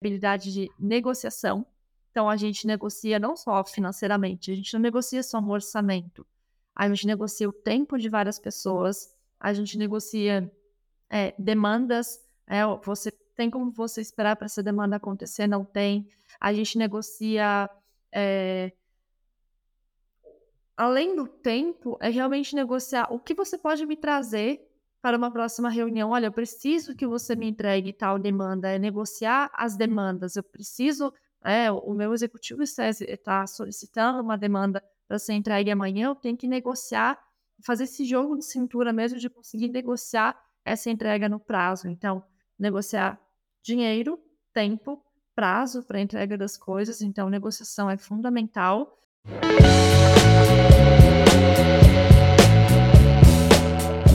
habilidade 0.00 0.52
de 0.52 0.70
negociação. 0.78 1.66
Então, 2.10 2.28
a 2.28 2.36
gente 2.36 2.66
negocia 2.66 3.18
não 3.18 3.36
só 3.36 3.62
financeiramente, 3.64 4.50
a 4.50 4.54
gente 4.54 4.72
não 4.74 4.80
negocia 4.80 5.22
só 5.22 5.38
um 5.38 5.50
orçamento. 5.50 6.26
A 6.74 6.88
gente 6.88 7.06
negocia 7.06 7.48
o 7.48 7.52
tempo 7.52 7.98
de 7.98 8.08
várias 8.08 8.38
pessoas, 8.38 9.14
a 9.38 9.52
gente 9.52 9.76
negocia 9.76 10.50
é, 11.10 11.34
demandas. 11.38 12.20
É, 12.46 12.62
você 12.84 13.10
tem 13.36 13.50
como 13.50 13.70
você 13.70 14.00
esperar 14.00 14.36
para 14.36 14.46
essa 14.46 14.62
demanda 14.62 14.96
acontecer? 14.96 15.46
Não 15.46 15.64
tem. 15.64 16.08
A 16.40 16.52
gente 16.52 16.78
negocia. 16.78 17.68
É, 18.12 18.72
além 20.76 21.14
do 21.14 21.26
tempo, 21.26 21.98
é 22.00 22.08
realmente 22.08 22.54
negociar 22.54 23.12
o 23.12 23.18
que 23.18 23.34
você 23.34 23.58
pode 23.58 23.84
me 23.84 23.96
trazer 23.96 24.67
para 25.00 25.16
uma 25.16 25.30
próxima 25.30 25.68
reunião. 25.68 26.10
Olha, 26.10 26.26
eu 26.26 26.32
preciso 26.32 26.94
que 26.94 27.06
você 27.06 27.36
me 27.36 27.48
entregue 27.48 27.92
tal 27.92 28.18
demanda, 28.18 28.68
é 28.68 28.78
negociar 28.78 29.50
as 29.54 29.76
demandas. 29.76 30.36
Eu 30.36 30.42
preciso, 30.42 31.12
é, 31.44 31.70
o 31.70 31.94
meu 31.94 32.12
executivo 32.12 32.62
está 32.62 33.46
solicitando 33.46 34.20
uma 34.20 34.36
demanda 34.36 34.82
para 35.06 35.18
ser 35.18 35.32
entregue 35.32 35.70
amanhã, 35.70 36.08
eu 36.08 36.14
tenho 36.14 36.36
que 36.36 36.46
negociar, 36.46 37.18
fazer 37.64 37.84
esse 37.84 38.04
jogo 38.04 38.36
de 38.36 38.44
cintura 38.44 38.92
mesmo 38.92 39.18
de 39.18 39.30
conseguir 39.30 39.68
negociar 39.68 40.38
essa 40.64 40.90
entrega 40.90 41.28
no 41.28 41.40
prazo. 41.40 41.88
Então, 41.88 42.22
negociar 42.58 43.18
dinheiro, 43.62 44.18
tempo, 44.52 45.02
prazo 45.34 45.82
para 45.82 46.00
entrega 46.00 46.36
das 46.36 46.56
coisas. 46.56 47.00
Então, 47.00 47.30
negociação 47.30 47.88
é 47.88 47.96
fundamental. 47.96 48.98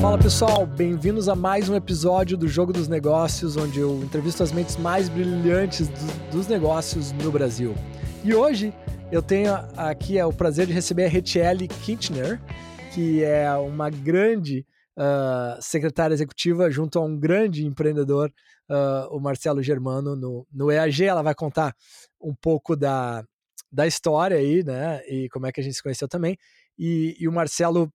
Fala 0.03 0.17
pessoal, 0.17 0.65
bem-vindos 0.65 1.29
a 1.29 1.33
mais 1.33 1.69
um 1.69 1.75
episódio 1.77 2.37
do 2.37 2.45
Jogo 2.45 2.73
dos 2.73 2.89
Negócios, 2.89 3.55
onde 3.55 3.79
eu 3.79 4.03
entrevisto 4.03 4.43
as 4.43 4.51
mentes 4.51 4.75
mais 4.75 5.07
brilhantes 5.07 5.87
do, 5.87 6.29
dos 6.29 6.45
negócios 6.45 7.13
no 7.13 7.31
Brasil. 7.31 7.73
E 8.21 8.35
hoje 8.35 8.73
eu 9.13 9.21
tenho 9.21 9.53
aqui 9.77 10.17
é, 10.17 10.25
o 10.25 10.33
prazer 10.33 10.67
de 10.67 10.73
receber 10.73 11.05
a 11.05 11.07
Retiele 11.07 11.69
Kintner, 11.69 12.41
que 12.93 13.23
é 13.23 13.49
uma 13.53 13.89
grande 13.89 14.65
uh, 14.97 15.57
secretária 15.61 16.13
executiva 16.13 16.69
junto 16.69 16.99
a 16.99 17.01
um 17.01 17.17
grande 17.17 17.65
empreendedor, 17.65 18.29
uh, 18.69 19.07
o 19.09 19.21
Marcelo 19.21 19.63
Germano, 19.63 20.17
no, 20.17 20.45
no 20.51 20.69
EAG. 20.69 21.05
Ela 21.05 21.21
vai 21.21 21.33
contar 21.33 21.73
um 22.21 22.35
pouco 22.35 22.75
da, 22.75 23.23
da 23.71 23.87
história 23.87 24.35
aí, 24.35 24.65
né? 24.65 25.01
E 25.07 25.29
como 25.29 25.47
é 25.47 25.51
que 25.53 25.61
a 25.61 25.63
gente 25.63 25.77
se 25.77 25.81
conheceu 25.81 26.09
também. 26.09 26.37
E, 26.77 27.15
e 27.17 27.25
o 27.25 27.31
Marcelo 27.31 27.89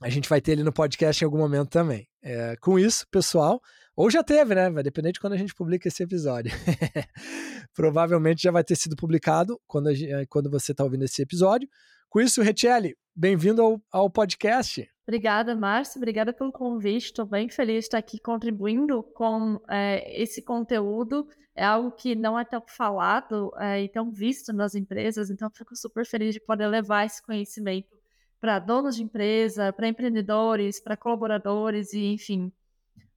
a 0.00 0.08
gente 0.08 0.28
vai 0.28 0.40
ter 0.40 0.52
ele 0.52 0.62
no 0.62 0.72
podcast 0.72 1.22
em 1.22 1.26
algum 1.26 1.38
momento 1.38 1.70
também. 1.70 2.06
É, 2.22 2.56
com 2.56 2.78
isso, 2.78 3.06
pessoal, 3.10 3.60
ou 3.96 4.10
já 4.10 4.22
teve, 4.22 4.54
né? 4.54 4.70
Vai 4.70 4.82
depender 4.82 5.12
de 5.12 5.20
quando 5.20 5.32
a 5.32 5.36
gente 5.36 5.54
publica 5.54 5.88
esse 5.88 6.02
episódio. 6.02 6.52
Provavelmente 7.74 8.42
já 8.42 8.50
vai 8.50 8.62
ter 8.62 8.76
sido 8.76 8.94
publicado 8.94 9.60
quando, 9.66 9.92
gente, 9.94 10.26
quando 10.28 10.50
você 10.50 10.72
está 10.72 10.84
ouvindo 10.84 11.04
esse 11.04 11.20
episódio. 11.20 11.68
Com 12.08 12.20
isso, 12.20 12.40
Retiele, 12.40 12.96
bem-vindo 13.14 13.60
ao, 13.60 13.82
ao 13.90 14.10
podcast. 14.10 14.88
Obrigada, 15.06 15.56
Márcio. 15.56 15.98
Obrigada 15.98 16.32
pelo 16.32 16.52
convite. 16.52 17.06
Estou 17.06 17.26
bem 17.26 17.48
feliz 17.48 17.80
de 17.80 17.86
estar 17.86 17.98
aqui 17.98 18.20
contribuindo 18.20 19.02
com 19.14 19.60
é, 19.68 20.22
esse 20.22 20.42
conteúdo. 20.42 21.26
É 21.56 21.64
algo 21.64 21.90
que 21.90 22.14
não 22.14 22.38
é 22.38 22.44
tão 22.44 22.62
falado 22.68 23.50
é, 23.58 23.82
e 23.82 23.88
tão 23.88 24.12
visto 24.12 24.52
nas 24.52 24.76
empresas, 24.76 25.28
então 25.28 25.50
fico 25.50 25.74
super 25.74 26.06
feliz 26.06 26.34
de 26.34 26.40
poder 26.40 26.68
levar 26.68 27.04
esse 27.04 27.20
conhecimento 27.20 27.97
para 28.40 28.58
donos 28.58 28.96
de 28.96 29.02
empresa, 29.02 29.72
para 29.72 29.88
empreendedores, 29.88 30.80
para 30.80 30.96
colaboradores 30.96 31.92
e, 31.92 32.12
enfim, 32.12 32.52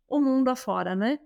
o 0.08 0.20
mundo 0.20 0.50
afora, 0.50 0.96
né? 0.96 1.20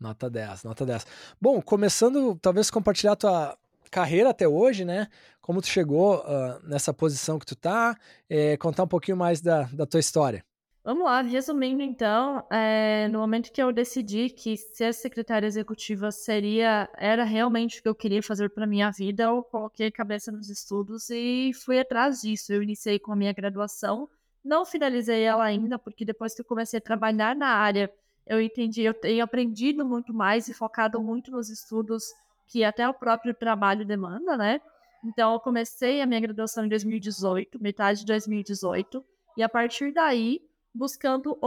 Nota 0.00 0.28
10, 0.28 0.64
nota 0.64 0.84
10. 0.84 1.06
Bom, 1.40 1.62
começando, 1.62 2.36
talvez 2.40 2.70
compartilhar 2.70 3.14
tua 3.14 3.56
carreira 3.90 4.30
até 4.30 4.48
hoje, 4.48 4.84
né? 4.84 5.06
Como 5.40 5.60
tu 5.60 5.68
chegou 5.68 6.18
uh, 6.20 6.66
nessa 6.66 6.92
posição 6.92 7.38
que 7.38 7.46
tu 7.46 7.54
tá, 7.54 7.96
é, 8.28 8.56
contar 8.56 8.84
um 8.84 8.88
pouquinho 8.88 9.16
mais 9.16 9.40
da, 9.40 9.64
da 9.64 9.86
tua 9.86 10.00
história. 10.00 10.44
Vamos 10.84 11.04
lá, 11.04 11.22
resumindo 11.22 11.80
então, 11.80 12.44
é, 12.50 13.06
no 13.06 13.20
momento 13.20 13.52
que 13.52 13.62
eu 13.62 13.72
decidi 13.72 14.28
que 14.28 14.56
ser 14.56 14.92
secretária 14.92 15.46
executiva 15.46 16.10
seria, 16.10 16.90
era 16.96 17.22
realmente 17.22 17.78
o 17.78 17.82
que 17.84 17.88
eu 17.88 17.94
queria 17.94 18.20
fazer 18.20 18.50
para 18.50 18.66
minha 18.66 18.90
vida, 18.90 19.22
eu 19.22 19.44
coloquei 19.44 19.86
a 19.86 19.92
cabeça 19.92 20.32
nos 20.32 20.50
estudos 20.50 21.08
e 21.08 21.52
fui 21.54 21.78
atrás 21.78 22.22
disso. 22.22 22.52
Eu 22.52 22.64
iniciei 22.64 22.98
com 22.98 23.12
a 23.12 23.16
minha 23.16 23.32
graduação, 23.32 24.08
não 24.44 24.64
finalizei 24.64 25.22
ela 25.22 25.44
ainda, 25.44 25.78
porque 25.78 26.04
depois 26.04 26.34
que 26.34 26.40
eu 26.40 26.44
comecei 26.44 26.78
a 26.78 26.82
trabalhar 26.82 27.36
na 27.36 27.46
área, 27.46 27.88
eu 28.26 28.40
entendi, 28.40 28.82
eu 28.82 28.92
tenho 28.92 29.22
aprendido 29.22 29.86
muito 29.86 30.12
mais 30.12 30.48
e 30.48 30.54
focado 30.54 31.00
muito 31.00 31.30
nos 31.30 31.48
estudos 31.48 32.02
que 32.48 32.64
até 32.64 32.88
o 32.88 32.94
próprio 32.94 33.32
trabalho 33.32 33.86
demanda, 33.86 34.36
né? 34.36 34.60
Então, 35.04 35.32
eu 35.32 35.38
comecei 35.38 36.00
a 36.00 36.06
minha 36.06 36.20
graduação 36.20 36.64
em 36.64 36.68
2018, 36.68 37.62
metade 37.62 38.00
de 38.00 38.06
2018, 38.06 39.04
e 39.36 39.44
a 39.44 39.48
partir 39.48 39.92
daí 39.92 40.40
buscando 40.74 41.38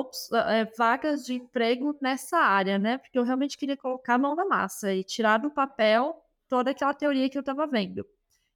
é, 0.49 0.65
vagas 0.77 1.25
de 1.25 1.33
emprego 1.33 1.97
nessa 2.01 2.37
área, 2.37 2.77
né? 2.77 2.97
Porque 2.97 3.17
eu 3.17 3.23
realmente 3.23 3.57
queria 3.57 3.77
colocar 3.77 4.15
a 4.15 4.17
mão 4.17 4.35
na 4.35 4.45
massa 4.45 4.93
e 4.93 5.03
tirar 5.03 5.37
do 5.39 5.49
papel 5.49 6.21
toda 6.47 6.71
aquela 6.71 6.93
teoria 6.93 7.29
que 7.29 7.37
eu 7.37 7.41
estava 7.41 7.65
vendo. 7.65 8.05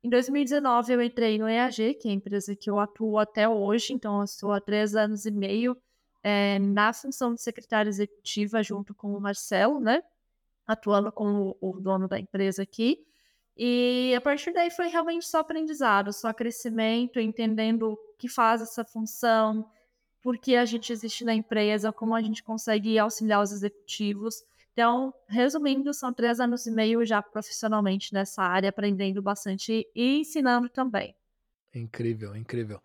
Em 0.04 0.10
2019, 0.10 0.94
eu 0.94 1.02
entrei 1.02 1.38
no 1.38 1.50
EAG, 1.50 1.96
que 1.96 2.08
é 2.08 2.12
a 2.12 2.14
empresa 2.14 2.56
que 2.56 2.70
eu 2.70 2.80
atuo 2.80 3.18
até 3.18 3.50
hoje, 3.50 3.94
então 3.94 4.20
eu 4.20 4.24
estou 4.24 4.52
há 4.54 4.62
três 4.62 4.96
anos 4.96 5.26
e 5.26 5.32
meio 5.32 5.76
é, 6.24 6.60
na 6.60 6.94
função 6.94 7.34
de 7.34 7.42
secretária 7.42 7.90
executiva 7.90 8.64
junto 8.64 8.94
com 8.94 9.14
o 9.14 9.20
Marcelo, 9.20 9.80
né? 9.80 10.02
Atuando 10.66 11.12
como 11.12 11.58
o 11.60 11.80
dono 11.80 12.08
da 12.08 12.20
empresa 12.20 12.64
aqui. 12.64 13.04
E 13.58 14.14
a 14.16 14.22
partir 14.22 14.54
daí 14.54 14.72
foi 14.72 14.88
realmente 14.88 15.26
só 15.26 15.40
aprendizado, 15.40 16.14
só 16.14 16.32
crescimento, 16.32 17.20
entendendo 17.20 17.92
o 17.92 17.98
que 18.18 18.30
faz 18.30 18.62
essa 18.62 18.86
função, 18.86 19.70
por 20.22 20.38
que 20.38 20.56
a 20.56 20.66
gente 20.66 20.92
existe 20.92 21.24
na 21.24 21.34
empresa, 21.34 21.92
como 21.92 22.16
a 22.16 22.22
gente 22.22 22.44
consegue 22.44 22.98
auxiliar 23.00 23.42
os 23.42 23.52
executivos. 23.52 24.44
Então, 24.74 25.14
resumindo, 25.28 25.94
são 25.94 26.14
três 26.14 26.40
anos 26.40 26.66
e 26.66 26.72
meio 26.72 27.06
já 27.06 27.22
profissionalmente 27.22 28.14
nessa 28.14 28.42
área, 28.42 28.70
aprendendo 28.70 29.22
bastante 29.22 29.86
e 29.96 30.20
ensinando 30.20 30.70
também. 30.70 31.16
Incrível, 31.74 32.36
incrível. 32.36 32.82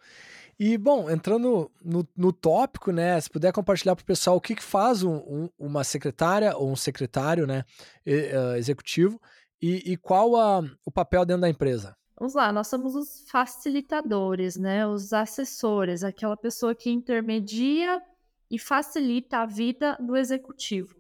E, 0.59 0.79
bom, 0.79 1.11
entrando 1.11 1.71
no, 1.83 2.07
no 2.17 2.33
tópico, 2.33 2.93
né, 2.93 3.21
se 3.21 3.29
puder 3.29 3.53
compartilhar 3.53 3.97
para 3.97 4.03
o 4.03 4.07
pessoal 4.07 4.37
o 4.37 4.41
que, 4.41 4.55
que 4.55 4.63
faz 4.63 5.03
um, 5.03 5.17
um, 5.17 5.49
uma 5.59 5.83
secretária 5.83 6.57
ou 6.57 6.71
um 6.71 6.77
secretário, 6.77 7.47
né, 7.47 7.65
executivo 8.57 9.21
e, 9.61 9.93
e 9.93 9.97
qual 9.97 10.37
a, 10.37 10.63
o 10.85 10.91
papel 10.91 11.25
dentro 11.25 11.43
da 11.43 11.49
empresa? 11.49 11.97
Vamos 12.17 12.35
lá, 12.35 12.53
nós 12.53 12.69
somos 12.69 12.95
os 12.95 13.29
facilitadores, 13.29 14.57
né? 14.57 14.87
Os 14.87 15.13
assessores, 15.13 16.05
aquela 16.05 16.37
pessoa 16.37 16.75
que 16.75 16.91
intermedia 16.91 18.01
e 18.51 18.59
facilita 18.59 19.39
a 19.39 19.47
vida 19.47 19.97
do 20.01 20.17
executivo. 20.17 20.95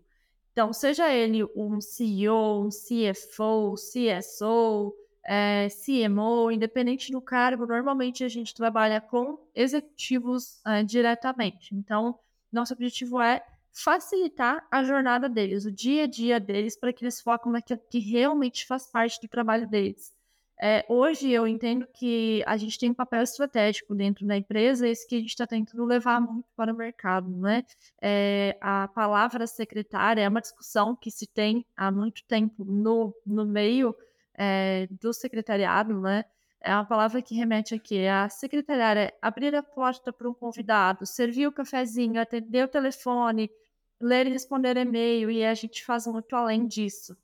Então, 0.52 0.72
seja 0.72 1.12
ele 1.12 1.44
um 1.56 1.80
CEO, 1.80 2.66
um 2.66 2.68
CFO, 2.68 3.74
CSO, 3.74 4.94
é, 5.24 5.68
CMO, 5.68 6.50
independente 6.50 7.10
do 7.10 7.20
cargo, 7.20 7.66
normalmente 7.66 8.24
a 8.24 8.28
gente 8.28 8.54
trabalha 8.54 9.00
com 9.00 9.38
executivos 9.54 10.60
é, 10.66 10.82
diretamente. 10.82 11.74
Então, 11.74 12.18
nosso 12.52 12.72
objetivo 12.72 13.20
é 13.20 13.44
facilitar 13.72 14.66
a 14.70 14.84
jornada 14.84 15.28
deles, 15.28 15.64
o 15.64 15.72
dia 15.72 16.04
a 16.04 16.06
dia 16.06 16.38
deles, 16.38 16.76
para 16.76 16.92
que 16.92 17.04
eles 17.04 17.20
foquem 17.20 17.50
naquilo 17.52 17.80
que 17.90 17.98
realmente 17.98 18.66
faz 18.66 18.86
parte 18.86 19.20
do 19.20 19.28
trabalho 19.28 19.68
deles. 19.68 20.12
É, 20.66 20.82
hoje 20.88 21.30
eu 21.30 21.46
entendo 21.46 21.86
que 21.92 22.42
a 22.46 22.56
gente 22.56 22.78
tem 22.78 22.90
um 22.90 22.94
papel 22.94 23.22
estratégico 23.22 23.94
dentro 23.94 24.26
da 24.26 24.34
empresa, 24.34 24.88
esse 24.88 25.06
que 25.06 25.16
a 25.16 25.18
gente 25.18 25.28
está 25.28 25.46
tentando 25.46 25.84
levar 25.84 26.22
muito 26.22 26.48
para 26.56 26.72
o 26.72 26.74
mercado, 26.74 27.28
né? 27.28 27.66
É, 28.00 28.56
a 28.62 28.88
palavra 28.88 29.46
secretária 29.46 30.22
é 30.22 30.28
uma 30.28 30.40
discussão 30.40 30.96
que 30.96 31.10
se 31.10 31.26
tem 31.26 31.66
há 31.76 31.90
muito 31.90 32.24
tempo 32.24 32.64
no, 32.64 33.14
no 33.26 33.44
meio 33.44 33.94
é, 34.32 34.88
do 34.90 35.12
secretariado, 35.12 36.00
né? 36.00 36.24
É 36.62 36.72
uma 36.74 36.86
palavra 36.86 37.20
que 37.20 37.34
remete 37.34 37.74
aqui. 37.74 38.06
A 38.06 38.30
secretariada 38.30 39.00
é 39.00 39.18
abrir 39.20 39.54
a 39.54 39.62
porta 39.62 40.14
para 40.14 40.30
um 40.30 40.32
convidado, 40.32 41.04
servir 41.04 41.46
o 41.46 41.52
cafezinho, 41.52 42.18
atender 42.18 42.64
o 42.64 42.68
telefone, 42.68 43.50
ler 44.00 44.26
e 44.26 44.30
responder 44.30 44.78
e-mail, 44.78 45.30
e 45.30 45.44
a 45.44 45.52
gente 45.52 45.84
faz 45.84 46.06
muito 46.06 46.34
além 46.34 46.66
disso. 46.66 47.14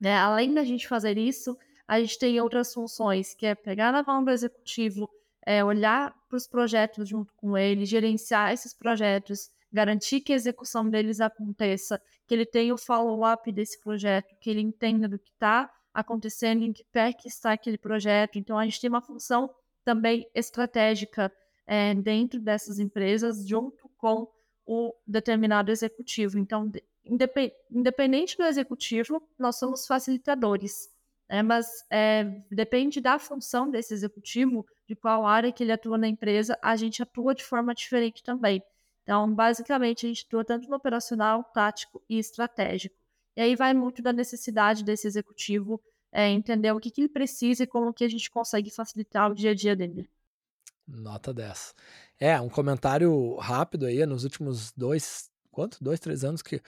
Né? 0.00 0.16
Além 0.16 0.54
da 0.54 0.62
gente 0.62 0.86
fazer 0.86 1.18
isso, 1.18 1.58
a 1.86 2.00
gente 2.00 2.18
tem 2.18 2.40
outras 2.40 2.72
funções, 2.72 3.34
que 3.34 3.46
é 3.46 3.54
pegar 3.54 3.92
na 3.92 4.02
mão 4.02 4.24
do 4.24 4.30
executivo, 4.30 5.08
é, 5.44 5.64
olhar 5.64 6.14
para 6.28 6.36
os 6.36 6.46
projetos 6.46 7.08
junto 7.08 7.32
com 7.34 7.56
ele, 7.56 7.84
gerenciar 7.84 8.52
esses 8.52 8.74
projetos, 8.74 9.50
garantir 9.72 10.20
que 10.20 10.32
a 10.32 10.36
execução 10.36 10.88
deles 10.88 11.20
aconteça, 11.20 12.00
que 12.26 12.34
ele 12.34 12.44
tenha 12.44 12.74
o 12.74 12.78
follow-up 12.78 13.50
desse 13.52 13.80
projeto, 13.80 14.34
que 14.40 14.50
ele 14.50 14.60
entenda 14.60 15.08
do 15.08 15.18
que 15.18 15.30
está 15.30 15.70
acontecendo, 15.94 16.64
em 16.64 16.72
que 16.72 16.84
pé 16.92 17.12
que 17.12 17.28
está 17.28 17.52
aquele 17.52 17.78
projeto. 17.78 18.38
Então, 18.38 18.58
a 18.58 18.64
gente 18.64 18.80
tem 18.80 18.90
uma 18.90 19.00
função 19.00 19.48
também 19.84 20.28
estratégica 20.34 21.32
é, 21.66 21.94
dentro 21.94 22.40
dessas 22.40 22.78
empresas, 22.80 23.46
junto 23.46 23.88
com 23.96 24.28
o 24.66 24.92
determinado 25.06 25.70
executivo. 25.70 26.38
Então, 26.38 26.70
independente 27.70 28.36
do 28.36 28.42
executivo, 28.42 29.22
nós 29.38 29.56
somos 29.58 29.86
facilitadores. 29.86 30.88
Né? 31.28 31.42
Mas 31.42 31.66
é, 31.90 32.24
depende 32.50 33.00
da 33.00 33.18
função 33.18 33.70
desse 33.70 33.92
executivo, 33.94 34.66
de 34.86 34.94
qual 34.94 35.26
área 35.26 35.52
que 35.52 35.62
ele 35.62 35.72
atua 35.72 35.98
na 35.98 36.08
empresa, 36.08 36.58
a 36.62 36.76
gente 36.76 37.02
atua 37.02 37.34
de 37.34 37.44
forma 37.44 37.74
diferente 37.74 38.22
também. 38.22 38.62
Então, 39.02 39.32
basicamente, 39.32 40.06
a 40.06 40.08
gente 40.08 40.24
atua 40.26 40.44
tanto 40.44 40.68
no 40.68 40.76
operacional, 40.76 41.44
tático 41.44 42.02
e 42.08 42.18
estratégico. 42.18 42.96
E 43.36 43.40
aí 43.40 43.54
vai 43.54 43.74
muito 43.74 44.02
da 44.02 44.12
necessidade 44.12 44.82
desse 44.82 45.06
executivo 45.06 45.80
é, 46.10 46.28
entender 46.28 46.72
o 46.72 46.80
que, 46.80 46.90
que 46.90 47.02
ele 47.02 47.08
precisa 47.08 47.64
e 47.64 47.66
como 47.66 47.92
que 47.92 48.04
a 48.04 48.08
gente 48.08 48.30
consegue 48.30 48.70
facilitar 48.70 49.30
o 49.30 49.34
dia 49.34 49.50
a 49.50 49.54
dia 49.54 49.76
dele. 49.76 50.08
Nota 50.86 51.34
10. 51.34 51.74
É, 52.18 52.40
um 52.40 52.48
comentário 52.48 53.36
rápido 53.36 53.86
aí, 53.86 54.04
nos 54.06 54.24
últimos 54.24 54.72
dois, 54.72 55.30
quanto? 55.56 55.82
Dois, 55.82 55.98
três 55.98 56.22
anos 56.22 56.42
que, 56.42 56.60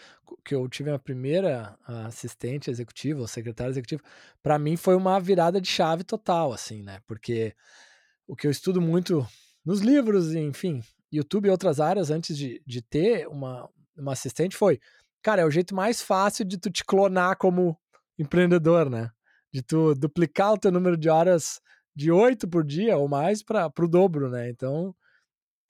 que 0.42 0.54
eu 0.54 0.66
tive 0.66 0.90
a 0.90 0.98
primeira 0.98 1.78
assistente 2.06 2.70
executiva, 2.70 3.20
ou 3.20 3.28
secretária 3.28 3.70
executiva, 3.70 4.02
para 4.42 4.58
mim 4.58 4.78
foi 4.78 4.96
uma 4.96 5.20
virada 5.20 5.60
de 5.60 5.68
chave 5.68 6.02
total, 6.02 6.54
assim, 6.54 6.82
né? 6.82 6.98
Porque 7.06 7.54
o 8.26 8.34
que 8.34 8.46
eu 8.46 8.50
estudo 8.50 8.80
muito 8.80 9.28
nos 9.62 9.80
livros, 9.80 10.34
enfim, 10.34 10.80
YouTube 11.12 11.48
e 11.48 11.50
outras 11.50 11.80
áreas 11.80 12.10
antes 12.10 12.34
de, 12.34 12.62
de 12.66 12.80
ter 12.80 13.28
uma, 13.28 13.68
uma 13.94 14.12
assistente 14.12 14.56
foi, 14.56 14.80
cara, 15.22 15.42
é 15.42 15.44
o 15.44 15.50
jeito 15.50 15.74
mais 15.74 16.00
fácil 16.00 16.46
de 16.46 16.56
tu 16.56 16.70
te 16.70 16.82
clonar 16.82 17.36
como 17.36 17.78
empreendedor, 18.18 18.88
né? 18.88 19.10
De 19.52 19.60
tu 19.60 19.94
duplicar 19.94 20.54
o 20.54 20.58
teu 20.58 20.72
número 20.72 20.96
de 20.96 21.10
horas 21.10 21.60
de 21.94 22.10
oito 22.10 22.48
por 22.48 22.64
dia 22.64 22.96
ou 22.96 23.06
mais 23.06 23.42
para 23.42 23.70
o 23.78 23.86
dobro, 23.86 24.30
né? 24.30 24.48
Então, 24.48 24.96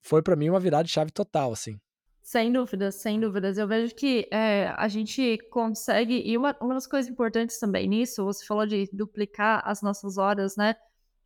foi 0.01 0.21
para 0.21 0.37
mim 0.37 0.49
uma 0.49 0.59
virada 0.59 0.85
de 0.85 0.91
chave 0.91 1.11
total, 1.11 1.51
assim. 1.51 1.77
Sem 2.29 2.51
dúvidas, 2.53 2.93
sem 2.93 3.19
dúvidas. 3.19 3.57
Eu 3.57 3.67
vejo 3.67 3.95
que 3.95 4.27
é, 4.29 4.71
a 4.77 4.87
gente 4.87 5.39
consegue. 5.49 6.21
E 6.23 6.37
uma, 6.37 6.55
uma 6.61 6.75
das 6.75 6.85
coisas 6.85 7.11
importantes 7.11 7.57
também 7.57 7.87
nisso, 7.87 8.23
você 8.23 8.45
falou 8.45 8.67
de 8.67 8.87
duplicar 8.93 9.63
as 9.65 9.81
nossas 9.81 10.19
horas, 10.19 10.55
né? 10.55 10.75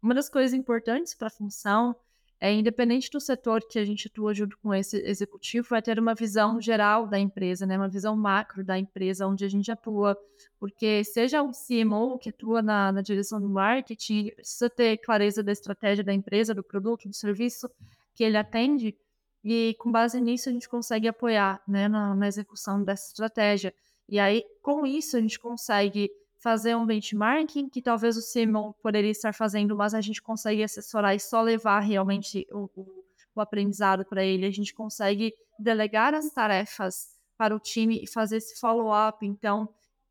Uma 0.01 0.13
das 0.13 0.29
coisas 0.29 0.53
importantes 0.53 1.13
para 1.13 1.27
a 1.27 1.29
função 1.29 1.94
é, 2.39 2.53
independente 2.53 3.11
do 3.11 3.19
setor 3.19 3.59
que 3.67 3.77
a 3.77 3.83
gente 3.83 4.07
atua 4.07 4.33
junto 4.33 4.57
com 4.59 4.73
esse 4.73 4.95
executivo, 5.05 5.75
é 5.75 5.81
ter 5.81 6.00
uma 6.00 6.15
visão 6.15 6.61
geral 6.61 7.05
da 7.05 7.19
empresa, 7.19 7.65
né? 7.65 7.75
Uma 7.75 7.89
visão 7.89 8.15
macro 8.15 8.63
da 8.63 8.79
empresa 8.79 9.27
onde 9.27 9.44
a 9.44 9.50
gente 9.50 9.69
atua. 9.69 10.17
Porque 10.57 11.03
seja 11.03 11.44
um 11.44 11.51
CMO 11.51 12.17
que 12.17 12.29
atua 12.29 12.61
na, 12.61 12.94
na 12.94 13.01
direção 13.01 13.41
do 13.41 13.50
marketing, 13.50 14.29
precisa 14.29 14.69
ter 14.69 14.95
clareza 15.00 15.44
da 15.44 15.51
estratégia 15.51 16.01
da 16.01 16.13
empresa, 16.13 16.53
do 16.53 16.63
produto, 16.63 17.09
do 17.09 17.13
serviço 17.13 17.69
que 18.15 18.23
ele 18.23 18.38
atende 18.38 18.95
e 19.44 19.75
com 19.78 19.92
base 19.92 20.22
nisso 20.22 20.48
a 20.48 20.51
gente 20.51 20.69
consegue 20.69 21.07
apoiar 21.07 21.62
né, 21.68 21.88
na, 21.88 22.16
na 22.16 22.28
execução 22.28 22.81
dessa 22.84 23.07
estratégia. 23.07 23.74
E 24.07 24.19
aí, 24.19 24.44
com 24.62 24.86
isso, 24.86 25.18
a 25.18 25.19
gente 25.19 25.40
consegue 25.40 26.10
fazer 26.40 26.75
um 26.75 26.86
benchmarking 26.86 27.69
que 27.69 27.81
talvez 27.81 28.18
o 28.18 28.22
Simon 28.22 28.74
poderia 28.81 29.12
estar 29.12 29.34
fazendo, 29.34 29.75
mas 29.75 29.94
a 29.94 30.01
gente 30.01 30.22
consegue 30.22 30.63
assessorar 30.63 31.16
e 31.16 31.19
só 31.19 31.42
levar 31.42 31.80
realmente 31.80 32.45
o, 32.51 32.69
o, 32.75 33.04
o 33.36 33.42
aprendizado 33.42 34.06
para 34.06 34.24
ele. 34.24 34.45
A 34.45 34.51
gente 34.51 34.74
consegue 34.74 35.34
delegar 35.60 36.13
as 36.13 36.30
tarefas 36.31 37.18
para 37.38 37.56
o 37.56 37.60
time 37.60 38.01
e 38.01 38.07
fazer 38.07 38.38
esse 38.38 38.60
follow-up. 38.60 39.25
Então, 39.25 39.68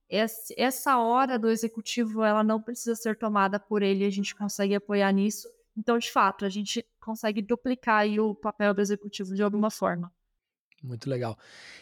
essa 0.08 0.98
hora 0.98 1.38
do 1.38 1.48
executivo, 1.48 2.22
ela 2.22 2.44
não 2.44 2.60
precisa 2.60 2.94
ser 2.94 3.16
tomada 3.16 3.58
por 3.58 3.82
ele, 3.82 4.04
a 4.04 4.10
gente 4.10 4.34
consegue 4.34 4.74
apoiar 4.74 5.10
nisso 5.10 5.48
então, 5.76 5.98
de 5.98 6.10
fato, 6.10 6.44
a 6.44 6.48
gente 6.48 6.86
consegue 7.00 7.42
duplicar 7.42 8.06
o 8.18 8.34
papel 8.34 8.74
do 8.74 8.80
executivo 8.80 9.34
de 9.34 9.42
alguma 9.42 9.70
forma. 9.70 10.12
Muito 10.82 11.08
legal. 11.08 11.38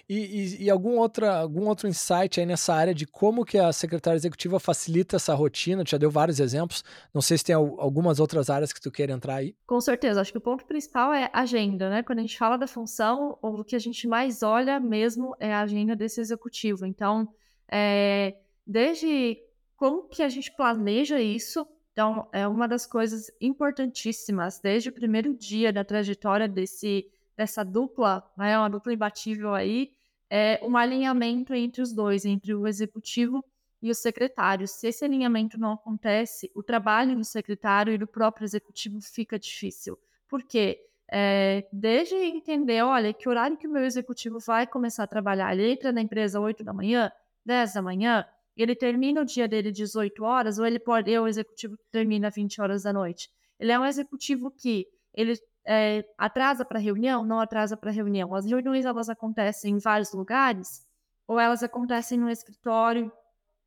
E, 0.06 0.18
e, 0.18 0.64
e, 0.64 0.70
algum, 0.70 0.98
outra, 0.98 1.38
algum 1.38 1.66
outro 1.66 1.88
insight 1.88 2.38
aí 2.38 2.44
nessa 2.44 2.74
área 2.74 2.94
de 2.94 3.06
como 3.06 3.46
que 3.46 3.56
a 3.56 3.72
secretária 3.72 4.16
executiva 4.16 4.60
facilita 4.60 5.16
essa 5.16 5.32
rotina? 5.32 5.82
Tu 5.82 5.92
já 5.92 5.98
deu 5.98 6.10
vários 6.10 6.38
exemplos. 6.38 6.84
Não 7.12 7.22
sei 7.22 7.38
se 7.38 7.44
tem 7.44 7.54
algumas 7.54 8.20
outras 8.20 8.50
áreas 8.50 8.74
que 8.74 8.80
tu 8.80 8.90
queira 8.90 9.14
entrar 9.14 9.36
aí. 9.36 9.56
Com 9.66 9.80
certeza. 9.80 10.20
Acho 10.20 10.32
que 10.32 10.38
o 10.38 10.42
ponto 10.42 10.66
principal 10.66 11.14
é 11.14 11.30
agenda, 11.32 11.88
né? 11.88 12.02
Quando 12.02 12.18
a 12.18 12.22
gente 12.22 12.36
fala 12.36 12.58
da 12.58 12.66
função, 12.66 13.38
o 13.40 13.64
que 13.64 13.74
a 13.74 13.78
gente 13.78 14.06
mais 14.06 14.42
olha 14.42 14.78
mesmo 14.78 15.34
é 15.40 15.50
a 15.50 15.62
agenda 15.62 15.96
desse 15.96 16.20
executivo. 16.20 16.84
Então, 16.84 17.26
é, 17.72 18.36
desde 18.66 19.38
como 19.76 20.08
que 20.08 20.22
a 20.22 20.28
gente 20.28 20.54
planeja 20.54 21.18
isso, 21.18 21.66
então, 21.92 22.28
é 22.32 22.46
uma 22.46 22.68
das 22.68 22.86
coisas 22.86 23.30
importantíssimas 23.40 24.60
desde 24.60 24.88
o 24.88 24.92
primeiro 24.92 25.34
dia 25.34 25.72
da 25.72 25.84
trajetória 25.84 26.48
desse, 26.48 27.10
dessa 27.36 27.64
dupla, 27.64 28.24
né, 28.36 28.56
uma 28.58 28.70
dupla 28.70 28.92
imbatível 28.92 29.54
aí, 29.54 29.92
é 30.28 30.60
um 30.62 30.76
alinhamento 30.76 31.52
entre 31.52 31.82
os 31.82 31.92
dois, 31.92 32.24
entre 32.24 32.54
o 32.54 32.66
executivo 32.66 33.44
e 33.82 33.90
o 33.90 33.94
secretário. 33.94 34.68
Se 34.68 34.86
esse 34.86 35.04
alinhamento 35.04 35.58
não 35.58 35.72
acontece, 35.72 36.50
o 36.54 36.62
trabalho 36.62 37.16
do 37.16 37.24
secretário 37.24 37.92
e 37.92 37.98
do 37.98 38.06
próprio 38.06 38.44
executivo 38.44 39.00
fica 39.00 39.38
difícil. 39.38 39.98
Por 40.28 40.44
quê? 40.44 40.86
É, 41.12 41.66
desde 41.72 42.14
entender, 42.14 42.82
olha, 42.82 43.12
que 43.12 43.28
horário 43.28 43.56
que 43.56 43.66
o 43.66 43.70
meu 43.70 43.84
executivo 43.84 44.38
vai 44.38 44.64
começar 44.64 45.02
a 45.02 45.08
trabalhar, 45.08 45.52
ele 45.52 45.72
entra 45.72 45.90
na 45.90 46.00
empresa 46.00 46.38
8 46.38 46.62
da 46.62 46.72
manhã, 46.72 47.10
10 47.44 47.74
da 47.74 47.82
manhã, 47.82 48.24
ele 48.62 48.74
termina 48.74 49.22
o 49.22 49.24
dia 49.24 49.46
dele 49.48 49.70
18 49.72 50.22
horas, 50.24 50.58
ou 50.58 50.66
ele 50.66 50.78
pode, 50.78 51.12
é 51.12 51.20
o 51.20 51.26
executivo 51.26 51.76
termina 51.90 52.30
20 52.30 52.60
horas 52.60 52.82
da 52.82 52.92
noite. 52.92 53.30
Ele 53.58 53.72
é 53.72 53.78
um 53.78 53.84
executivo 53.84 54.50
que 54.50 54.86
ele 55.14 55.34
é, 55.66 56.04
atrasa 56.16 56.64
para 56.64 56.78
reunião, 56.78 57.24
não 57.24 57.40
atrasa 57.40 57.76
para 57.76 57.90
reunião. 57.90 58.34
As 58.34 58.46
reuniões 58.46 58.84
elas 58.84 59.08
acontecem 59.08 59.74
em 59.74 59.78
vários 59.78 60.12
lugares, 60.12 60.86
ou 61.26 61.38
elas 61.38 61.62
acontecem 61.62 62.18
no 62.18 62.28
escritório 62.28 63.12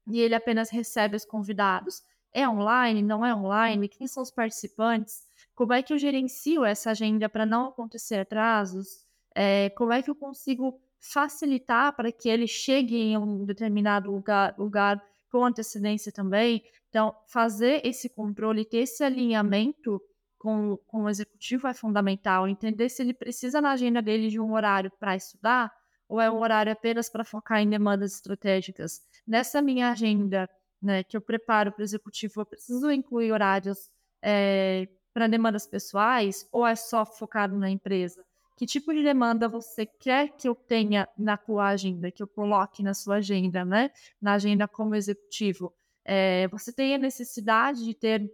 e 0.07 0.19
ele 0.19 0.35
apenas 0.35 0.69
recebe 0.69 1.15
os 1.15 1.23
convidados. 1.23 2.03
É 2.33 2.47
online? 2.47 3.01
Não 3.01 3.25
é 3.25 3.33
online? 3.33 3.87
Quem 3.87 4.07
são 4.07 4.21
os 4.21 4.31
participantes? 4.31 5.23
Como 5.55 5.71
é 5.71 5.81
que 5.81 5.93
eu 5.93 5.97
gerencio 5.97 6.65
essa 6.65 6.91
agenda 6.91 7.29
para 7.29 7.45
não 7.45 7.67
acontecer 7.67 8.15
atrasos? 8.15 9.05
É, 9.35 9.69
como 9.71 9.93
é 9.93 10.01
que 10.01 10.09
eu 10.09 10.15
consigo 10.15 10.81
facilitar 11.11 11.94
para 11.95 12.11
que 12.11 12.29
ele 12.29 12.47
chegue 12.47 12.95
em 12.95 13.17
um 13.17 13.44
determinado 13.44 14.09
lugar, 14.09 14.55
lugar 14.57 15.03
com 15.29 15.44
antecedência 15.44 16.11
também. 16.11 16.63
Então, 16.89 17.13
fazer 17.27 17.81
esse 17.83 18.07
controle, 18.07 18.63
ter 18.63 18.77
esse 18.77 19.03
alinhamento 19.03 20.01
com, 20.38 20.77
com 20.88 21.03
o 21.03 21.09
executivo 21.09 21.67
é 21.67 21.73
fundamental. 21.73 22.47
Entender 22.47 22.88
se 22.88 23.01
ele 23.01 23.13
precisa 23.13 23.59
na 23.59 23.71
agenda 23.71 24.01
dele 24.01 24.29
de 24.29 24.39
um 24.39 24.53
horário 24.53 24.91
para 25.00 25.15
estudar 25.15 25.71
ou 26.07 26.21
é 26.21 26.29
um 26.31 26.39
horário 26.39 26.71
apenas 26.71 27.09
para 27.09 27.25
focar 27.25 27.59
em 27.61 27.69
demandas 27.69 28.13
estratégicas. 28.13 29.01
Nessa 29.27 29.61
minha 29.61 29.89
agenda, 29.89 30.50
né, 30.81 31.03
que 31.03 31.17
eu 31.17 31.21
preparo 31.21 31.71
para 31.71 31.81
o 31.81 31.83
executivo, 31.83 32.41
eu 32.41 32.45
preciso 32.45 32.91
incluir 32.91 33.31
horários 33.31 33.89
é, 34.22 34.88
para 35.13 35.27
demandas 35.27 35.67
pessoais 35.67 36.48
ou 36.51 36.65
é 36.65 36.75
só 36.75 37.05
focado 37.05 37.57
na 37.57 37.69
empresa? 37.69 38.24
Que 38.55 38.65
tipo 38.65 38.93
de 38.93 39.03
demanda 39.03 39.48
você 39.48 39.86
quer 39.86 40.29
que 40.29 40.48
eu 40.48 40.55
tenha 40.55 41.07
na 41.17 41.38
tua 41.38 41.67
agenda, 41.67 42.12
que 42.12 42.22
eu 42.22 42.27
coloque 42.27 42.83
na 42.83 42.93
sua 42.93 43.15
agenda, 43.15 43.65
né? 43.65 43.91
Na 44.22 44.33
agenda 44.33 44.67
como 44.67 44.95
executivo. 44.95 45.74
É, 46.05 46.48
você 46.50 46.72
tem 46.72 46.93
a 46.95 46.98
necessidade 46.98 47.83
de 47.83 47.93
ter 47.93 48.31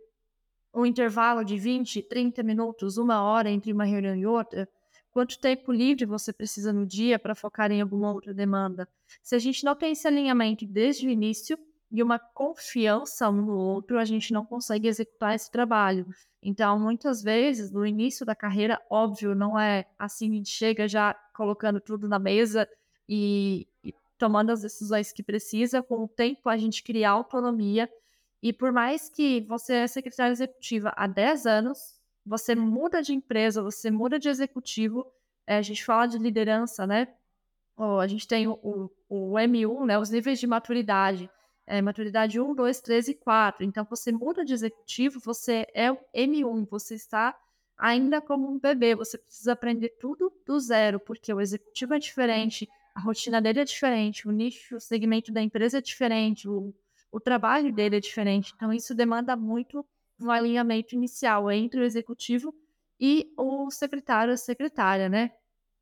um 0.74 0.86
intervalo 0.86 1.44
de 1.44 1.58
20, 1.58 2.04
30 2.04 2.44
minutos, 2.44 2.98
uma 2.98 3.24
hora 3.24 3.50
entre 3.50 3.72
uma 3.72 3.86
reunião 3.86 4.16
e 4.16 4.26
outra? 4.26 4.68
Quanto 5.12 5.40
tempo 5.40 5.72
livre 5.72 6.06
você 6.06 6.32
precisa 6.32 6.72
no 6.72 6.86
dia 6.86 7.18
para 7.18 7.34
focar 7.34 7.72
em 7.72 7.82
alguma 7.82 8.12
outra 8.12 8.34
demanda? 8.34 8.88
Se 9.24 9.36
a 9.36 9.40
gente 9.40 9.64
não 9.64 9.76
tem 9.76 9.94
esse 9.94 10.08
alinhamento 10.08 10.66
desde 10.66 11.08
o 11.08 11.10
início, 11.10 11.58
e 11.92 12.04
uma 12.04 12.20
confiança 12.20 13.30
um 13.30 13.42
no 13.42 13.58
outro, 13.58 13.98
a 13.98 14.06
gente 14.06 14.32
não 14.32 14.46
consegue 14.46 14.88
executar 14.88 15.34
esse 15.34 15.50
trabalho. 15.50 16.06
Então, 16.42 16.80
muitas 16.80 17.24
vezes, 17.24 17.72
no 17.72 17.86
início 17.86 18.26
da 18.26 18.36
carreira, 18.36 18.80
óbvio, 18.90 19.34
não 19.34 19.60
é 19.60 19.86
assim, 19.98 20.32
a 20.32 20.36
gente 20.36 20.50
chega 20.50 20.88
já 20.88 21.14
colocando 21.34 21.82
tudo 21.82 22.08
na 22.08 22.20
mesa 22.20 22.70
e, 23.08 23.68
e 23.84 23.94
tomando 24.18 24.52
as 24.52 24.62
decisões 24.62 25.12
que 25.12 25.24
precisa. 25.24 25.82
Com 25.82 26.04
o 26.04 26.08
tempo, 26.08 26.48
a 26.48 26.58
gente 26.58 26.84
cria 26.84 27.10
autonomia. 27.10 27.90
E 28.42 28.54
por 28.54 28.72
mais 28.72 29.10
que 29.10 29.42
você 29.42 29.74
é 29.74 29.88
secretária 29.88 30.32
executiva 30.32 30.94
há 30.96 31.08
10 31.08 31.46
anos, 31.46 32.00
você 32.26 32.54
muda 32.54 33.02
de 33.02 33.14
empresa, 33.14 33.64
você 33.64 33.90
muda 33.90 34.20
de 34.20 34.30
executivo, 34.30 35.06
é, 35.48 35.58
a 35.58 35.62
gente 35.62 35.84
fala 35.84 36.06
de 36.06 36.20
liderança, 36.20 36.86
né? 36.86 37.08
Oh, 37.76 37.98
a 37.98 38.08
gente 38.08 38.28
tem 38.28 38.48
o, 38.48 38.60
o, 38.62 38.90
o 39.10 39.34
M1, 39.34 39.86
né? 39.86 39.98
Os 39.98 40.12
níveis 40.12 40.40
de 40.40 40.46
maturidade 40.46 41.30
é, 41.70 41.84
maturidade 41.84 42.42
1, 42.42 42.56
2, 42.56 42.82
3 42.82 43.10
e 43.10 43.14
4. 43.14 43.64
Então, 43.64 43.86
você 43.88 44.12
muda 44.12 44.44
de 44.44 44.54
executivo, 44.54 45.20
você 45.20 45.68
é 45.72 45.92
o 45.92 46.00
M1, 46.16 46.68
você 46.68 46.96
está 46.96 47.38
ainda 47.78 48.20
como 48.20 48.52
um 48.52 48.58
bebê, 48.58 48.96
você 48.96 49.20
precisa 49.20 49.54
aprender 49.54 49.90
tudo 50.02 50.34
do 50.48 50.60
zero, 50.60 51.00
porque 51.00 51.32
o 51.32 51.40
executivo 51.40 51.94
é 51.94 52.00
diferente, 52.00 52.68
a 52.96 53.00
rotina 53.00 53.40
dele 53.40 53.60
é 53.60 53.64
diferente, 53.64 54.28
o 54.28 54.32
nicho, 54.32 54.78
o 54.78 54.80
segmento 54.82 55.32
da 55.32 55.44
empresa 55.44 55.78
é 55.78 55.82
diferente, 55.82 56.50
o, 56.50 56.74
o 57.12 57.20
trabalho 57.20 57.72
dele 57.72 57.98
é 57.98 58.00
diferente. 58.00 58.52
Então, 58.56 58.74
isso 58.74 58.96
demanda 58.96 59.36
muito 59.36 59.86
um 60.20 60.32
alinhamento 60.32 60.96
inicial 60.96 61.52
entre 61.52 61.80
o 61.80 61.84
executivo 61.84 62.54
e 63.00 63.32
o 63.38 63.70
secretário, 63.70 64.34
a 64.34 64.38
secretária, 64.38 65.08
né? 65.08 65.32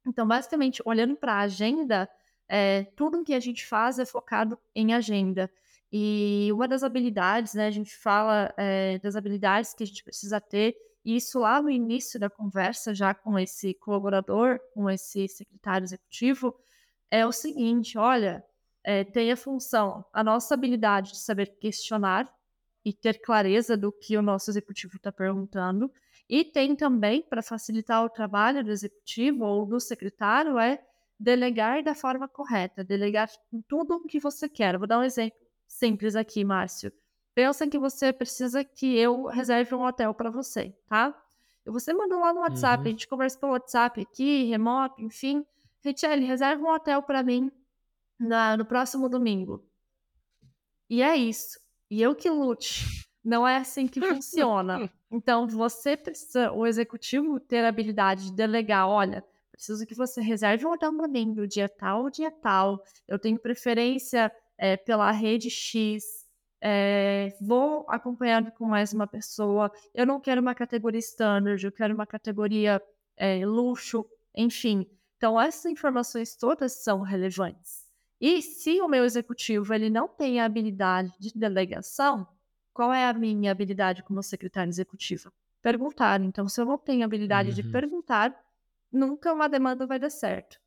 Então, 0.06 0.27
basicamente, 0.27 0.82
olhando 0.84 1.15
para 1.15 1.36
a 1.36 1.39
agenda, 1.39 2.10
é, 2.50 2.84
tudo 2.96 3.24
que 3.24 3.34
a 3.34 3.39
gente 3.39 3.65
faz 3.65 4.00
é 4.00 4.06
focado 4.06 4.60
em 4.75 4.94
agenda. 4.94 5.50
E 5.91 6.50
uma 6.51 6.67
das 6.67 6.84
habilidades, 6.84 7.53
né, 7.53 7.67
a 7.67 7.72
gente 7.72 7.96
fala 7.96 8.53
é, 8.58 9.00
das 9.00 9.15
habilidades 9.15 9.74
que 9.74 9.84
a 9.84 9.88
gente 9.88 10.03
precisa 10.03 10.41
ter, 10.41 10.75
e 11.03 11.15
isso 11.15 11.39
lá 11.39 11.62
no 11.62 11.70
início 11.70 12.20
da 12.20 12.29
conversa, 12.29 12.94
já 12.94 13.13
com 13.13 13.39
esse 13.39 13.74
colaborador, 13.75 14.60
com 14.74 14.89
esse 14.89 15.27
secretário 15.29 15.86
executivo, 15.86 16.53
é 17.10 17.25
o 17.25 17.32
seguinte: 17.32 17.98
olha, 17.98 18.44
é, 18.84 19.06
tem 19.06 19.32
a 19.32 19.38
função, 19.38 20.03
a 20.12 20.24
nossa 20.24 20.53
habilidade 20.53 21.12
de 21.12 21.20
saber 21.20 21.58
questionar 21.60 22.29
e 22.84 22.91
ter 22.91 23.22
clareza 23.22 23.77
do 23.77 23.91
que 23.91 24.17
o 24.17 24.22
nosso 24.22 24.51
executivo 24.51 24.98
está 24.98 25.12
perguntando, 25.12 25.89
e 26.29 26.44
tem 26.44 26.75
também, 26.75 27.22
para 27.22 27.41
facilitar 27.41 28.03
o 28.03 28.10
trabalho 28.10 28.63
do 28.63 28.72
executivo 28.72 29.46
ou 29.46 29.65
do 29.65 29.79
secretário, 29.79 30.60
é 30.60 30.84
delegar 31.17 31.82
da 31.82 31.96
forma 31.96 32.27
correta, 32.27 32.84
delegar 32.84 33.29
tudo 33.67 33.96
o 33.96 34.06
que 34.06 34.20
você 34.20 34.50
quer. 34.50 34.77
Vou 34.77 34.88
dar 34.88 35.00
um 35.00 35.03
exemplo 35.03 35.47
simples 35.67 36.15
aqui, 36.15 36.43
Márcio. 36.43 36.91
Pensa 37.36 37.67
que 37.67 37.77
você 37.77 38.12
precisa 38.12 38.63
que 38.63 38.97
eu 38.97 39.25
reserve 39.25 39.75
um 39.75 39.86
hotel 39.86 40.13
para 40.13 40.29
você, 40.29 40.75
tá? 40.88 41.15
Você 41.65 41.93
mandou 41.93 42.19
lá 42.19 42.33
no 42.33 42.39
WhatsApp, 42.39 42.81
uhum. 42.81 42.88
a 42.88 42.91
gente 42.91 43.07
conversa 43.07 43.38
pelo 43.38 43.51
WhatsApp 43.51 44.01
aqui, 44.01 44.45
remoto, 44.45 45.01
enfim. 45.01 45.45
Richelle, 45.83 46.25
reserva 46.25 46.63
um 46.63 46.74
hotel 46.74 47.03
para 47.03 47.21
mim 47.21 47.51
na, 48.19 48.57
no 48.57 48.65
próximo 48.65 49.07
domingo. 49.07 49.63
E 50.89 51.01
é 51.01 51.15
isso. 51.15 51.59
E 51.89 52.01
eu 52.01 52.15
que 52.15 52.29
lute. 52.29 53.05
Não 53.24 53.47
é 53.47 53.57
assim 53.57 53.88
que 53.88 54.01
funciona. 54.01 54.89
Então, 55.09 55.47
você 55.47 55.95
precisa, 55.95 56.51
o 56.51 56.67
executivo, 56.67 57.39
ter 57.39 57.63
a 57.63 57.69
habilidade 57.69 58.25
de 58.25 58.33
delegar: 58.33 58.89
olha, 58.89 59.24
preciso 59.50 59.86
que 59.86 59.95
você 59.95 60.19
reserve 60.19 60.65
um 60.65 60.74
hotel 60.74 60.93
para 60.93 61.07
mim 61.07 61.33
no 61.33 61.47
dia 61.47 61.69
tal, 61.69 62.09
dia 62.09 62.29
tal. 62.29 62.83
Eu 63.07 63.17
tenho 63.17 63.39
preferência 63.39 64.29
é, 64.58 64.76
pela 64.76 65.12
rede 65.12 65.50
X. 65.50 66.04
É, 66.60 67.36
vou 67.40 67.86
acompanhado 67.88 68.52
com 68.52 68.66
mais 68.66 68.94
uma 68.94 69.06
pessoa. 69.06 69.72
Eu 69.94 70.06
não 70.06 70.20
quero 70.20 70.42
uma 70.42 70.56
categoria 70.56 71.00
standard, 71.00 71.64
eu 71.64 71.72
quero 71.72 71.94
uma 71.94 72.08
categoria 72.08 72.82
é, 73.16 73.46
luxo, 73.46 74.06
enfim. 74.36 74.88
Então, 75.18 75.40
essas 75.40 75.66
informações 75.66 76.36
todas 76.36 76.84
são 76.84 77.02
relevantes. 77.02 77.86
E 78.20 78.42
se 78.42 78.82
o 78.82 78.88
meu 78.88 79.06
executivo 79.06 79.74
ele 79.74 79.90
não 79.90 80.08
tem 80.08 80.40
a 80.40 80.46
habilidade 80.46 81.14
de 81.20 81.32
delegação, 81.36 82.28
qual 82.74 82.94
é 82.94 83.08
a 83.08 83.14
minha 83.14 83.52
habilidade 83.52 84.04
como 84.04 84.22
secretária 84.22 84.70
executiva? 84.70 85.32
Perguntar. 85.62 86.22
Então, 86.22 86.48
se 86.48 86.62
eu 86.62 86.66
não 86.66 86.78
tenho 86.78 87.04
a 87.04 87.06
habilidade 87.06 87.50
uhum. 87.50 87.56
de 87.56 87.64
perguntar, 87.64 88.36
nunca 88.92 89.34
uma 89.34 89.50
demanda 89.50 89.86
vai 89.86 90.00
dar 90.00 90.10
certo. 90.10 90.60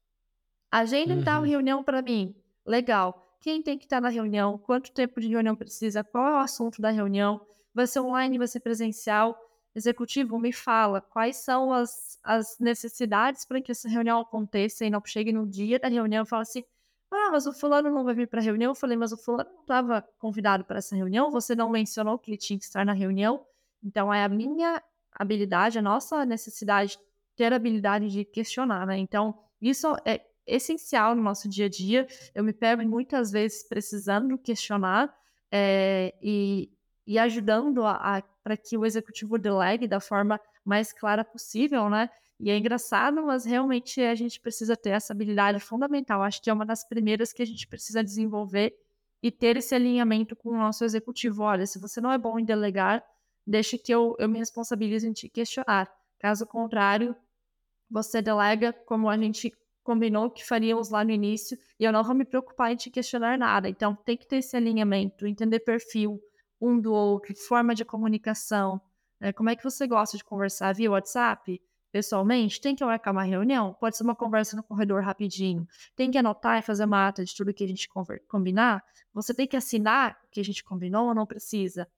Agenda 0.70 1.14
uhum. 1.14 1.24
tal 1.24 1.42
reunião 1.42 1.82
para 1.82 2.02
mim. 2.02 2.34
Legal. 2.64 3.29
Quem 3.40 3.62
tem 3.62 3.78
que 3.78 3.84
estar 3.84 4.00
na 4.00 4.10
reunião? 4.10 4.58
Quanto 4.58 4.92
tempo 4.92 5.20
de 5.20 5.28
reunião 5.28 5.56
precisa? 5.56 6.04
Qual 6.04 6.26
é 6.26 6.32
o 6.34 6.38
assunto 6.38 6.80
da 6.80 6.90
reunião? 6.90 7.40
Vai 7.74 7.86
ser 7.86 8.00
online? 8.00 8.38
Vai 8.38 8.46
ser 8.46 8.60
presencial? 8.60 9.38
Executivo, 9.74 10.38
me 10.38 10.52
fala 10.52 11.00
quais 11.00 11.36
são 11.36 11.72
as, 11.72 12.18
as 12.22 12.58
necessidades 12.58 13.44
para 13.44 13.60
que 13.62 13.72
essa 13.72 13.88
reunião 13.88 14.20
aconteça 14.20 14.84
e 14.84 14.90
não 14.90 15.00
chegue 15.04 15.32
no 15.32 15.46
dia 15.46 15.78
da 15.78 15.88
reunião 15.88 16.24
e 16.24 16.28
fale 16.28 16.42
assim: 16.42 16.64
ah, 17.10 17.30
mas 17.32 17.46
o 17.46 17.52
fulano 17.52 17.90
não 17.90 18.04
vai 18.04 18.14
vir 18.14 18.28
para 18.28 18.40
a 18.40 18.42
reunião. 18.42 18.72
Eu 18.72 18.74
falei, 18.74 18.96
mas 18.96 19.12
o 19.12 19.16
fulano 19.16 19.50
não 19.52 19.60
estava 19.62 20.02
convidado 20.18 20.64
para 20.64 20.78
essa 20.78 20.94
reunião. 20.94 21.30
Você 21.30 21.54
não 21.54 21.70
mencionou 21.70 22.18
que 22.18 22.30
ele 22.30 22.38
tinha 22.38 22.58
que 22.58 22.64
estar 22.64 22.84
na 22.84 22.92
reunião. 22.92 23.44
Então, 23.82 24.12
é 24.12 24.22
a 24.22 24.28
minha 24.28 24.82
habilidade, 25.12 25.78
a 25.78 25.82
nossa 25.82 26.24
necessidade 26.24 26.92
de 26.92 26.98
ter 27.36 27.52
a 27.52 27.56
habilidade 27.56 28.08
de 28.08 28.24
questionar, 28.24 28.86
né? 28.86 28.98
Então, 28.98 29.38
isso 29.60 29.96
é 30.04 30.20
essencial 30.54 31.14
no 31.14 31.22
nosso 31.22 31.48
dia 31.48 31.66
a 31.66 31.68
dia. 31.68 32.06
Eu 32.34 32.44
me 32.44 32.52
pego 32.52 32.82
muitas 32.82 33.30
vezes 33.30 33.66
precisando 33.68 34.36
questionar 34.38 35.14
é, 35.50 36.14
e, 36.22 36.70
e 37.06 37.18
ajudando 37.18 37.84
a, 37.84 38.18
a 38.18 38.22
para 38.42 38.56
que 38.56 38.76
o 38.76 38.84
executivo 38.86 39.38
delegue 39.38 39.86
da 39.86 40.00
forma 40.00 40.40
mais 40.64 40.92
clara 40.92 41.24
possível, 41.24 41.88
né? 41.88 42.08
E 42.38 42.50
é 42.50 42.56
engraçado, 42.56 43.22
mas 43.22 43.44
realmente 43.44 44.00
a 44.00 44.14
gente 44.14 44.40
precisa 44.40 44.74
ter 44.74 44.90
essa 44.90 45.12
habilidade 45.12 45.60
fundamental. 45.60 46.22
Acho 46.22 46.40
que 46.40 46.48
é 46.48 46.52
uma 46.52 46.64
das 46.64 46.86
primeiras 46.88 47.32
que 47.32 47.42
a 47.42 47.46
gente 47.46 47.66
precisa 47.68 48.02
desenvolver 48.02 48.74
e 49.22 49.30
ter 49.30 49.58
esse 49.58 49.74
alinhamento 49.74 50.34
com 50.34 50.48
o 50.48 50.56
nosso 50.56 50.82
executivo. 50.82 51.42
Olha, 51.42 51.66
se 51.66 51.78
você 51.78 52.00
não 52.00 52.10
é 52.10 52.16
bom 52.16 52.38
em 52.38 52.44
delegar, 52.44 53.04
deixe 53.46 53.76
que 53.76 53.92
eu, 53.92 54.16
eu 54.18 54.28
me 54.28 54.38
responsabilize 54.38 55.06
em 55.06 55.12
te 55.12 55.28
questionar. 55.28 55.92
Caso 56.18 56.46
contrário, 56.46 57.14
você 57.90 58.22
delega 58.22 58.72
como 58.72 59.10
a 59.10 59.18
gente 59.18 59.52
combinou 59.82 60.30
que 60.30 60.46
faríamos 60.46 60.90
lá 60.90 61.04
no 61.04 61.10
início 61.10 61.58
e 61.78 61.84
eu 61.84 61.92
não 61.92 62.04
vou 62.04 62.14
me 62.14 62.24
preocupar 62.24 62.72
em 62.72 62.76
te 62.76 62.90
questionar 62.90 63.38
nada. 63.38 63.68
Então, 63.68 63.94
tem 63.94 64.16
que 64.16 64.26
ter 64.26 64.36
esse 64.36 64.56
alinhamento, 64.56 65.26
entender 65.26 65.60
perfil 65.60 66.20
um 66.60 66.78
do 66.78 66.92
outro, 66.92 67.34
forma 67.36 67.74
de 67.74 67.84
comunicação. 67.84 68.80
Né? 69.18 69.32
Como 69.32 69.48
é 69.48 69.56
que 69.56 69.64
você 69.64 69.86
gosta 69.86 70.16
de 70.16 70.24
conversar 70.24 70.74
via 70.74 70.90
WhatsApp? 70.90 71.60
pessoalmente, 71.90 72.60
tem 72.60 72.74
que 72.74 72.84
marcar 72.84 73.10
uma 73.10 73.22
reunião, 73.22 73.74
pode 73.74 73.96
ser 73.96 74.04
uma 74.04 74.14
conversa 74.14 74.56
no 74.56 74.62
corredor 74.62 75.02
rapidinho, 75.02 75.66
tem 75.96 76.10
que 76.10 76.18
anotar 76.18 76.58
e 76.58 76.62
fazer 76.62 76.84
uma 76.84 77.08
ata 77.08 77.24
de 77.24 77.34
tudo 77.34 77.52
que 77.52 77.64
a 77.64 77.66
gente 77.66 77.88
combinar, 78.28 78.82
você 79.12 79.34
tem 79.34 79.46
que 79.46 79.56
assinar 79.56 80.16
o 80.24 80.28
que 80.30 80.40
a 80.40 80.44
gente 80.44 80.62
combinou 80.62 81.08
ou 81.08 81.14
não 81.14 81.26
precisa. 81.26 81.88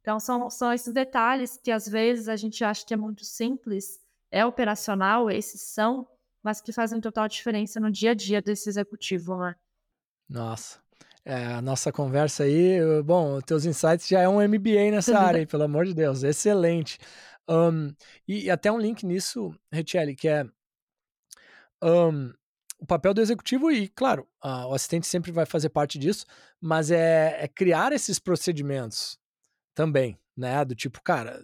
Então, 0.00 0.18
são, 0.18 0.50
são 0.50 0.72
esses 0.72 0.92
detalhes 0.92 1.58
que 1.62 1.70
às 1.70 1.86
vezes 1.86 2.28
a 2.28 2.36
gente 2.36 2.64
acha 2.64 2.84
que 2.84 2.94
é 2.94 2.96
muito 2.96 3.24
simples, 3.24 4.00
é 4.30 4.44
operacional, 4.44 5.30
esses 5.30 5.60
são, 5.62 6.08
mas 6.42 6.60
que 6.60 6.72
fazem 6.72 7.00
total 7.00 7.28
diferença 7.28 7.78
no 7.78 7.90
dia 7.90 8.10
a 8.10 8.14
dia 8.14 8.42
desse 8.42 8.68
executivo, 8.68 9.36
né? 9.36 9.54
Nossa. 10.28 10.80
É, 11.24 11.44
a 11.44 11.62
nossa 11.62 11.92
conversa 11.92 12.42
aí, 12.42 12.80
bom, 13.04 13.40
teus 13.40 13.64
insights 13.64 14.08
já 14.08 14.20
é 14.20 14.28
um 14.28 14.40
MBA 14.40 14.90
nessa 14.90 15.16
área, 15.16 15.38
hein, 15.38 15.46
pelo 15.46 15.62
amor 15.62 15.84
de 15.84 15.94
Deus, 15.94 16.24
excelente. 16.24 16.98
Um, 17.48 17.94
e, 18.26 18.46
e, 18.46 18.50
até 18.50 18.72
um 18.72 18.78
link 18.78 19.06
nisso, 19.06 19.54
Richelle, 19.70 20.16
que 20.16 20.28
é 20.28 20.44
um, 21.82 22.32
o 22.78 22.86
papel 22.86 23.14
do 23.14 23.20
executivo, 23.20 23.70
e 23.70 23.88
claro, 23.88 24.28
a, 24.40 24.66
o 24.66 24.74
assistente 24.74 25.06
sempre 25.06 25.30
vai 25.30 25.46
fazer 25.46 25.68
parte 25.68 25.96
disso, 25.96 26.26
mas 26.60 26.90
é, 26.90 27.44
é 27.44 27.46
criar 27.46 27.92
esses 27.92 28.18
procedimentos 28.18 29.16
também 29.74 30.18
né? 30.36 30.64
Do 30.64 30.74
tipo, 30.74 31.00
cara, 31.02 31.42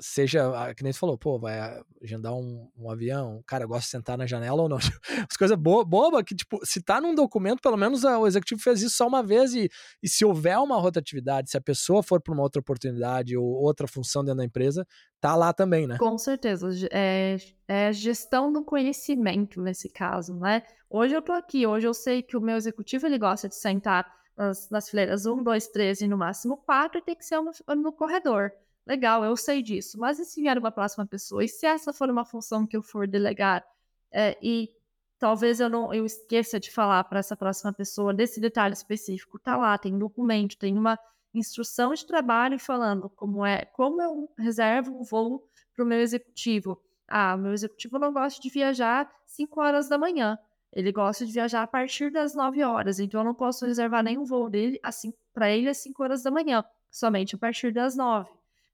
seja, 0.00 0.42
que 0.74 0.82
nem 0.82 0.92
você 0.92 0.98
falou, 0.98 1.16
pô, 1.16 1.38
vai 1.38 1.80
agendar 2.02 2.34
um, 2.34 2.68
um 2.76 2.90
avião, 2.90 3.42
cara, 3.46 3.66
gosta 3.66 3.84
de 3.84 3.90
sentar 3.90 4.18
na 4.18 4.26
janela 4.26 4.62
ou 4.62 4.68
não. 4.68 4.78
As 5.30 5.36
coisas 5.36 5.56
bo 5.56 5.84
boba 5.84 6.22
que, 6.22 6.34
tipo, 6.34 6.58
se 6.64 6.82
tá 6.82 7.00
num 7.00 7.14
documento, 7.14 7.60
pelo 7.60 7.76
menos 7.76 8.04
o 8.04 8.26
executivo 8.26 8.60
fez 8.60 8.82
isso 8.82 8.96
só 8.96 9.06
uma 9.06 9.22
vez 9.22 9.54
e, 9.54 9.68
e 10.02 10.08
se 10.08 10.24
houver 10.24 10.58
uma 10.58 10.76
rotatividade, 10.76 11.50
se 11.50 11.56
a 11.56 11.60
pessoa 11.60 12.02
for 12.02 12.20
para 12.20 12.34
uma 12.34 12.42
outra 12.42 12.60
oportunidade 12.60 13.36
ou 13.36 13.44
outra 13.44 13.86
função 13.86 14.24
dentro 14.24 14.38
da 14.38 14.44
empresa, 14.44 14.86
tá 15.20 15.34
lá 15.34 15.52
também, 15.52 15.86
né? 15.86 15.96
Com 15.98 16.18
certeza. 16.18 16.68
É, 16.92 17.36
é 17.66 17.92
gestão 17.92 18.52
do 18.52 18.64
conhecimento 18.64 19.60
nesse 19.60 19.88
caso, 19.88 20.34
né? 20.34 20.62
Hoje 20.90 21.14
eu 21.14 21.22
tô 21.22 21.32
aqui, 21.32 21.66
hoje 21.66 21.86
eu 21.86 21.94
sei 21.94 22.22
que 22.22 22.36
o 22.36 22.40
meu 22.40 22.56
executivo 22.56 23.06
ele 23.06 23.18
gosta 23.18 23.48
de 23.48 23.54
sentar 23.54 24.17
nas, 24.38 24.70
nas 24.70 24.88
fileiras 24.88 25.26
1, 25.26 25.42
2, 25.42 25.68
3 25.68 26.00
e 26.02 26.08
no 26.08 26.16
máximo 26.16 26.56
4 26.58 26.98
e 26.98 27.02
tem 27.02 27.16
que 27.16 27.24
ser 27.24 27.40
no, 27.40 27.52
no 27.76 27.92
corredor. 27.92 28.52
Legal, 28.86 29.24
eu 29.24 29.36
sei 29.36 29.62
disso. 29.62 29.98
Mas 29.98 30.18
e 30.18 30.24
se 30.24 30.40
vier 30.40 30.56
uma 30.56 30.70
próxima 30.70 31.04
pessoa? 31.04 31.44
E 31.44 31.48
se 31.48 31.66
essa 31.66 31.92
for 31.92 32.08
uma 32.08 32.24
função 32.24 32.66
que 32.66 32.76
eu 32.76 32.82
for 32.82 33.06
delegar 33.06 33.66
é, 34.10 34.38
e 34.40 34.70
talvez 35.18 35.60
eu 35.60 35.68
não 35.68 35.92
eu 35.92 36.06
esqueça 36.06 36.60
de 36.60 36.70
falar 36.70 37.02
para 37.04 37.18
essa 37.18 37.36
próxima 37.36 37.72
pessoa 37.72 38.14
desse 38.14 38.40
detalhe 38.40 38.72
específico? 38.72 39.38
Tá 39.38 39.56
lá, 39.56 39.76
tem 39.76 39.94
um 39.94 39.98
documento, 39.98 40.56
tem 40.56 40.78
uma 40.78 40.98
instrução 41.34 41.92
de 41.92 42.06
trabalho 42.06 42.58
falando 42.58 43.10
como 43.10 43.44
é, 43.44 43.64
como 43.66 44.00
eu 44.00 44.30
reservo 44.38 44.98
um 44.98 45.02
voo 45.02 45.46
para 45.74 45.84
o 45.84 45.88
meu 45.88 46.00
executivo. 46.00 46.80
Ah, 47.06 47.36
meu 47.36 47.52
executivo 47.52 47.98
não 47.98 48.12
gosta 48.12 48.40
de 48.40 48.48
viajar 48.48 49.10
5 49.26 49.60
horas 49.60 49.88
da 49.88 49.98
manhã. 49.98 50.38
Ele 50.72 50.92
gosta 50.92 51.24
de 51.24 51.32
viajar 51.32 51.62
a 51.62 51.66
partir 51.66 52.10
das 52.10 52.34
9 52.34 52.62
horas, 52.62 53.00
então 53.00 53.20
eu 53.20 53.24
não 53.24 53.34
posso 53.34 53.64
reservar 53.66 54.02
nenhum 54.02 54.24
voo 54.24 54.50
dele 54.50 54.78
assim 54.82 55.12
para 55.32 55.50
ele 55.50 55.68
às 55.68 55.78
5 55.78 56.02
horas 56.02 56.22
da 56.22 56.30
manhã, 56.30 56.64
somente 56.90 57.34
a 57.34 57.38
partir 57.38 57.72
das 57.72 57.96
9, 57.96 58.30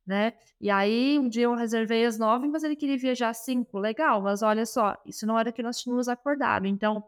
né? 0.06 0.34
E 0.60 0.70
aí 0.70 1.18
um 1.18 1.28
dia 1.28 1.44
eu 1.44 1.54
reservei 1.54 2.04
às 2.04 2.18
9, 2.18 2.48
mas 2.48 2.64
ele 2.64 2.76
queria 2.76 2.98
viajar 2.98 3.30
às 3.30 3.38
5, 3.38 3.78
legal, 3.78 4.20
mas 4.20 4.42
olha 4.42 4.66
só, 4.66 4.96
isso 5.06 5.26
não 5.26 5.38
era 5.38 5.52
que 5.52 5.62
nós 5.62 5.78
tínhamos 5.78 6.08
acordado. 6.08 6.66
Então, 6.66 7.04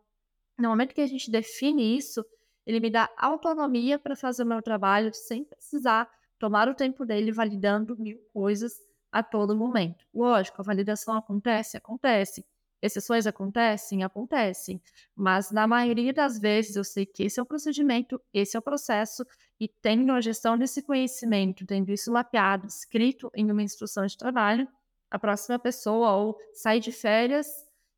no 0.59 0.69
momento 0.69 0.95
que 0.95 1.00
a 1.00 1.07
gente 1.07 1.31
define 1.31 1.97
isso, 1.97 2.25
ele 2.64 2.81
me 2.81 2.90
dá 2.90 3.11
autonomia 3.16 3.99
para 3.99 4.16
fazer 4.16 4.43
o 4.43 4.47
meu 4.47 4.62
trabalho 4.62 5.12
sem 5.14 5.45
precisar 5.45 6.09
tomar 6.38 6.69
o 6.69 6.75
tempo 6.75 7.05
dele 7.05 7.33
validando 7.33 7.97
mil 7.99 8.19
coisas 8.33 8.75
a 9.11 9.23
todo 9.23 9.57
momento. 9.57 10.05
Lógico, 10.12 10.61
a 10.61 10.64
validação 10.64 11.16
acontece, 11.16 11.76
acontece. 11.76 12.45
Exceções 12.87 13.26
acontecem? 13.26 14.02
Acontecem. 14.02 14.81
Mas 15.14 15.50
na 15.50 15.66
maioria 15.66 16.12
das 16.12 16.38
vezes 16.38 16.76
eu 16.76 16.85
sei 16.85 17.05
que 17.05 17.25
esse 17.25 17.38
é 17.38 17.43
o 17.43 17.47
procedimento, 17.47 18.21
esse 18.33 18.57
é 18.57 18.59
o 18.59 18.62
processo, 18.62 19.25
e 19.61 19.69
tendo 19.69 20.12
a 20.12 20.21
gestão 20.21 20.57
desse 20.57 20.83
conhecimento, 20.83 21.66
tendo 21.66 21.90
isso 21.93 22.12
mapeado, 22.12 22.66
escrito 22.66 23.31
em 23.35 23.50
uma 23.50 23.62
instrução 23.62 24.07
de 24.07 24.16
trabalho, 24.16 24.69
a 25.11 25.19
próxima 25.19 25.59
pessoa 25.59 26.12
ou 26.12 26.38
sai 26.52 26.81
de 26.81 26.93
férias 26.93 27.47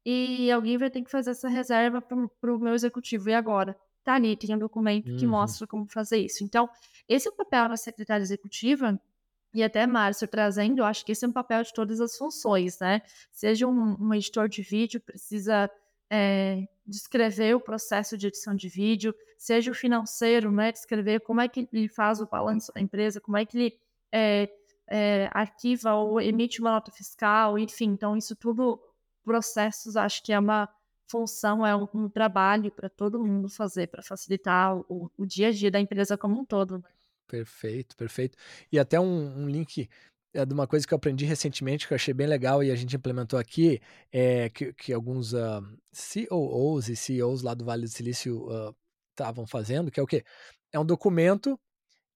e 0.04 0.50
alguém 0.50 0.78
vai 0.78 0.90
ter 0.90 1.02
que 1.02 1.10
fazer 1.10 1.30
essa 1.30 1.48
reserva 1.48 2.00
para 2.00 2.54
o 2.54 2.58
meu 2.58 2.74
executivo. 2.74 3.28
E 3.28 3.34
agora? 3.34 3.76
Tá 4.04 4.14
ali, 4.14 4.36
tem 4.36 4.54
um 4.54 4.58
documento 4.58 5.14
que 5.16 5.26
uhum. 5.26 5.32
mostra 5.32 5.66
como 5.66 5.86
fazer 5.86 6.18
isso. 6.18 6.42
Então, 6.42 6.68
esse 7.06 7.28
é 7.28 7.30
o 7.30 7.34
papel 7.34 7.68
da 7.68 7.76
secretária 7.76 8.22
executiva, 8.22 8.98
e 9.58 9.62
até 9.62 9.86
Márcio 9.86 10.28
trazendo, 10.28 10.78
eu 10.78 10.84
acho 10.84 11.04
que 11.04 11.12
esse 11.12 11.24
é 11.24 11.28
um 11.28 11.32
papel 11.32 11.62
de 11.64 11.72
todas 11.72 12.00
as 12.00 12.16
funções, 12.16 12.78
né? 12.78 13.02
Seja 13.32 13.66
um, 13.66 13.96
um 14.00 14.14
editor 14.14 14.48
de 14.48 14.62
vídeo, 14.62 15.00
precisa 15.00 15.70
é, 16.08 16.66
descrever 16.86 17.54
o 17.54 17.60
processo 17.60 18.16
de 18.16 18.28
edição 18.28 18.54
de 18.54 18.68
vídeo, 18.68 19.14
seja 19.36 19.70
o 19.70 19.74
financeiro, 19.74 20.52
né? 20.52 20.70
Descrever 20.70 21.20
como 21.20 21.40
é 21.40 21.48
que 21.48 21.68
ele 21.72 21.88
faz 21.88 22.20
o 22.20 22.26
balanço 22.26 22.72
da 22.72 22.80
empresa, 22.80 23.20
como 23.20 23.36
é 23.36 23.44
que 23.44 23.58
ele 23.58 23.78
é, 24.12 24.48
é, 24.86 25.28
arquiva 25.32 25.94
ou 25.94 26.20
emite 26.20 26.60
uma 26.60 26.70
nota 26.70 26.92
fiscal, 26.92 27.58
enfim. 27.58 27.86
Então, 27.86 28.16
isso 28.16 28.36
tudo, 28.36 28.80
processos, 29.24 29.96
acho 29.96 30.22
que 30.22 30.32
é 30.32 30.38
uma 30.38 30.68
função, 31.10 31.66
é 31.66 31.74
um, 31.74 31.88
um 31.94 32.08
trabalho 32.08 32.70
para 32.70 32.88
todo 32.88 33.18
mundo 33.18 33.48
fazer, 33.48 33.88
para 33.88 34.02
facilitar 34.02 34.76
o, 34.76 35.10
o, 35.16 35.26
dia 35.26 35.48
a 35.48 35.52
dia 35.52 35.70
da 35.70 35.80
empresa 35.80 36.16
como 36.16 36.40
um 36.40 36.44
todo. 36.44 36.78
Né? 36.78 36.84
Perfeito, 37.28 37.96
perfeito. 37.96 38.36
E 38.72 38.78
até 38.78 38.98
um, 38.98 39.44
um 39.44 39.48
link 39.48 39.88
é 40.34 40.44
de 40.44 40.52
uma 40.52 40.66
coisa 40.66 40.86
que 40.86 40.92
eu 40.92 40.96
aprendi 40.96 41.24
recentemente 41.24 41.86
que 41.86 41.92
eu 41.92 41.96
achei 41.96 42.12
bem 42.12 42.26
legal 42.26 42.62
e 42.62 42.70
a 42.70 42.76
gente 42.76 42.96
implementou 42.96 43.38
aqui, 43.38 43.80
é 44.12 44.48
que, 44.50 44.72
que 44.72 44.92
alguns 44.92 45.32
uh, 45.32 45.38
ah, 45.38 45.62
COOs 46.28 46.88
e 46.88 46.96
CEOs 46.96 47.42
lá 47.42 47.54
do 47.54 47.64
Vale 47.64 47.82
do 47.82 47.88
Silício 47.88 48.46
estavam 49.10 49.44
uh, 49.44 49.46
fazendo, 49.46 49.90
que 49.90 50.00
é 50.00 50.02
o 50.02 50.06
quê? 50.06 50.24
É 50.72 50.78
um 50.78 50.84
documento 50.84 51.58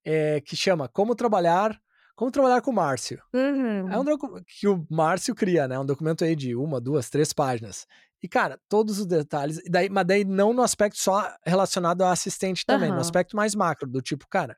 é, 0.04 0.40
que 0.40 0.56
chama 0.56 0.88
Como 0.88 1.14
Trabalhar 1.14 1.80
como 2.14 2.30
trabalhar 2.30 2.60
com 2.60 2.70
o 2.70 2.74
Márcio. 2.74 3.20
Uhum. 3.32 3.90
É 3.90 3.98
um 3.98 4.04
documento 4.04 4.44
que 4.46 4.68
o 4.68 4.86
Márcio 4.90 5.34
cria, 5.34 5.66
né? 5.66 5.78
Um 5.78 5.86
documento 5.86 6.22
aí 6.22 6.36
de 6.36 6.54
uma, 6.54 6.80
duas, 6.80 7.08
três 7.08 7.32
páginas. 7.32 7.86
E, 8.22 8.28
cara, 8.28 8.60
todos 8.68 9.00
os 9.00 9.06
detalhes, 9.06 9.60
daí, 9.68 9.88
mas 9.88 10.06
daí 10.06 10.24
não 10.24 10.52
no 10.52 10.62
aspecto 10.62 10.98
só 10.98 11.34
relacionado 11.44 12.02
ao 12.02 12.10
assistente 12.10 12.64
também, 12.64 12.90
uhum. 12.90 12.96
no 12.96 13.00
aspecto 13.00 13.34
mais 13.34 13.54
macro, 13.54 13.88
do 13.88 14.00
tipo, 14.00 14.28
cara, 14.28 14.56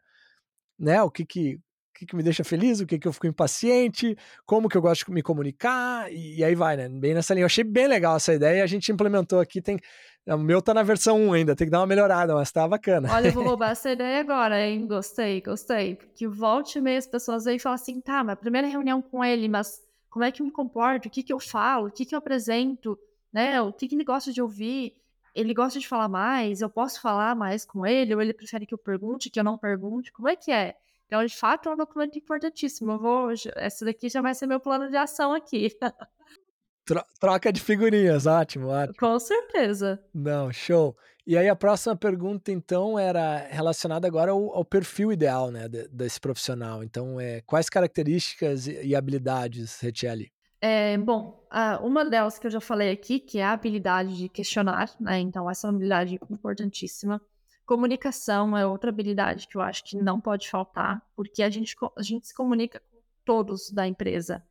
né, 0.78 1.02
o 1.02 1.10
que 1.10 1.24
que, 1.24 1.58
que, 1.94 2.06
que 2.06 2.16
me 2.16 2.22
deixa 2.22 2.44
feliz, 2.44 2.80
o 2.80 2.86
que 2.86 2.98
que 2.98 3.06
eu 3.06 3.12
fico 3.12 3.26
impaciente, 3.26 4.16
como 4.44 4.68
que 4.68 4.76
eu 4.76 4.82
gosto 4.82 5.06
de 5.06 5.12
me 5.12 5.22
comunicar, 5.22 6.12
e, 6.12 6.38
e 6.38 6.44
aí 6.44 6.54
vai, 6.54 6.76
né, 6.76 6.88
bem 6.88 7.14
nessa 7.14 7.34
linha. 7.34 7.42
Eu 7.42 7.46
achei 7.46 7.64
bem 7.64 7.86
legal 7.86 8.16
essa 8.16 8.34
ideia 8.34 8.58
e 8.58 8.62
a 8.62 8.66
gente 8.66 8.90
implementou 8.90 9.40
aqui, 9.40 9.62
tem, 9.62 9.78
o 10.26 10.38
meu 10.38 10.62
tá 10.62 10.72
na 10.72 10.82
versão 10.82 11.20
1 11.20 11.32
ainda, 11.34 11.54
tem 11.54 11.66
que 11.66 11.70
dar 11.70 11.80
uma 11.80 11.86
melhorada, 11.86 12.34
mas 12.34 12.50
tá 12.50 12.66
bacana. 12.66 13.12
Olha, 13.12 13.28
eu 13.28 13.32
vou 13.32 13.44
roubar 13.46 13.72
essa 13.72 13.90
ideia 13.90 14.20
agora, 14.20 14.60
hein? 14.60 14.86
Gostei, 14.86 15.40
gostei. 15.42 15.96
Porque 15.96 16.26
volte 16.26 16.78
e 16.78 16.80
meia 16.80 16.98
as 16.98 17.06
pessoas 17.06 17.46
aí 17.46 17.56
e 17.56 17.58
falam 17.58 17.74
assim, 17.74 18.00
tá, 18.00 18.24
mas 18.24 18.38
primeira 18.38 18.66
reunião 18.66 19.02
com 19.02 19.22
ele, 19.22 19.48
mas 19.48 19.80
como 20.08 20.24
é 20.24 20.32
que 20.32 20.40
eu 20.40 20.46
me 20.46 20.52
comporto? 20.52 21.08
O 21.08 21.10
que 21.10 21.22
que 21.22 21.32
eu 21.32 21.40
falo? 21.40 21.88
O 21.88 21.90
que 21.90 22.06
que 22.06 22.14
eu 22.14 22.18
apresento? 22.18 22.98
Né? 23.32 23.60
O 23.60 23.72
que 23.72 23.86
que 23.86 23.94
ele 23.94 24.04
gosta 24.04 24.32
de 24.32 24.40
ouvir? 24.40 24.94
Ele 25.34 25.52
gosta 25.52 25.78
de 25.80 25.88
falar 25.88 26.08
mais? 26.08 26.60
Eu 26.60 26.70
posso 26.70 27.00
falar 27.00 27.34
mais 27.34 27.64
com 27.64 27.84
ele? 27.84 28.14
Ou 28.14 28.22
ele 28.22 28.32
prefere 28.32 28.66
que 28.66 28.74
eu 28.74 28.78
pergunte, 28.78 29.30
que 29.30 29.40
eu 29.40 29.44
não 29.44 29.58
pergunte? 29.58 30.12
Como 30.12 30.28
é 30.28 30.36
que 30.36 30.52
é? 30.52 30.76
Então, 31.06 31.24
de 31.24 31.36
fato, 31.36 31.68
é 31.68 31.72
um 31.72 31.76
documento 31.76 32.18
importantíssimo. 32.18 32.92
Eu 32.92 32.98
vou, 32.98 33.30
essa 33.56 33.84
daqui 33.84 34.08
já 34.08 34.20
vai 34.20 34.34
ser 34.34 34.46
meu 34.46 34.60
plano 34.60 34.88
de 34.88 34.96
ação 34.96 35.32
aqui. 35.34 35.76
Troca 37.18 37.52
de 37.52 37.60
figurinhas, 37.60 38.26
ótimo, 38.26 38.68
ótimo. 38.68 38.96
Com 38.98 39.18
certeza. 39.18 40.02
Não, 40.12 40.52
show. 40.52 40.96
E 41.26 41.38
aí 41.38 41.48
a 41.48 41.56
próxima 41.56 41.96
pergunta, 41.96 42.52
então, 42.52 42.98
era 42.98 43.38
relacionada 43.48 44.06
agora 44.06 44.32
ao, 44.32 44.54
ao 44.54 44.64
perfil 44.64 45.10
ideal, 45.10 45.50
né, 45.50 45.66
desse 45.68 46.20
profissional. 46.20 46.84
Então, 46.84 47.18
é, 47.18 47.40
quais 47.42 47.70
características 47.70 48.66
e 48.66 48.94
habilidades, 48.94 49.80
Retieli? 49.80 50.33
É, 50.66 50.96
bom, 50.96 51.46
uma 51.82 52.06
delas 52.06 52.38
que 52.38 52.46
eu 52.46 52.50
já 52.50 52.58
falei 52.58 52.90
aqui, 52.90 53.20
que 53.20 53.38
é 53.38 53.44
a 53.44 53.52
habilidade 53.52 54.16
de 54.16 54.30
questionar, 54.30 54.90
né? 54.98 55.20
Então, 55.20 55.50
essa 55.50 55.66
é 55.66 55.68
uma 55.68 55.76
habilidade 55.76 56.18
importantíssima. 56.30 57.20
Comunicação 57.66 58.56
é 58.56 58.66
outra 58.66 58.88
habilidade 58.88 59.46
que 59.46 59.58
eu 59.58 59.60
acho 59.60 59.84
que 59.84 59.98
não 59.98 60.18
pode 60.18 60.48
faltar, 60.48 61.06
porque 61.14 61.42
a 61.42 61.50
gente, 61.50 61.76
a 61.94 62.02
gente 62.02 62.28
se 62.28 62.34
comunica 62.34 62.80
com 62.80 62.98
todos 63.26 63.70
da 63.70 63.86
empresa 63.86 64.42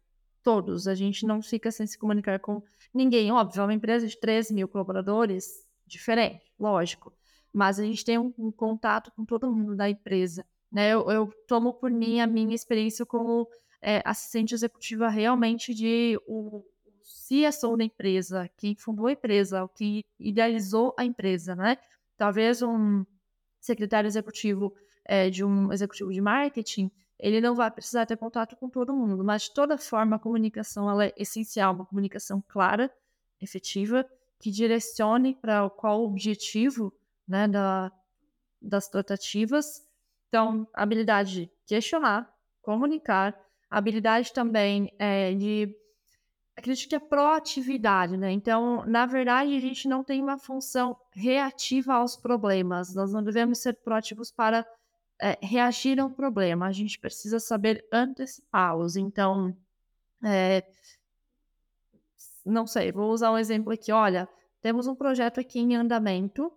todos. 0.43 0.87
A 0.87 0.93
gente 0.93 1.25
não 1.25 1.41
fica 1.41 1.71
sem 1.71 1.87
se 1.87 1.97
comunicar 1.97 2.37
com 2.37 2.61
ninguém. 2.93 3.31
Óbvio, 3.31 3.61
é 3.61 3.63
uma 3.63 3.73
empresa 3.73 4.05
de 4.05 4.15
3 4.19 4.51
mil 4.51 4.67
colaboradores, 4.67 5.65
diferente, 5.87 6.45
lógico. 6.59 7.11
Mas 7.51 7.79
a 7.79 7.83
gente 7.83 8.05
tem 8.05 8.19
um, 8.19 8.31
um 8.37 8.51
contato 8.51 9.11
com 9.15 9.25
todo 9.25 9.51
mundo 9.51 9.75
da 9.75 9.89
empresa. 9.89 10.45
Né? 10.71 10.89
Eu, 10.89 11.09
eu, 11.09 11.33
tomo 11.47 11.73
por 11.73 11.89
mim 11.89 12.19
a 12.19 12.27
minha 12.27 12.53
experiência 12.53 13.03
como 13.03 13.47
é, 13.83 14.01
assistente 14.05 14.53
executiva 14.53 15.09
realmente 15.09 15.73
de 15.73 16.19
o, 16.25 16.63
CSO 17.03 17.75
da 17.75 17.83
empresa, 17.83 18.49
quem 18.57 18.75
fundou 18.75 19.07
a 19.07 19.11
empresa, 19.11 19.63
o 19.63 19.67
que 19.67 20.03
idealizou 20.17 20.95
a 20.97 21.03
empresa, 21.03 21.55
né? 21.55 21.77
Talvez 22.17 22.61
um 22.61 23.05
secretário 23.59 24.07
executivo 24.07 24.73
é, 25.03 25.29
de 25.29 25.43
um 25.43 25.71
executivo 25.71 26.11
de 26.11 26.21
marketing 26.21 26.89
ele 27.23 27.39
não 27.39 27.55
vai 27.55 27.71
precisar 27.71 28.05
ter 28.05 28.17
contato 28.17 28.55
com 28.57 28.69
todo 28.69 28.93
mundo, 28.93 29.23
mas 29.23 29.43
de 29.43 29.53
toda 29.53 29.77
forma 29.77 30.17
a 30.17 30.19
comunicação 30.19 30.89
ela 30.89 31.05
é 31.05 31.13
essencial, 31.15 31.73
uma 31.73 31.85
comunicação 31.85 32.43
clara, 32.49 32.93
efetiva, 33.39 34.05
que 34.39 34.51
direcione 34.51 35.33
para 35.35 35.69
qual 35.69 36.01
o 36.01 36.07
objetivo 36.07 36.93
né, 37.25 37.47
da, 37.47 37.89
das 38.61 38.89
tratativas. 38.89 39.87
Então, 40.27 40.67
habilidade 40.73 41.45
de 41.45 41.51
questionar, 41.65 42.29
comunicar, 42.61 43.39
habilidade 43.77 44.31
também 44.31 44.93
é, 44.99 45.33
de 45.33 45.75
acredito 46.55 46.89
que 46.89 46.95
é 46.95 46.99
proatividade, 46.99 48.15
né? 48.15 48.31
Então, 48.31 48.85
na 48.85 49.05
verdade, 49.05 49.55
a 49.55 49.59
gente 49.59 49.87
não 49.87 50.03
tem 50.03 50.21
uma 50.21 50.37
função 50.37 50.95
reativa 51.11 51.95
aos 51.95 52.15
problemas. 52.15 52.93
Nós 52.93 53.11
não 53.11 53.23
devemos 53.23 53.57
ser 53.57 53.73
proativos 53.73 54.31
para 54.31 54.65
é, 55.19 55.37
reagir 55.41 55.99
ao 55.99 56.09
problema, 56.09 56.67
a 56.67 56.71
gente 56.71 56.99
precisa 56.99 57.39
saber 57.39 57.85
antecipá-los. 57.91 58.95
Então, 58.95 59.55
é, 60.23 60.63
não 62.45 62.67
sei, 62.67 62.91
vou 62.91 63.11
usar 63.11 63.31
um 63.31 63.37
exemplo 63.37 63.73
aqui. 63.73 63.91
Olha, 63.91 64.27
temos 64.61 64.85
um 64.85 64.95
projeto 64.95 65.39
aqui 65.39 65.59
em 65.59 65.75
andamento, 65.75 66.51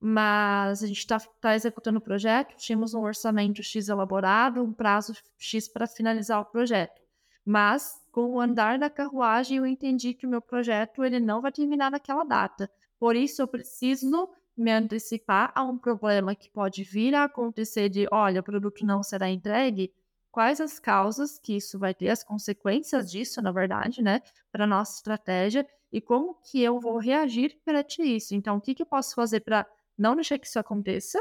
mas 0.00 0.82
a 0.82 0.86
gente 0.86 0.98
está 0.98 1.18
tá 1.40 1.54
executando 1.54 1.98
o 1.98 2.02
projeto, 2.02 2.56
tínhamos 2.56 2.94
um 2.94 3.02
orçamento 3.02 3.62
X 3.62 3.88
elaborado, 3.88 4.62
um 4.62 4.72
prazo 4.72 5.12
X 5.36 5.68
para 5.68 5.86
finalizar 5.86 6.40
o 6.40 6.44
projeto. 6.44 7.00
Mas, 7.44 7.94
com 8.12 8.34
o 8.34 8.40
andar 8.40 8.78
da 8.78 8.90
carruagem, 8.90 9.58
eu 9.58 9.66
entendi 9.66 10.14
que 10.14 10.26
o 10.26 10.30
meu 10.30 10.40
projeto 10.40 11.02
ele 11.02 11.18
não 11.18 11.40
vai 11.40 11.50
terminar 11.50 11.90
naquela 11.90 12.22
data. 12.22 12.70
Por 12.98 13.16
isso, 13.16 13.42
eu 13.42 13.48
preciso 13.48 14.28
me 14.56 14.72
antecipar 14.72 15.52
a 15.54 15.62
um 15.62 15.78
problema 15.78 16.34
que 16.34 16.50
pode 16.50 16.82
vir 16.84 17.14
a 17.14 17.24
acontecer 17.24 17.88
de, 17.88 18.06
olha, 18.10 18.40
o 18.40 18.44
produto 18.44 18.84
não 18.84 19.02
será 19.02 19.30
entregue, 19.30 19.92
quais 20.30 20.60
as 20.60 20.78
causas 20.78 21.38
que 21.38 21.56
isso 21.56 21.78
vai 21.78 21.94
ter, 21.94 22.10
as 22.10 22.22
consequências 22.22 23.10
disso, 23.10 23.40
na 23.40 23.50
verdade, 23.50 24.02
né, 24.02 24.20
para 24.52 24.66
nossa 24.66 24.96
estratégia 24.96 25.66
e 25.92 26.00
como 26.00 26.34
que 26.34 26.60
eu 26.62 26.78
vou 26.78 26.98
reagir 26.98 27.58
perante 27.64 28.02
isso. 28.02 28.34
Então, 28.34 28.56
o 28.56 28.60
que, 28.60 28.74
que 28.74 28.82
eu 28.82 28.86
posso 28.86 29.14
fazer 29.14 29.40
para 29.40 29.66
não 29.98 30.14
deixar 30.14 30.38
que 30.38 30.46
isso 30.46 30.58
aconteça? 30.58 31.20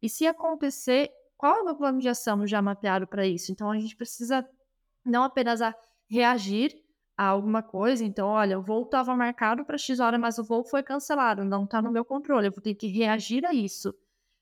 E 0.00 0.08
se 0.08 0.26
acontecer, 0.26 1.10
qual 1.36 1.56
é 1.56 1.60
o 1.62 1.64
meu 1.64 1.74
plano 1.74 1.98
de 1.98 2.08
ação 2.08 2.46
já 2.46 2.62
mapeado 2.62 3.06
para 3.06 3.26
isso? 3.26 3.50
Então, 3.50 3.70
a 3.70 3.78
gente 3.78 3.96
precisa 3.96 4.48
não 5.04 5.24
apenas 5.24 5.60
reagir 6.08 6.72
a 7.16 7.26
alguma 7.26 7.62
coisa, 7.62 8.04
então, 8.04 8.28
olha, 8.28 8.58
o 8.58 8.62
voo 8.62 8.84
estava 8.84 9.14
marcado 9.14 9.64
para 9.64 9.76
X 9.76 10.00
hora, 10.00 10.18
mas 10.18 10.38
o 10.38 10.44
voo 10.44 10.64
foi 10.64 10.82
cancelado, 10.82 11.44
não 11.44 11.64
está 11.64 11.82
no 11.82 11.90
meu 11.90 12.04
controle, 12.04 12.46
eu 12.46 12.52
vou 12.52 12.62
ter 12.62 12.74
que 12.74 12.86
reagir 12.86 13.44
a 13.44 13.52
isso. 13.52 13.94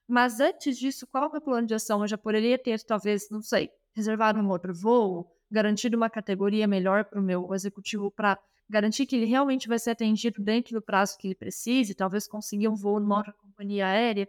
Mas 0.06 0.40
antes 0.40 0.78
disso, 0.78 1.06
qual 1.06 1.24
é 1.24 1.28
o 1.28 1.32
meu 1.32 1.40
plano 1.40 1.66
de 1.66 1.74
ação? 1.74 2.00
Eu 2.00 2.08
já 2.08 2.18
poderia 2.18 2.58
ter, 2.58 2.82
talvez, 2.82 3.28
não 3.30 3.42
sei, 3.42 3.70
reservado 3.92 4.40
um 4.40 4.48
outro 4.48 4.74
voo, 4.74 5.30
garantido 5.50 5.96
uma 5.96 6.08
categoria 6.08 6.66
melhor 6.66 7.04
para 7.04 7.20
o 7.20 7.22
meu 7.22 7.52
executivo 7.54 8.10
para 8.10 8.38
garantir 8.70 9.04
que 9.04 9.16
ele 9.16 9.26
realmente 9.26 9.68
vai 9.68 9.78
ser 9.78 9.90
atendido 9.90 10.40
dentro 10.40 10.72
do 10.72 10.82
prazo 10.82 11.18
que 11.18 11.26
ele 11.26 11.34
precise, 11.34 11.94
talvez 11.94 12.26
conseguir 12.26 12.68
um 12.68 12.74
voo 12.76 13.00
numa 13.00 13.18
outra 13.18 13.32
companhia 13.32 13.86
aérea. 13.86 14.28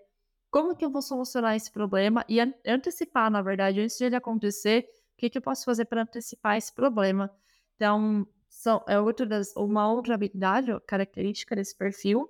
Como 0.50 0.76
que 0.76 0.84
eu 0.84 0.90
vou 0.90 1.02
solucionar 1.02 1.56
esse 1.56 1.72
problema 1.72 2.26
e 2.28 2.40
antecipar, 2.68 3.32
na 3.32 3.42
verdade, 3.42 3.80
antes 3.80 3.98
de 3.98 4.06
ele 4.06 4.16
acontecer, 4.16 4.90
o 5.14 5.18
que, 5.18 5.30
que 5.30 5.38
eu 5.38 5.42
posso 5.42 5.64
fazer 5.64 5.86
para 5.86 6.02
antecipar 6.02 6.58
esse 6.58 6.74
problema? 6.74 7.32
Então, 7.76 8.28
são, 8.50 8.84
é 8.88 9.00
outra 9.00 9.26
das, 9.26 9.56
uma 9.56 9.90
outra 9.92 10.16
habilidade, 10.16 10.72
característica 10.86 11.56
desse 11.56 11.78
perfil. 11.78 12.30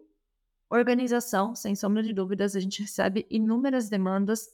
Organização, 0.69 1.55
sem 1.55 1.75
sombra 1.75 2.03
de 2.03 2.13
dúvidas, 2.13 2.55
a 2.55 2.59
gente 2.59 2.81
recebe 2.81 3.25
inúmeras 3.29 3.89
demandas 3.89 4.47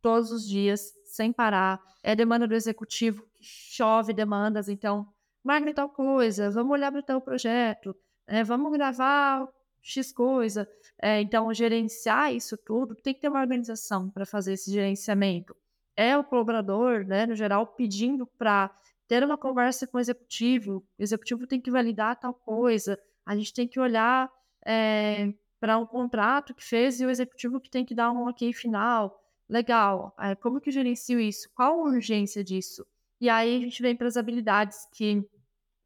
todos 0.00 0.32
os 0.32 0.48
dias, 0.48 0.92
sem 1.04 1.32
parar. 1.32 1.80
É 2.02 2.16
demanda 2.16 2.48
do 2.48 2.54
executivo, 2.54 3.24
chove 3.40 4.12
demandas, 4.12 4.68
então, 4.68 5.06
marque 5.44 5.72
tal 5.74 5.88
coisa, 5.88 6.50
vamos 6.50 6.72
olhar 6.72 6.92
para 6.92 7.02
tal 7.02 7.20
projeto, 7.20 7.94
é, 8.26 8.44
vamos 8.44 8.70
gravar 8.72 9.48
X 9.82 10.12
coisa. 10.12 10.68
É, 11.00 11.20
então, 11.20 11.52
gerenciar 11.52 12.34
isso 12.34 12.56
tudo, 12.56 12.94
tem 12.94 13.14
que 13.14 13.20
ter 13.20 13.28
uma 13.28 13.40
organização 13.40 14.10
para 14.10 14.26
fazer 14.26 14.54
esse 14.54 14.70
gerenciamento. 14.70 15.56
É 15.96 16.16
o 16.16 16.24
colaborador, 16.24 17.04
né, 17.04 17.26
no 17.26 17.34
geral, 17.34 17.66
pedindo 17.66 18.26
para 18.38 18.70
ter 19.08 19.24
uma 19.24 19.36
conversa 19.36 19.86
com 19.86 19.98
o 19.98 20.00
executivo, 20.00 20.84
o 20.98 21.02
executivo 21.02 21.46
tem 21.46 21.60
que 21.60 21.70
validar 21.70 22.18
tal 22.18 22.32
coisa, 22.32 22.98
A 23.26 23.36
gente 23.36 23.52
tem 23.52 23.68
que 23.68 23.78
olhar 23.78 24.30
é, 24.66 25.32
para 25.60 25.78
um 25.78 25.86
contrato 25.86 26.54
que 26.54 26.64
fez 26.64 27.00
e 27.00 27.06
o 27.06 27.10
executivo 27.10 27.60
que 27.60 27.70
tem 27.70 27.84
que 27.84 27.94
dar 27.94 28.10
um 28.10 28.28
ok 28.28 28.52
final. 28.52 29.20
Legal. 29.48 30.14
É, 30.18 30.34
como 30.34 30.60
que 30.60 30.70
eu 30.70 30.72
gerencio 30.72 31.20
isso? 31.20 31.48
Qual 31.54 31.80
a 31.80 31.90
urgência 31.90 32.42
disso? 32.42 32.86
E 33.20 33.28
aí 33.28 33.58
a 33.58 33.60
gente 33.60 33.82
vem 33.82 33.94
para 33.94 34.08
as 34.08 34.16
habilidades 34.16 34.86
que 34.92 35.22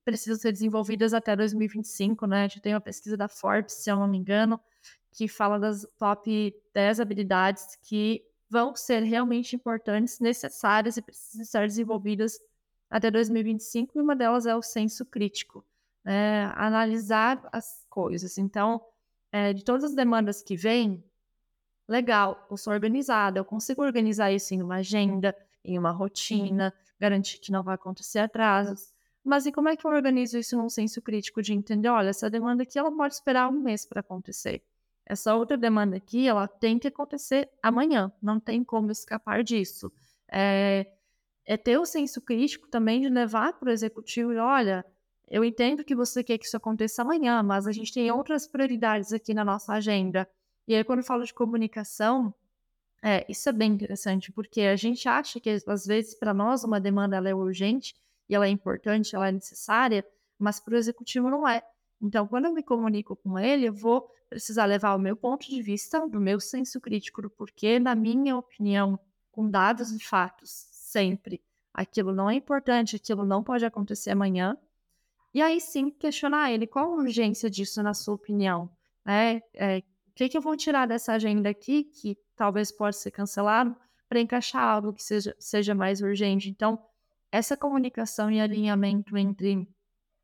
precisam 0.04 0.36
ser 0.36 0.52
desenvolvidas 0.52 1.14
até 1.14 1.34
2025, 1.34 2.26
né? 2.26 2.44
A 2.44 2.48
gente 2.48 2.60
tem 2.60 2.74
uma 2.74 2.80
pesquisa 2.80 3.16
da 3.16 3.26
Forbes, 3.26 3.74
se 3.74 3.90
eu 3.90 3.96
não 3.96 4.06
me 4.06 4.18
engano, 4.18 4.60
que 5.10 5.26
fala 5.26 5.58
das 5.58 5.86
top 5.98 6.54
10 6.72 7.00
habilidades 7.00 7.76
que 7.82 8.24
vão 8.48 8.76
ser 8.76 9.02
realmente 9.02 9.56
importantes, 9.56 10.20
necessárias 10.20 10.96
e 10.96 11.02
precisam 11.02 11.44
ser 11.44 11.66
desenvolvidas 11.66 12.38
até 12.90 13.10
2025, 13.10 13.98
e 13.98 14.00
uma 14.00 14.14
delas 14.14 14.46
é 14.46 14.54
o 14.54 14.62
senso 14.62 15.04
crítico, 15.04 15.64
né? 16.04 16.44
analisar 16.54 17.42
as 17.50 17.84
coisas. 17.88 18.38
Então, 18.38 18.80
é, 19.32 19.52
de 19.52 19.64
todas 19.64 19.82
as 19.82 19.94
demandas 19.94 20.42
que 20.42 20.54
vêm, 20.54 21.02
legal, 21.88 22.46
eu 22.48 22.56
sou 22.56 22.72
organizada, 22.72 23.40
eu 23.40 23.44
consigo 23.44 23.82
organizar 23.82 24.30
isso 24.30 24.54
em 24.54 24.62
uma 24.62 24.76
agenda, 24.76 25.34
em 25.64 25.76
uma 25.76 25.90
rotina, 25.90 26.72
garantir 26.98 27.38
que 27.38 27.52
não 27.52 27.62
vai 27.62 27.74
acontecer 27.74 28.20
atrasos. 28.20 28.92
Mas 29.22 29.46
e 29.46 29.52
como 29.52 29.68
é 29.68 29.76
que 29.76 29.86
eu 29.86 29.90
organizo 29.90 30.38
isso 30.38 30.56
num 30.56 30.68
senso 30.68 31.00
crítico 31.00 31.40
de 31.40 31.54
entender, 31.54 31.88
olha, 31.88 32.10
essa 32.10 32.28
demanda 32.28 32.62
aqui 32.62 32.78
ela 32.78 32.94
pode 32.94 33.14
esperar 33.14 33.48
um 33.48 33.60
mês 33.60 33.86
para 33.86 34.00
acontecer. 34.00 34.62
Essa 35.06 35.34
outra 35.34 35.56
demanda 35.56 35.96
aqui, 35.96 36.26
ela 36.26 36.46
tem 36.46 36.78
que 36.78 36.88
acontecer 36.88 37.50
amanhã, 37.62 38.12
não 38.22 38.40
tem 38.40 38.62
como 38.64 38.90
escapar 38.90 39.42
disso. 39.42 39.92
É, 40.30 40.86
é 41.44 41.56
ter 41.56 41.78
o 41.78 41.84
senso 41.84 42.20
crítico 42.20 42.68
também 42.68 43.00
de 43.00 43.08
levar 43.08 43.52
para 43.54 43.68
o 43.68 43.72
executivo 43.72 44.32
e, 44.32 44.38
olha, 44.38 44.84
eu 45.28 45.44
entendo 45.44 45.84
que 45.84 45.94
você 45.94 46.22
quer 46.22 46.38
que 46.38 46.46
isso 46.46 46.56
aconteça 46.56 47.02
amanhã, 47.02 47.42
mas 47.42 47.66
a 47.66 47.72
gente 47.72 47.92
tem 47.92 48.10
outras 48.10 48.46
prioridades 48.46 49.12
aqui 49.12 49.34
na 49.34 49.44
nossa 49.44 49.72
agenda. 49.72 50.28
E 50.66 50.74
aí, 50.74 50.84
quando 50.84 51.00
eu 51.00 51.04
falo 51.04 51.24
de 51.24 51.34
comunicação, 51.34 52.34
é, 53.06 53.26
isso 53.28 53.50
é 53.50 53.52
bem 53.52 53.72
interessante, 53.72 54.32
porque 54.32 54.62
a 54.62 54.76
gente 54.76 55.06
acha 55.06 55.38
que, 55.38 55.50
às 55.50 55.84
vezes, 55.84 56.14
para 56.14 56.32
nós, 56.32 56.64
uma 56.64 56.80
demanda 56.80 57.16
ela 57.16 57.28
é 57.28 57.34
urgente, 57.34 57.94
e 58.26 58.34
ela 58.34 58.46
é 58.46 58.48
importante, 58.48 59.14
ela 59.14 59.28
é 59.28 59.32
necessária, 59.32 60.02
mas 60.38 60.58
para 60.58 60.72
o 60.72 60.78
executivo 60.78 61.28
não 61.28 61.46
é. 61.46 61.62
Então, 62.00 62.26
quando 62.26 62.46
eu 62.46 62.54
me 62.54 62.62
comunico 62.62 63.14
com 63.14 63.38
ele, 63.38 63.68
eu 63.68 63.74
vou 63.74 64.08
precisar 64.30 64.64
levar 64.64 64.94
o 64.94 64.98
meu 64.98 65.14
ponto 65.14 65.46
de 65.46 65.60
vista, 65.60 66.08
do 66.08 66.18
meu 66.18 66.40
senso 66.40 66.80
crítico 66.80 67.20
do 67.20 67.28
porquê, 67.28 67.78
na 67.78 67.94
minha 67.94 68.38
opinião, 68.38 68.98
com 69.30 69.50
dados 69.50 69.92
e 69.92 70.02
fatos, 70.02 70.66
sempre. 70.70 71.42
Aquilo 71.74 72.14
não 72.14 72.30
é 72.30 72.34
importante, 72.36 72.96
aquilo 72.96 73.26
não 73.26 73.44
pode 73.44 73.66
acontecer 73.66 74.12
amanhã. 74.12 74.56
E 75.34 75.42
aí 75.42 75.60
sim 75.60 75.90
questionar 75.90 76.50
ele, 76.50 76.66
qual 76.66 76.92
a 76.94 76.96
urgência 76.96 77.50
disso 77.50 77.82
na 77.82 77.92
sua 77.92 78.14
opinião? 78.14 78.70
É, 79.06 79.42
é, 79.52 79.82
o 80.14 80.16
que, 80.16 80.28
que 80.28 80.38
eu 80.38 80.40
vou 80.40 80.56
tirar 80.56 80.86
dessa 80.86 81.12
agenda 81.12 81.48
aqui, 81.48 81.82
que 81.82 82.16
talvez 82.36 82.70
possa 82.70 83.00
ser 83.00 83.10
cancelado, 83.10 83.74
para 84.08 84.20
encaixar 84.20 84.62
algo 84.62 84.92
que 84.92 85.02
seja, 85.02 85.34
seja 85.40 85.74
mais 85.74 86.00
urgente? 86.00 86.48
Então, 86.48 86.80
essa 87.32 87.56
comunicação 87.56 88.30
e 88.30 88.40
alinhamento 88.40 89.18
entre 89.18 89.66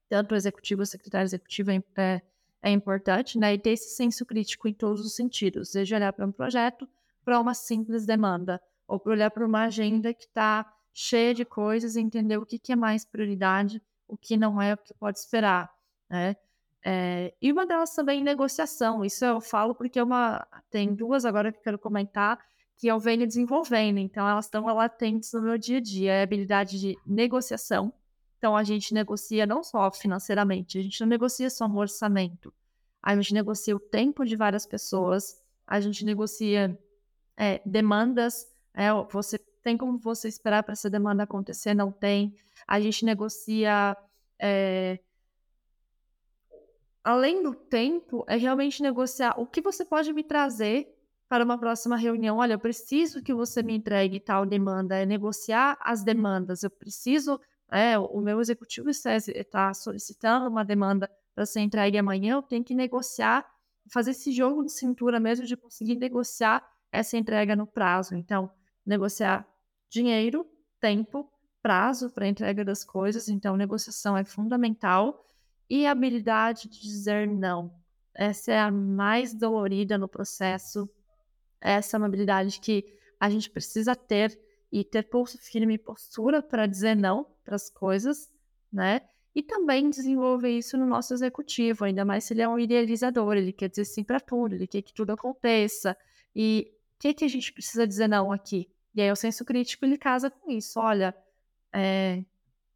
tanto 0.09 0.33
o 0.33 0.37
executivo 0.37 0.83
o 0.83 0.87
secretário 0.87 1.27
executivo 1.27 1.73
é, 1.73 1.83
é, 1.97 2.23
é 2.63 2.71
importante, 2.71 3.37
né? 3.37 3.53
E 3.55 3.59
ter 3.59 3.71
esse 3.71 3.97
senso 3.97 4.25
crítico 4.25 4.69
em 4.69 4.73
todos 4.73 5.05
os 5.05 5.17
sentidos, 5.17 5.71
seja 5.71 5.97
olhar 5.97 6.13
para 6.13 6.25
um 6.25 6.31
projeto, 6.31 6.89
para 7.25 7.41
uma 7.41 7.53
simples 7.53 8.07
demanda, 8.07 8.63
ou 8.87 9.01
para 9.01 9.11
olhar 9.11 9.31
para 9.33 9.45
uma 9.45 9.65
agenda 9.65 10.15
que 10.15 10.27
está 10.27 10.73
cheia 10.95 11.35
de 11.35 11.45
coisas 11.45 11.97
e 11.97 12.01
entender 12.01 12.37
o 12.37 12.47
que, 12.47 12.61
que 12.61 12.73
é 12.73 12.77
mais 12.77 13.05
prioridade, 13.05 13.83
o 14.07 14.17
que 14.17 14.37
não 14.37 14.63
é, 14.63 14.75
o 14.75 14.77
que 14.77 14.95
pode 14.95 15.19
esperar, 15.19 15.69
né? 16.09 16.37
É, 16.83 17.35
e 17.41 17.53
uma 17.53 17.67
delas 17.67 17.95
também 17.95 18.23
negociação. 18.23 19.05
Isso 19.05 19.25
eu 19.25 19.41
falo 19.41 19.75
porque 19.75 19.99
é 19.99 20.03
uma 20.03 20.47
tem 20.71 20.95
duas 20.95 21.25
agora 21.25 21.53
que 21.53 21.59
eu 21.59 21.63
quero 21.63 21.79
comentar 21.79 22.39
que 22.81 22.87
eu 22.87 22.99
venho 22.99 23.27
desenvolvendo. 23.27 23.99
Então, 23.99 24.27
elas 24.27 24.47
estão 24.47 24.65
latentes 24.65 25.31
no 25.35 25.43
meu 25.43 25.59
dia 25.59 25.77
a 25.77 25.81
dia. 25.83 26.13
É 26.13 26.21
a 26.21 26.23
habilidade 26.23 26.81
de 26.81 26.97
negociação. 27.07 27.93
Então, 28.39 28.57
a 28.57 28.65
gente 28.65 28.95
negocia 28.95 29.45
não 29.45 29.63
só 29.63 29.91
financeiramente, 29.93 30.79
a 30.79 30.83
gente 30.83 30.99
não 31.03 31.07
negocia 31.07 31.51
só 31.51 31.67
um 31.67 31.77
orçamento. 31.77 32.51
A 33.03 33.15
gente 33.15 33.35
negocia 33.35 33.77
o 33.77 33.79
tempo 33.79 34.25
de 34.25 34.35
várias 34.35 34.65
pessoas, 34.65 35.39
a 35.67 35.79
gente 35.79 36.07
negocia 36.07 36.79
é, 37.37 37.61
demandas. 37.67 38.47
É, 38.73 38.89
você 39.11 39.39
tem 39.63 39.77
como 39.77 39.99
você 39.99 40.27
esperar 40.27 40.63
para 40.63 40.73
essa 40.73 40.89
demanda 40.89 41.25
acontecer? 41.25 41.75
Não 41.75 41.93
tem. 41.93 42.35
A 42.67 42.81
gente 42.81 43.05
negocia. 43.05 43.95
É, 44.39 44.99
além 47.03 47.43
do 47.43 47.55
tempo, 47.55 48.25
é 48.29 48.37
realmente 48.37 48.83
negociar 48.83 49.35
o 49.39 49.47
que 49.47 49.61
você 49.61 49.85
pode 49.85 50.13
me 50.13 50.23
trazer 50.23 50.95
para 51.29 51.45
uma 51.45 51.57
próxima 51.57 51.97
reunião. 51.97 52.39
Olha, 52.39 52.55
eu 52.55 52.59
preciso 52.59 53.23
que 53.23 53.33
você 53.33 53.63
me 53.63 53.77
entregue 53.77 54.19
tal 54.19 54.45
demanda, 54.45 54.97
é 54.97 55.07
negociar 55.07 55.79
as 55.81 56.03
demandas. 56.03 56.63
Eu 56.63 56.71
preciso, 56.71 57.41
é, 57.71 57.99
o 57.99 58.21
meu 58.21 58.41
executivo 58.41 58.91
está 58.91 59.73
solicitando 59.73 60.49
uma 60.49 60.65
demanda 60.65 61.11
para 61.35 61.47
ser 61.47 61.61
entregue 61.61 61.97
amanhã, 61.97 62.35
eu 62.35 62.43
tenho 62.43 62.65
que 62.65 62.75
negociar, 62.75 63.47
fazer 63.89 64.11
esse 64.11 64.33
jogo 64.33 64.65
de 64.65 64.73
cintura 64.73 65.21
mesmo 65.21 65.47
de 65.47 65.57
conseguir 65.57 65.95
negociar 65.97 66.69
essa 66.93 67.17
entrega 67.17 67.55
no 67.55 67.67
prazo. 67.67 68.17
Então, 68.17 68.51
negociar 68.85 69.47
dinheiro, 69.89 70.47
tempo, 70.81 71.31
prazo 71.63 72.11
para 72.11 72.27
entrega 72.27 72.65
das 72.65 72.85
coisas. 72.85 73.29
Então, 73.29 73.57
negociação 73.57 74.17
é 74.17 74.25
fundamental. 74.25 75.30
E 75.71 75.87
a 75.87 75.93
habilidade 75.93 76.69
de 76.69 76.83
dizer 76.83 77.27
não. 77.27 77.73
Essa 78.15 78.53
é 78.53 78.59
a 78.59 78.71
mais 78.71 79.33
dolorida 79.33 79.97
no 79.97 80.09
processo 80.09 80.91
essa 81.61 81.97
é 81.97 81.99
uma 81.99 82.07
habilidade 82.07 82.59
que 82.61 82.85
a 83.19 83.29
gente 83.29 83.51
precisa 83.51 83.95
ter 83.95 84.39
e 84.73 84.83
ter 84.83 85.03
pulso 85.03 85.37
firme 85.39 85.75
e 85.75 85.79
postura 85.79 86.43
para 86.43 86.67
dizer 86.67 86.97
não 86.97 87.27
para 87.45 87.57
as 87.57 87.69
coisas, 87.69 88.31
né? 88.73 89.03
E 89.35 89.43
também 89.43 89.91
desenvolver 89.91 90.51
isso 90.51 90.77
no 90.77 90.87
nosso 90.87 91.13
executivo, 91.13 91.85
ainda 91.85 92.05
mais 92.05 92.25
se 92.25 92.33
ele 92.33 92.43
é 92.43 92.49
um 92.49 92.59
idealizador, 92.59 93.37
ele 93.37 93.53
quer 93.53 93.69
dizer 93.69 93.85
sim 93.85 94.03
para 94.03 94.19
tudo, 94.19 94.55
ele 94.55 94.67
quer 94.67 94.83
que 94.83 94.93
tudo 94.93 95.13
aconteça. 95.13 95.97
E 96.35 96.73
o 96.97 96.99
que, 96.99 97.15
que 97.15 97.25
a 97.25 97.29
gente 97.29 97.53
precisa 97.53 97.87
dizer 97.87 98.09
não 98.09 98.33
aqui? 98.33 98.69
E 98.95 99.03
aí 99.03 99.13
o 99.13 99.17
senso 99.17 99.45
crítico 99.45 99.85
ele 99.85 99.99
casa 99.99 100.31
com 100.31 100.51
isso. 100.51 100.81
Olha, 100.81 101.15
é, 101.73 102.25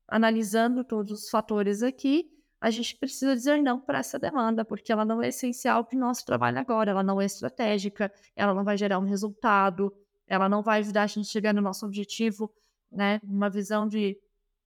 analisando 0.06 0.84
todos 0.84 1.24
os 1.24 1.30
fatores 1.30 1.82
aqui, 1.82 2.30
a 2.64 2.70
gente 2.70 2.96
precisa 2.96 3.36
dizer 3.36 3.62
não 3.62 3.78
para 3.78 3.98
essa 3.98 4.18
demanda, 4.18 4.64
porque 4.64 4.90
ela 4.90 5.04
não 5.04 5.22
é 5.22 5.28
essencial 5.28 5.84
para 5.84 5.96
o 5.98 6.00
nosso 6.00 6.24
trabalho 6.24 6.58
agora, 6.58 6.92
ela 6.92 7.02
não 7.02 7.20
é 7.20 7.26
estratégica, 7.26 8.10
ela 8.34 8.54
não 8.54 8.64
vai 8.64 8.74
gerar 8.78 8.98
um 8.98 9.04
resultado, 9.04 9.94
ela 10.26 10.48
não 10.48 10.62
vai 10.62 10.80
ajudar 10.80 11.02
a 11.02 11.06
gente 11.06 11.28
a 11.28 11.30
chegar 11.30 11.52
no 11.52 11.60
nosso 11.60 11.84
objetivo, 11.84 12.50
né? 12.90 13.20
Uma 13.22 13.50
visão 13.50 13.86
de 13.86 14.18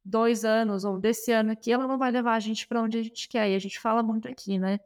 dois 0.05 0.45
anos 0.45 0.85
ou 0.85 0.97
desse 0.97 1.33
ano 1.33 1.51
aqui, 1.51 1.73
ela 1.73 1.89
não 1.89 1.99
vai 1.99 2.13
levar 2.13 2.35
a 2.35 2.41
gente 2.41 2.69
para 2.69 2.81
onde 2.81 2.99
a 2.99 3.03
gente 3.03 3.29
quer. 3.29 3.51
E 3.51 3.57
a 3.57 3.59
gente 3.59 3.81
fala 3.81 4.01
muito 4.01 4.29
aqui, 4.29 4.61
né? 4.61 4.79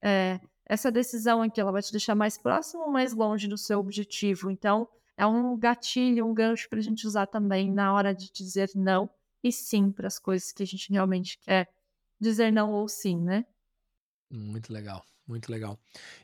É, 0.00 0.38
essa 0.64 0.92
decisão 0.92 1.42
aqui, 1.42 1.60
ela 1.60 1.72
vai 1.72 1.82
te 1.82 1.90
deixar 1.90 2.14
mais 2.14 2.38
próximo 2.38 2.84
ou 2.84 2.90
mais 2.92 3.12
longe 3.12 3.48
do 3.48 3.58
seu 3.58 3.80
objetivo. 3.80 4.48
Então, 4.48 4.86
é 5.16 5.26
um 5.26 5.58
gatilho, 5.58 6.24
um 6.24 6.32
gancho 6.32 6.68
para 6.68 6.78
a 6.78 6.82
gente 6.82 7.04
usar 7.04 7.26
também 7.26 7.68
na 7.72 7.92
hora 7.92 8.14
de 8.14 8.30
dizer 8.30 8.70
não 8.76 9.10
e 9.42 9.50
sim 9.50 9.90
para 9.90 10.06
as 10.06 10.20
coisas 10.20 10.52
que 10.52 10.62
a 10.62 10.66
gente 10.66 10.92
realmente 10.92 11.36
quer 11.40 11.68
dizer 12.20 12.52
não 12.52 12.72
ou 12.72 12.88
sim, 12.88 13.20
né? 13.20 13.44
Muito 14.30 14.72
legal, 14.72 15.04
muito 15.26 15.50
legal. 15.50 15.78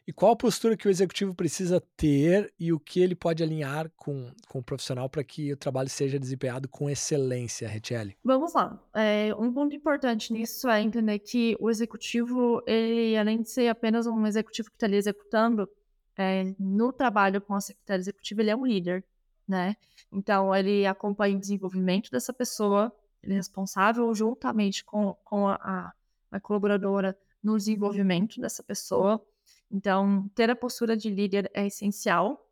E 0.07 0.13
qual 0.13 0.33
a 0.33 0.37
postura 0.37 0.77
que 0.77 0.87
o 0.87 0.91
executivo 0.91 1.35
precisa 1.35 1.81
ter 1.97 2.53
e 2.59 2.73
o 2.73 2.79
que 2.79 3.01
ele 3.01 3.17
pode 3.17 3.43
alinhar 3.43 3.91
com, 3.97 4.31
com 4.49 4.61
o 4.61 4.63
profissional 4.63 5.09
para 5.09 5.25
que 5.25 5.53
o 5.53 5.57
trabalho 5.57 5.89
seja 5.89 6.19
desempenhado 6.19 6.69
com 6.69 6.89
excelência, 6.89 7.69
Retiele? 7.69 8.17
Vamos 8.23 8.55
lá. 8.55 8.81
É, 8.95 9.35
um 9.35 9.53
ponto 9.53 9.75
importante 9.75 10.33
nisso 10.33 10.69
é 10.69 10.81
entender 10.81 11.19
que 11.19 11.57
o 11.59 11.69
executivo, 11.69 12.63
ele, 12.67 13.17
além 13.17 13.43
de 13.43 13.51
ser 13.51 13.69
apenas 13.69 14.07
um 14.07 14.27
executivo 14.27 14.69
que 14.69 14.77
está 14.77 14.87
ali 14.87 14.97
executando, 14.97 15.69
é, 16.17 16.55
no 16.59 16.93
trabalho 16.93 17.41
com 17.41 17.55
a 17.55 17.61
secretária 17.61 18.01
executiva, 18.01 18.41
ele 18.41 18.51
é 18.51 18.57
um 18.57 18.65
líder, 18.65 19.05
né? 19.47 19.77
Então, 20.11 20.55
ele 20.55 20.87
acompanha 20.87 21.37
o 21.37 21.41
desenvolvimento 21.41 22.11
dessa 22.11 22.33
pessoa, 22.33 22.93
responsável 23.35 24.15
juntamente 24.15 24.85
com, 24.85 25.15
com 25.25 25.49
a, 25.49 25.93
a 26.31 26.41
colaboradora 26.41 27.17
no 27.43 27.57
desenvolvimento 27.57 28.41
dessa 28.41 28.63
pessoa. 28.63 29.25
Então, 29.71 30.29
ter 30.35 30.51
a 30.51 30.57
postura 30.57 30.97
de 30.97 31.11
líder 31.11 31.51
é 31.55 31.67
essencial. 31.67 32.49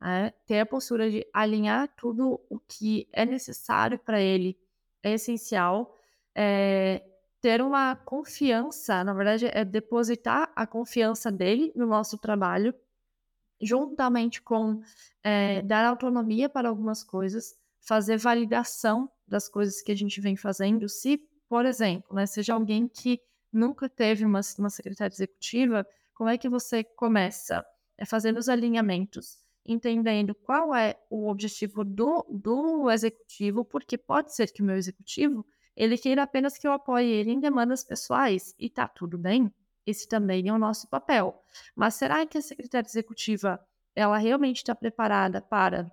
Né? 0.00 0.32
Ter 0.46 0.60
a 0.60 0.66
postura 0.66 1.10
de 1.10 1.26
alinhar 1.32 1.88
tudo 1.96 2.40
o 2.48 2.58
que 2.58 3.08
é 3.12 3.24
necessário 3.24 3.98
para 3.98 4.20
ele 4.20 4.58
é 5.02 5.12
essencial. 5.12 5.96
É, 6.34 7.02
ter 7.40 7.62
uma 7.62 7.96
confiança, 7.96 9.02
na 9.02 9.14
verdade, 9.14 9.46
é 9.46 9.64
depositar 9.64 10.52
a 10.54 10.66
confiança 10.66 11.32
dele 11.32 11.72
no 11.74 11.86
nosso 11.86 12.18
trabalho, 12.18 12.74
juntamente 13.60 14.42
com 14.42 14.82
é, 15.22 15.62
dar 15.62 15.86
autonomia 15.86 16.48
para 16.48 16.68
algumas 16.68 17.02
coisas, 17.02 17.58
fazer 17.80 18.18
validação 18.18 19.10
das 19.26 19.48
coisas 19.48 19.82
que 19.82 19.92
a 19.92 19.94
gente 19.94 20.20
vem 20.20 20.36
fazendo, 20.36 20.88
se, 20.88 21.20
por 21.48 21.64
exemplo, 21.64 22.14
né, 22.14 22.26
seja 22.26 22.54
alguém 22.54 22.88
que 22.88 23.20
nunca 23.52 23.88
teve 23.88 24.24
uma, 24.24 24.40
uma 24.58 24.70
secretária 24.70 25.12
executiva, 25.12 25.86
como 26.14 26.30
é 26.30 26.38
que 26.38 26.48
você 26.48 26.84
começa? 26.84 27.64
É 27.96 28.04
fazendo 28.04 28.38
os 28.38 28.48
alinhamentos, 28.48 29.38
entendendo 29.64 30.34
qual 30.34 30.74
é 30.74 30.96
o 31.08 31.28
objetivo 31.28 31.84
do, 31.84 32.24
do 32.28 32.90
executivo, 32.90 33.64
porque 33.64 33.96
pode 33.98 34.34
ser 34.34 34.52
que 34.52 34.62
o 34.62 34.64
meu 34.64 34.76
executivo 34.76 35.44
ele 35.76 35.96
queira 35.96 36.22
apenas 36.22 36.58
que 36.58 36.66
eu 36.66 36.72
apoie 36.72 37.06
ele 37.06 37.30
em 37.30 37.40
demandas 37.40 37.82
pessoais, 37.82 38.54
e 38.58 38.68
tá 38.68 38.86
tudo 38.86 39.16
bem. 39.16 39.52
Esse 39.86 40.06
também 40.06 40.48
é 40.48 40.52
o 40.52 40.58
nosso 40.58 40.88
papel. 40.88 41.42
Mas 41.74 41.94
será 41.94 42.26
que 42.26 42.36
a 42.36 42.42
secretária 42.42 42.86
executiva 42.86 43.58
ela 43.94 44.18
realmente 44.18 44.58
está 44.58 44.74
preparada 44.74 45.40
para 45.40 45.90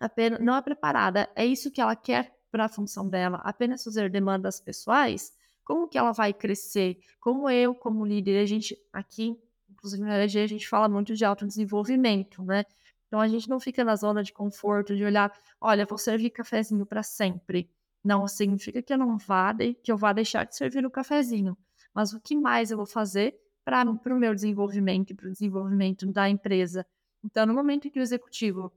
apenas 0.00 0.40
não 0.40 0.56
é 0.56 0.62
preparada, 0.62 1.28
é 1.36 1.44
isso 1.46 1.70
que 1.70 1.80
ela 1.80 1.94
quer 1.94 2.34
para 2.50 2.64
a 2.64 2.68
função 2.68 3.08
dela, 3.08 3.40
apenas 3.44 3.84
fazer 3.84 4.10
demandas 4.10 4.58
pessoais? 4.60 5.32
Como 5.62 5.86
que 5.86 5.96
ela 5.96 6.10
vai 6.10 6.32
crescer? 6.32 6.98
Como 7.20 7.48
eu, 7.48 7.74
como 7.74 8.04
líder, 8.04 8.40
a 8.40 8.46
gente 8.46 8.76
aqui, 8.92 9.38
inclusive 9.70 10.02
na 10.02 10.16
LG, 10.16 10.40
a 10.40 10.46
gente 10.48 10.68
fala 10.68 10.88
muito 10.88 11.14
de 11.14 11.24
autodesenvolvimento, 11.24 12.42
né? 12.42 12.64
Então 13.06 13.20
a 13.20 13.28
gente 13.28 13.48
não 13.48 13.60
fica 13.60 13.84
na 13.84 13.94
zona 13.94 14.22
de 14.22 14.32
conforto 14.32 14.96
de 14.96 15.04
olhar, 15.04 15.32
olha, 15.60 15.84
vou 15.84 15.98
servir 15.98 16.30
cafezinho 16.30 16.86
para 16.86 17.02
sempre. 17.02 17.70
Não 18.02 18.26
significa 18.26 18.80
que 18.80 18.92
eu 18.92 18.98
não 18.98 19.18
vá, 19.18 19.54
que 19.82 19.92
eu 19.92 19.96
vá 19.96 20.12
deixar 20.12 20.44
de 20.44 20.56
servir 20.56 20.86
o 20.86 20.90
cafezinho. 20.90 21.56
Mas 21.92 22.12
o 22.12 22.20
que 22.20 22.36
mais 22.36 22.70
eu 22.70 22.76
vou 22.76 22.86
fazer 22.86 23.36
para 23.64 23.82
o 23.82 24.18
meu 24.18 24.34
desenvolvimento 24.34 25.10
e 25.10 25.14
para 25.14 25.28
o 25.28 25.32
desenvolvimento 25.32 26.06
da 26.06 26.30
empresa? 26.30 26.86
Então, 27.22 27.44
no 27.44 27.52
momento 27.52 27.86
em 27.86 27.90
que 27.90 27.98
o 27.98 28.02
executivo 28.02 28.72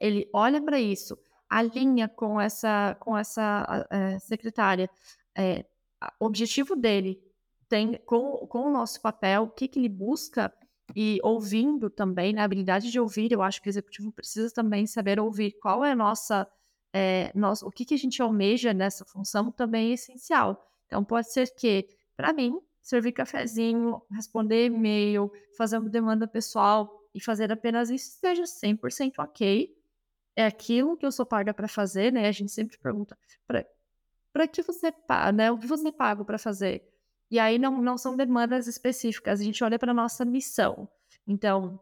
ele 0.00 0.28
olha 0.32 0.62
para 0.62 0.80
isso, 0.80 1.18
alinha 1.48 2.08
com 2.08 2.40
essa, 2.40 2.96
com 3.00 3.16
essa 3.16 3.86
é, 3.90 4.18
secretária, 4.18 4.88
é, 5.36 5.64
objetivo 6.18 6.74
dele 6.74 7.20
tem 7.68 8.00
com, 8.04 8.46
com 8.48 8.66
o 8.66 8.70
nosso 8.70 9.00
papel, 9.00 9.44
o 9.44 9.50
que, 9.50 9.68
que 9.68 9.78
ele 9.78 9.88
busca, 9.88 10.52
e 10.96 11.20
ouvindo 11.22 11.88
também, 11.88 12.32
né, 12.32 12.40
a 12.40 12.44
habilidade 12.44 12.90
de 12.90 12.98
ouvir, 12.98 13.30
eu 13.30 13.42
acho 13.42 13.62
que 13.62 13.68
o 13.68 13.70
executivo 13.70 14.10
precisa 14.10 14.52
também 14.52 14.86
saber 14.86 15.20
ouvir 15.20 15.52
qual 15.60 15.84
é 15.84 15.92
a 15.92 15.96
nossa, 15.96 16.48
é, 16.92 17.32
o 17.62 17.70
que, 17.70 17.84
que 17.84 17.94
a 17.94 17.98
gente 17.98 18.20
almeja 18.20 18.74
nessa 18.74 19.04
função 19.04 19.52
também 19.52 19.90
é 19.90 19.94
essencial. 19.94 20.60
Então, 20.86 21.04
pode 21.04 21.32
ser 21.32 21.54
que, 21.54 21.86
para 22.16 22.32
mim, 22.32 22.58
servir 22.82 23.12
cafezinho, 23.12 24.02
responder 24.10 24.66
e-mail, 24.66 25.30
fazer 25.56 25.78
uma 25.78 25.88
demanda 25.88 26.26
pessoal 26.26 26.90
e 27.14 27.22
fazer 27.22 27.52
apenas 27.52 27.90
isso 27.90 28.10
esteja 28.10 28.42
100% 28.42 29.12
ok, 29.18 29.72
é 30.36 30.46
aquilo 30.46 30.96
que 30.96 31.04
eu 31.04 31.12
sou 31.12 31.26
paga 31.26 31.52
para 31.52 31.68
fazer, 31.68 32.12
né? 32.12 32.28
A 32.28 32.32
gente 32.32 32.52
sempre 32.52 32.78
pergunta 32.78 33.16
para 34.32 34.46
que 34.46 34.62
você 34.62 34.92
paga, 34.92 35.32
né? 35.32 35.50
O 35.50 35.58
que 35.58 35.66
você 35.66 35.90
paga 35.90 36.24
para 36.24 36.38
fazer? 36.38 36.88
E 37.30 37.38
aí 37.38 37.58
não, 37.58 37.80
não 37.80 37.96
são 37.96 38.16
demandas 38.16 38.66
específicas, 38.66 39.40
a 39.40 39.44
gente 39.44 39.62
olha 39.62 39.78
para 39.78 39.94
nossa 39.94 40.24
missão. 40.24 40.88
Então, 41.26 41.80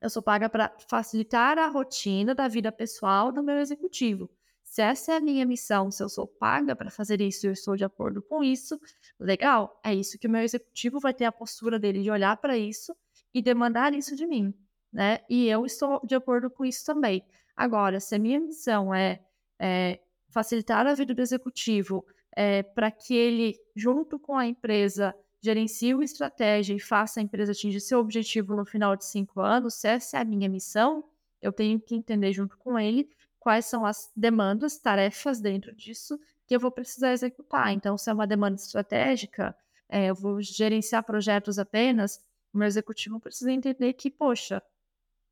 eu 0.00 0.10
sou 0.10 0.22
paga 0.22 0.48
para 0.48 0.72
facilitar 0.88 1.58
a 1.58 1.66
rotina 1.66 2.34
da 2.34 2.46
vida 2.46 2.70
pessoal 2.70 3.32
do 3.32 3.42
meu 3.42 3.58
executivo. 3.58 4.30
Se 4.62 4.82
essa 4.82 5.12
é 5.12 5.16
a 5.16 5.20
minha 5.20 5.46
missão, 5.46 5.90
se 5.90 6.02
eu 6.02 6.08
sou 6.08 6.26
paga 6.26 6.74
para 6.74 6.90
fazer 6.90 7.20
isso 7.20 7.46
e 7.46 7.48
eu 7.48 7.52
estou 7.52 7.76
de 7.76 7.84
acordo 7.84 8.20
com 8.20 8.42
isso, 8.42 8.78
legal, 9.18 9.80
é 9.84 9.94
isso 9.94 10.18
que 10.18 10.26
o 10.26 10.30
meu 10.30 10.42
executivo 10.42 10.98
vai 11.00 11.14
ter 11.14 11.24
a 11.24 11.32
postura 11.32 11.78
dele 11.78 12.02
de 12.02 12.10
olhar 12.10 12.36
para 12.36 12.58
isso 12.58 12.94
e 13.32 13.40
demandar 13.40 13.94
isso 13.94 14.16
de 14.16 14.26
mim, 14.26 14.52
né? 14.92 15.20
E 15.28 15.48
eu 15.48 15.64
estou 15.64 16.00
de 16.04 16.14
acordo 16.14 16.50
com 16.50 16.64
isso 16.64 16.84
também. 16.84 17.24
Agora, 17.56 18.00
se 18.00 18.14
a 18.14 18.18
minha 18.18 18.40
missão 18.40 18.94
é, 18.94 19.20
é 19.58 20.00
facilitar 20.28 20.86
a 20.86 20.94
vida 20.94 21.14
do 21.14 21.22
executivo 21.22 22.04
é, 22.36 22.62
para 22.62 22.90
que 22.90 23.14
ele, 23.14 23.56
junto 23.76 24.18
com 24.18 24.36
a 24.36 24.46
empresa, 24.46 25.14
gerencie 25.40 25.94
uma 25.94 26.04
estratégia 26.04 26.74
e 26.74 26.80
faça 26.80 27.20
a 27.20 27.22
empresa 27.22 27.52
atingir 27.52 27.80
seu 27.80 28.00
objetivo 28.00 28.56
no 28.56 28.64
final 28.64 28.96
de 28.96 29.04
cinco 29.04 29.40
anos, 29.40 29.74
se 29.74 29.86
essa 29.86 30.18
é 30.18 30.20
a 30.20 30.24
minha 30.24 30.48
missão, 30.48 31.04
eu 31.40 31.52
tenho 31.52 31.78
que 31.78 31.94
entender 31.94 32.32
junto 32.32 32.56
com 32.56 32.78
ele 32.78 33.08
quais 33.38 33.66
são 33.66 33.84
as 33.84 34.10
demandas, 34.16 34.78
tarefas 34.78 35.40
dentro 35.40 35.74
disso 35.74 36.18
que 36.46 36.56
eu 36.56 36.60
vou 36.60 36.70
precisar 36.70 37.12
executar. 37.12 37.72
Então, 37.72 37.96
se 37.96 38.10
é 38.10 38.12
uma 38.12 38.26
demanda 38.26 38.56
estratégica, 38.56 39.54
é, 39.88 40.06
eu 40.06 40.14
vou 40.14 40.40
gerenciar 40.40 41.02
projetos 41.04 41.58
apenas, 41.58 42.18
o 42.52 42.58
meu 42.58 42.66
executivo 42.66 43.20
precisa 43.20 43.52
entender 43.52 43.92
que, 43.94 44.10
poxa, 44.10 44.62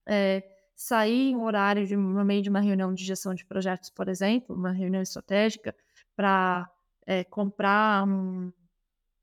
é, 0.06 0.42
sair 0.74 1.30
em 1.30 1.36
horário 1.36 1.86
de, 1.86 1.96
no 1.96 2.24
meio 2.24 2.42
de 2.42 2.50
uma 2.50 2.60
reunião 2.60 2.92
de 2.92 3.04
gestão 3.04 3.34
de 3.34 3.44
projetos, 3.44 3.90
por 3.90 4.08
exemplo, 4.08 4.54
uma 4.54 4.72
reunião 4.72 5.02
estratégica, 5.02 5.74
para 6.16 6.68
é, 7.06 7.24
comprar 7.24 8.06
um. 8.06 8.52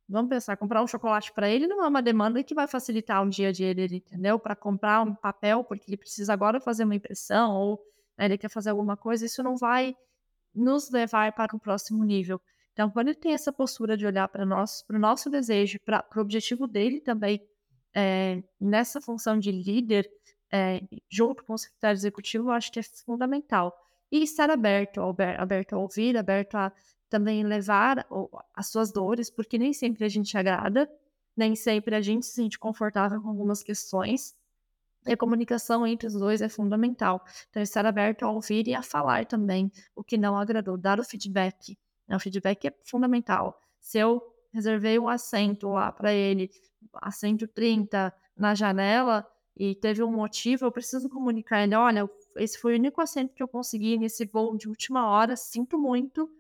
Vamos 0.08 0.30
pensar, 0.30 0.58
comprar 0.58 0.82
um 0.82 0.88
chocolate 0.88 1.32
para 1.34 1.48
ele 1.48 1.68
não 1.68 1.84
é 1.84 1.88
uma 1.88 2.02
demanda 2.02 2.44
que 2.44 2.56
vai 2.56 2.68
facilitar 2.68 3.24
o 3.24 3.30
dia 3.30 3.50
a 3.50 3.52
dia 3.52 3.76
dele, 3.76 3.98
entendeu? 3.98 4.40
Para 4.40 4.56
comprar 4.56 5.04
um 5.04 5.14
papel, 5.14 5.64
porque 5.64 5.84
ele 5.88 5.98
precisa 5.98 6.34
agora 6.34 6.60
fazer 6.60 6.84
uma 6.84 6.96
impressão, 6.96 7.56
ou 7.56 7.80
né, 8.18 8.26
ele 8.26 8.38
quer 8.38 8.50
fazer 8.50 8.72
alguma 8.72 8.98
coisa, 8.98 9.26
isso 9.26 9.44
não 9.44 9.56
vai 9.56 9.96
nos 10.54 10.90
levar 10.90 11.32
para 11.34 11.56
o 11.56 11.60
próximo 11.60 12.04
nível. 12.04 12.42
Então, 12.74 12.90
quando 12.90 13.10
ele 13.10 13.18
tem 13.18 13.34
essa 13.34 13.52
postura 13.52 13.96
de 13.96 14.06
olhar 14.06 14.28
para 14.30 14.46
nós, 14.46 14.82
para 14.84 14.96
o 14.96 15.00
nosso 15.00 15.30
desejo, 15.30 15.80
para 15.82 16.04
o 16.16 16.20
objetivo 16.20 16.66
dele 16.66 17.00
também, 17.02 17.46
é, 17.94 18.42
nessa 18.60 19.02
função 19.02 19.38
de 19.38 19.52
líder, 19.52 20.10
é, 20.52 20.82
junto 21.10 21.44
com 21.44 21.54
o 21.54 21.58
secretário 21.58 21.96
executivo, 21.96 22.50
eu 22.50 22.54
acho 22.54 22.72
que 22.72 22.80
é 22.80 22.84
fundamental. 22.84 23.76
E 24.12 24.24
estar 24.24 24.50
aberto, 24.50 25.02
aberto 25.38 25.74
a 25.74 25.78
ouvir, 25.78 26.18
aberto 26.18 26.56
a 26.56 26.72
também 27.10 27.44
levar 27.44 28.06
as 28.56 28.68
suas 28.68 28.92
dores, 28.92 29.30
porque 29.30 29.58
nem 29.58 29.74
sempre 29.74 30.06
a 30.06 30.10
gente 30.10 30.38
agrada, 30.38 30.90
nem 31.36 31.56
sempre 31.56 31.96
a 31.96 32.02
gente 32.02 32.26
se 32.26 32.34
sente 32.34 32.58
confortável 32.58 33.22
com 33.22 33.30
algumas 33.30 33.64
questões. 33.64 34.36
E 35.08 35.14
a 35.14 35.18
comunicação 35.18 35.88
entre 35.88 36.08
os 36.08 36.14
dois 36.14 36.42
é 36.42 36.50
fundamental. 36.50 37.24
Então, 37.50 37.64
estar 37.64 37.86
aberto 37.86 38.24
a 38.24 38.32
ouvir 38.32 38.68
e 38.68 38.76
a 38.76 38.84
falar 38.84 39.26
também 39.26 39.72
o 39.96 40.04
que 40.04 40.18
não 40.18 40.38
agradou, 40.38 40.78
dar 40.78 41.00
o 41.00 41.04
feedback. 41.04 41.78
Né? 42.08 42.16
O 42.16 42.20
feedback 42.20 42.68
é 42.68 42.74
fundamental. 42.84 43.60
Se 43.80 43.98
eu 43.98 44.22
reservei 44.52 45.00
um 45.00 45.08
assento 45.08 45.70
lá 45.70 45.92
para 45.92 46.14
ele, 46.14 46.52
assento 46.96 47.48
30 47.48 48.14
na 48.36 48.54
janela, 48.54 49.26
e 49.60 49.76
teve 49.76 50.02
um 50.02 50.10
motivo, 50.10 50.66
eu 50.66 50.72
preciso 50.72 51.10
comunicar 51.10 51.62
ele: 51.62 51.76
olha, 51.76 52.10
esse 52.38 52.58
foi 52.58 52.74
o 52.74 52.76
único 52.78 53.02
assento 53.02 53.34
que 53.34 53.44
eu 53.44 53.48
consegui 53.48 53.98
nesse 53.98 54.26
voo 54.26 54.56
de 54.56 54.70
última 54.70 55.10
hora, 55.10 55.36
sinto 55.36 55.78
muito. 55.78 56.32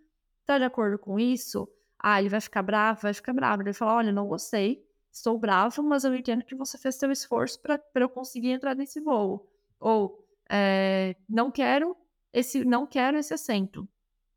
Tá 0.45 0.57
de 0.57 0.63
acordo 0.63 0.97
com 0.97 1.19
isso? 1.19 1.67
Ah, 1.99 2.19
ele 2.21 2.29
vai 2.29 2.39
ficar 2.39 2.63
bravo? 2.63 3.01
Vai 3.01 3.13
ficar 3.13 3.33
bravo. 3.33 3.61
Ele 3.61 3.73
fala: 3.73 3.95
olha, 3.95 4.11
não 4.13 4.25
gostei, 4.25 4.81
estou 5.11 5.37
bravo, 5.37 5.83
mas 5.83 6.05
eu 6.05 6.15
entendo 6.15 6.45
que 6.45 6.55
você 6.55 6.77
fez 6.77 6.95
seu 6.95 7.11
esforço 7.11 7.59
para 7.61 7.81
eu 7.95 8.07
conseguir 8.07 8.51
entrar 8.51 8.73
nesse 8.73 9.01
voo. 9.01 9.45
Ou, 9.81 10.25
é, 10.49 11.13
não 11.27 11.51
quero 11.51 11.97
esse, 12.31 12.63
não 12.63 12.87
quero 12.87 13.17
esse 13.17 13.33
assento. 13.33 13.85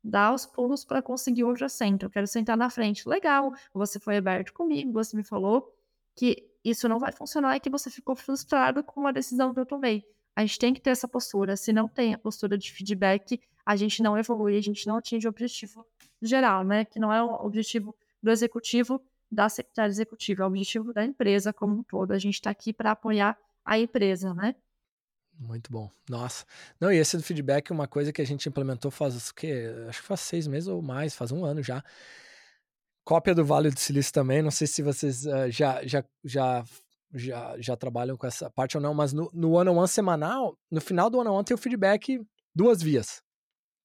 Dá 0.03 0.33
os 0.33 0.45
pulos 0.45 0.83
para 0.83 1.01
conseguir 1.01 1.45
outro 1.45 1.65
assento. 1.65 2.05
Eu 2.05 2.09
quero 2.09 2.27
sentar 2.27 2.57
na 2.57 2.69
frente. 2.69 3.07
Legal, 3.07 3.53
você 3.73 3.97
foi 3.97 4.17
aberto 4.17 4.53
comigo, 4.53 4.91
você 4.91 5.15
me 5.15 5.23
falou 5.23 5.73
que 6.13 6.52
isso 6.63 6.87
não 6.87 6.99
vai 6.99 7.11
funcionar 7.11 7.55
e 7.55 7.59
que 7.59 7.69
você 7.69 7.89
ficou 7.89 8.15
frustrado 8.15 8.83
com 8.83 9.05
a 9.05 9.11
decisão 9.11 9.53
que 9.53 9.59
eu 9.59 9.65
tomei. 9.65 10.05
A 10.35 10.41
gente 10.41 10.57
tem 10.57 10.73
que 10.73 10.81
ter 10.81 10.91
essa 10.91 11.07
postura. 11.07 11.55
Se 11.55 11.71
não 11.71 11.87
tem 11.87 12.13
a 12.13 12.17
postura 12.17 12.57
de 12.57 12.71
feedback, 12.71 13.39
a 13.65 13.75
gente 13.75 14.01
não 14.01 14.17
evolui, 14.17 14.57
a 14.57 14.61
gente 14.61 14.87
não 14.87 14.97
atinge 14.97 15.27
o 15.27 15.29
objetivo 15.29 15.85
geral, 16.21 16.63
né? 16.63 16.85
Que 16.85 16.99
não 16.99 17.13
é 17.13 17.21
o 17.21 17.33
objetivo 17.45 17.95
do 18.21 18.31
executivo, 18.31 19.01
da 19.29 19.49
secretária 19.49 19.89
executiva, 19.89 20.43
é 20.43 20.45
o 20.45 20.47
objetivo 20.47 20.93
da 20.93 21.03
empresa 21.03 21.51
como 21.51 21.75
um 21.75 21.83
todo. 21.83 22.11
A 22.11 22.19
gente 22.19 22.35
está 22.35 22.49
aqui 22.49 22.71
para 22.71 22.91
apoiar 22.91 23.37
a 23.65 23.77
empresa, 23.77 24.33
né? 24.33 24.55
Muito 25.39 25.71
bom. 25.71 25.89
Nossa. 26.09 26.45
Não, 26.79 26.91
e 26.91 26.97
esse 26.97 27.17
do 27.17 27.23
feedback 27.23 27.71
é 27.71 27.73
uma 27.73 27.87
coisa 27.87 28.13
que 28.13 28.21
a 28.21 28.25
gente 28.25 28.47
implementou 28.47 28.91
faz 28.91 29.29
o 29.29 29.33
quê? 29.33 29.65
Acho 29.89 30.01
que 30.01 30.07
faz 30.07 30.21
seis 30.21 30.47
meses 30.47 30.67
ou 30.67 30.81
mais, 30.81 31.15
faz 31.15 31.31
um 31.31 31.43
ano 31.43 31.61
já 31.61 31.83
cópia 33.03 33.35
do 33.35 33.45
Vale 33.45 33.69
do 33.69 33.79
Silício 33.79 34.13
também. 34.13 34.41
Não 34.41 34.51
sei 34.51 34.67
se 34.67 34.81
vocês 34.81 35.25
uh, 35.25 35.49
já, 35.49 35.85
já, 35.85 36.03
já, 36.23 36.63
já, 37.13 37.55
já 37.59 37.75
trabalham 37.75 38.17
com 38.17 38.27
essa 38.27 38.49
parte 38.49 38.77
ou 38.77 38.83
não, 38.83 38.93
mas 38.93 39.13
no, 39.13 39.29
no 39.33 39.51
one 39.51 39.69
on 39.69 39.77
one 39.77 39.87
semanal, 39.87 40.57
no 40.71 40.81
final 40.81 41.09
do 41.09 41.19
one 41.19 41.29
on 41.29 41.35
one 41.35 41.45
tem 41.45 41.55
o 41.55 41.57
feedback 41.57 42.19
duas 42.55 42.81
vias. 42.81 43.21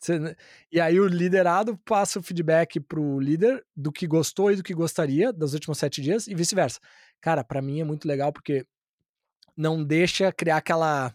Você, 0.01 0.37
e 0.71 0.81
aí 0.81 1.01
o 1.01 1.09
liderado 1.09 1.77
passa 1.79 2.21
o 2.21 2.23
feedback 2.23 2.79
pro 2.79 3.19
líder 3.19 3.65
do 3.77 3.91
que 3.91 4.07
gostou 4.07 4.53
e 4.53 4.57
do 4.57 4.63
que 4.63 4.73
gostaria 4.73 5.33
dos 5.33 5.55
últimos 5.55 5.79
sete 5.79 6.01
dias 6.01 6.29
e 6.29 6.35
vice-versa. 6.35 6.79
Cara, 7.21 7.43
para 7.43 7.61
mim 7.61 7.81
é 7.81 7.85
muito 7.85 8.07
legal 8.07 8.33
porque 8.33 8.65
não 9.57 9.83
deixa 9.83 10.33
criar 10.33 10.59
aquela 10.59 11.13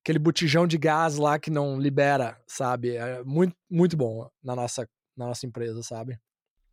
aquele 0.00 0.18
botijão 0.20 0.68
de 0.68 0.78
gás 0.78 1.16
lá 1.16 1.36
que 1.36 1.50
não 1.50 1.80
libera, 1.80 2.40
sabe? 2.46 2.94
É 2.94 3.24
muito, 3.24 3.56
muito 3.68 3.96
bom 3.96 4.30
na 4.40 4.54
nossa, 4.54 4.88
na 5.16 5.26
nossa 5.26 5.44
empresa, 5.46 5.82
sabe? 5.82 6.16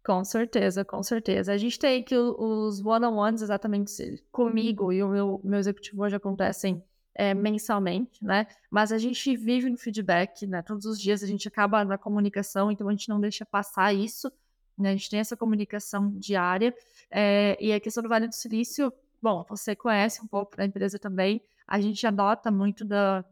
Com 0.06 0.24
certeza, 0.26 0.84
com 0.84 1.02
certeza. 1.02 1.54
A 1.54 1.58
gente 1.58 1.80
tem 1.80 2.04
que 2.04 2.16
os 2.18 2.86
one-on-ones 2.86 3.42
exatamente 3.42 4.22
comigo 4.32 4.92
e 4.92 5.02
o 5.02 5.08
meu, 5.08 5.42
meu 5.44 5.60
executivo 5.60 6.04
hoje 6.04 6.16
acontecem 6.16 6.84
é, 7.16 7.34
mensalmente, 7.34 8.24
né? 8.24 8.48
Mas 8.70 8.92
a 8.92 8.98
gente 8.98 9.36
vive 9.38 9.70
no 9.70 9.78
feedback, 9.78 10.46
né? 10.46 10.62
Todos 10.62 10.86
os 10.86 11.00
dias 11.00 11.24
a 11.24 11.28
gente 11.28 11.48
acaba 11.48 11.86
na 11.86 11.98
comunicação, 11.98 12.70
então 12.70 12.88
a 12.90 12.92
gente 12.92 13.08
não 13.08 13.20
deixa 13.22 13.46
passar 13.46 13.94
isso. 13.94 14.30
né? 14.78 14.90
A 14.90 14.94
gente 14.94 15.10
tem 15.10 15.20
essa 15.22 15.38
comunicação 15.38 16.12
diária. 16.18 16.76
É, 17.10 17.58
e 17.62 17.72
a 17.72 17.80
questão 17.80 18.04
do 18.04 18.10
Vale 18.10 18.28
do 18.28 18.36
Silício, 18.36 18.92
bom, 19.22 19.46
você 19.48 19.74
conhece 19.76 20.22
um 20.22 20.28
pouco 20.28 20.58
da 20.58 20.66
empresa 20.66 21.00
também. 21.00 21.42
A 21.66 21.80
gente 21.80 22.06
adota 22.06 22.52
muito 22.52 22.84
da, 22.84 23.24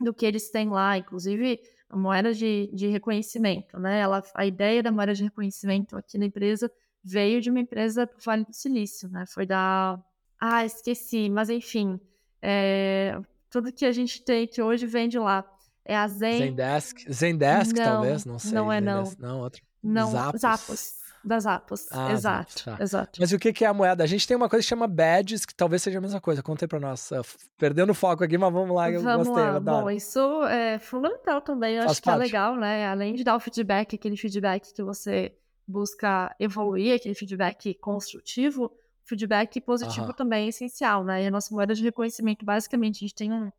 do 0.00 0.14
que 0.14 0.26
eles 0.26 0.50
têm 0.50 0.68
lá, 0.70 0.96
inclusive 0.98 1.60
a 1.88 1.96
moeda 1.96 2.32
de, 2.32 2.70
de 2.72 2.88
reconhecimento, 2.88 3.78
né? 3.78 4.00
Ela, 4.00 4.22
a 4.34 4.46
ideia 4.46 4.82
da 4.82 4.90
moeda 4.90 5.14
de 5.14 5.24
reconhecimento 5.24 5.96
aqui 5.96 6.18
na 6.18 6.26
empresa 6.26 6.70
veio 7.02 7.40
de 7.40 7.50
uma 7.50 7.60
empresa 7.60 8.06
do 8.06 8.12
Vale 8.24 8.44
do 8.44 8.52
Silício, 8.52 9.08
né? 9.08 9.24
Foi 9.26 9.46
da. 9.46 9.98
Ah, 10.40 10.64
esqueci, 10.64 11.28
mas 11.30 11.50
enfim. 11.50 12.00
É, 12.42 13.18
tudo 13.50 13.72
que 13.72 13.86
a 13.86 13.92
gente 13.92 14.22
tem 14.22 14.46
que 14.46 14.60
hoje 14.60 14.86
vem 14.86 15.08
de 15.08 15.18
lá. 15.18 15.44
É 15.84 15.96
a 15.96 16.08
Zen. 16.08 16.38
Zendesk, 16.38 17.12
Zendesk 17.12 17.76
não, 17.76 17.84
talvez, 17.84 18.24
não 18.24 18.38
sei. 18.38 18.52
Não 18.52 18.72
é, 18.72 18.80
Zendesk, 18.80 19.20
não. 19.20 19.28
Não, 19.28 19.40
outro. 19.40 19.62
Não, 19.82 20.10
Zappos. 20.10 20.40
Zappos. 20.40 21.03
Das 21.24 21.44
Zappos, 21.44 21.88
ah, 21.90 22.12
exato, 22.12 22.64
tá. 22.64 22.76
exato. 22.80 23.18
Mas 23.18 23.32
o 23.32 23.38
que 23.38 23.64
é 23.64 23.66
a 23.66 23.72
moeda? 23.72 24.04
A 24.04 24.06
gente 24.06 24.28
tem 24.28 24.36
uma 24.36 24.48
coisa 24.48 24.62
que 24.62 24.68
chama 24.68 24.86
badges, 24.86 25.46
que 25.46 25.54
talvez 25.54 25.82
seja 25.82 25.98
a 25.98 26.00
mesma 26.00 26.20
coisa. 26.20 26.42
Contei 26.42 26.68
pra 26.68 26.78
nós. 26.78 27.10
Perdendo 27.56 27.90
o 27.90 27.94
foco 27.94 28.22
aqui, 28.22 28.36
mas 28.36 28.52
vamos 28.52 28.76
lá, 28.76 28.90
eu 28.90 29.00
vamos 29.00 29.28
gostei. 29.28 29.44
Lá. 29.44 29.58
Bom, 29.58 29.90
isso 29.90 30.44
é 30.44 30.78
fundamental 30.78 31.40
também. 31.40 31.76
Eu 31.76 31.82
Faz 31.84 31.92
acho 31.92 32.02
parte. 32.02 32.16
que 32.18 32.22
é 32.22 32.26
legal, 32.26 32.56
né? 32.56 32.86
Além 32.88 33.14
de 33.14 33.24
dar 33.24 33.36
o 33.36 33.40
feedback, 33.40 33.94
aquele 33.94 34.16
feedback 34.16 34.74
que 34.74 34.82
você 34.82 35.34
busca 35.66 36.34
evoluir, 36.38 36.94
aquele 36.94 37.14
feedback 37.14 37.72
construtivo, 37.74 38.70
feedback 39.04 39.60
positivo 39.60 40.12
também 40.12 40.46
é 40.46 40.48
essencial, 40.48 41.04
né? 41.04 41.22
E 41.24 41.26
a 41.26 41.30
nossa 41.30 41.54
moeda 41.54 41.74
de 41.74 41.82
reconhecimento, 41.82 42.44
basicamente, 42.44 42.96
a 42.96 43.00
gente 43.00 43.14
tem 43.14 43.32
um, 43.32 43.50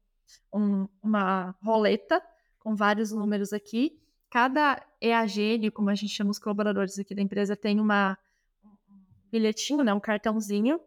um, 0.54 0.88
uma 1.02 1.56
roleta 1.64 2.22
com 2.60 2.76
vários 2.76 3.12
números 3.12 3.54
aqui. 3.54 3.98
Cada 4.36 4.86
EAG, 5.00 5.72
como 5.72 5.90
a 5.90 5.96
gente 5.96 6.14
chama 6.14 6.30
os 6.30 6.38
colaboradores 6.38 7.00
aqui 7.00 7.16
da 7.16 7.22
empresa, 7.22 7.56
tem 7.56 7.80
uma, 7.80 8.18
um 8.66 9.00
bilhetinho, 9.32 9.82
né? 9.82 9.94
Um 9.94 10.00
cartãozinho, 10.02 10.78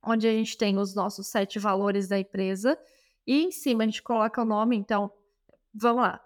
onde 0.00 0.28
a 0.28 0.30
gente 0.30 0.56
tem 0.56 0.78
os 0.78 0.94
nossos 0.94 1.26
sete 1.26 1.58
valores 1.58 2.06
da 2.06 2.16
empresa. 2.16 2.78
E 3.26 3.42
em 3.42 3.50
cima 3.50 3.82
a 3.82 3.86
gente 3.86 4.04
coloca 4.04 4.40
o 4.40 4.44
nome, 4.44 4.76
então, 4.76 5.10
vamos 5.74 6.02
lá, 6.02 6.24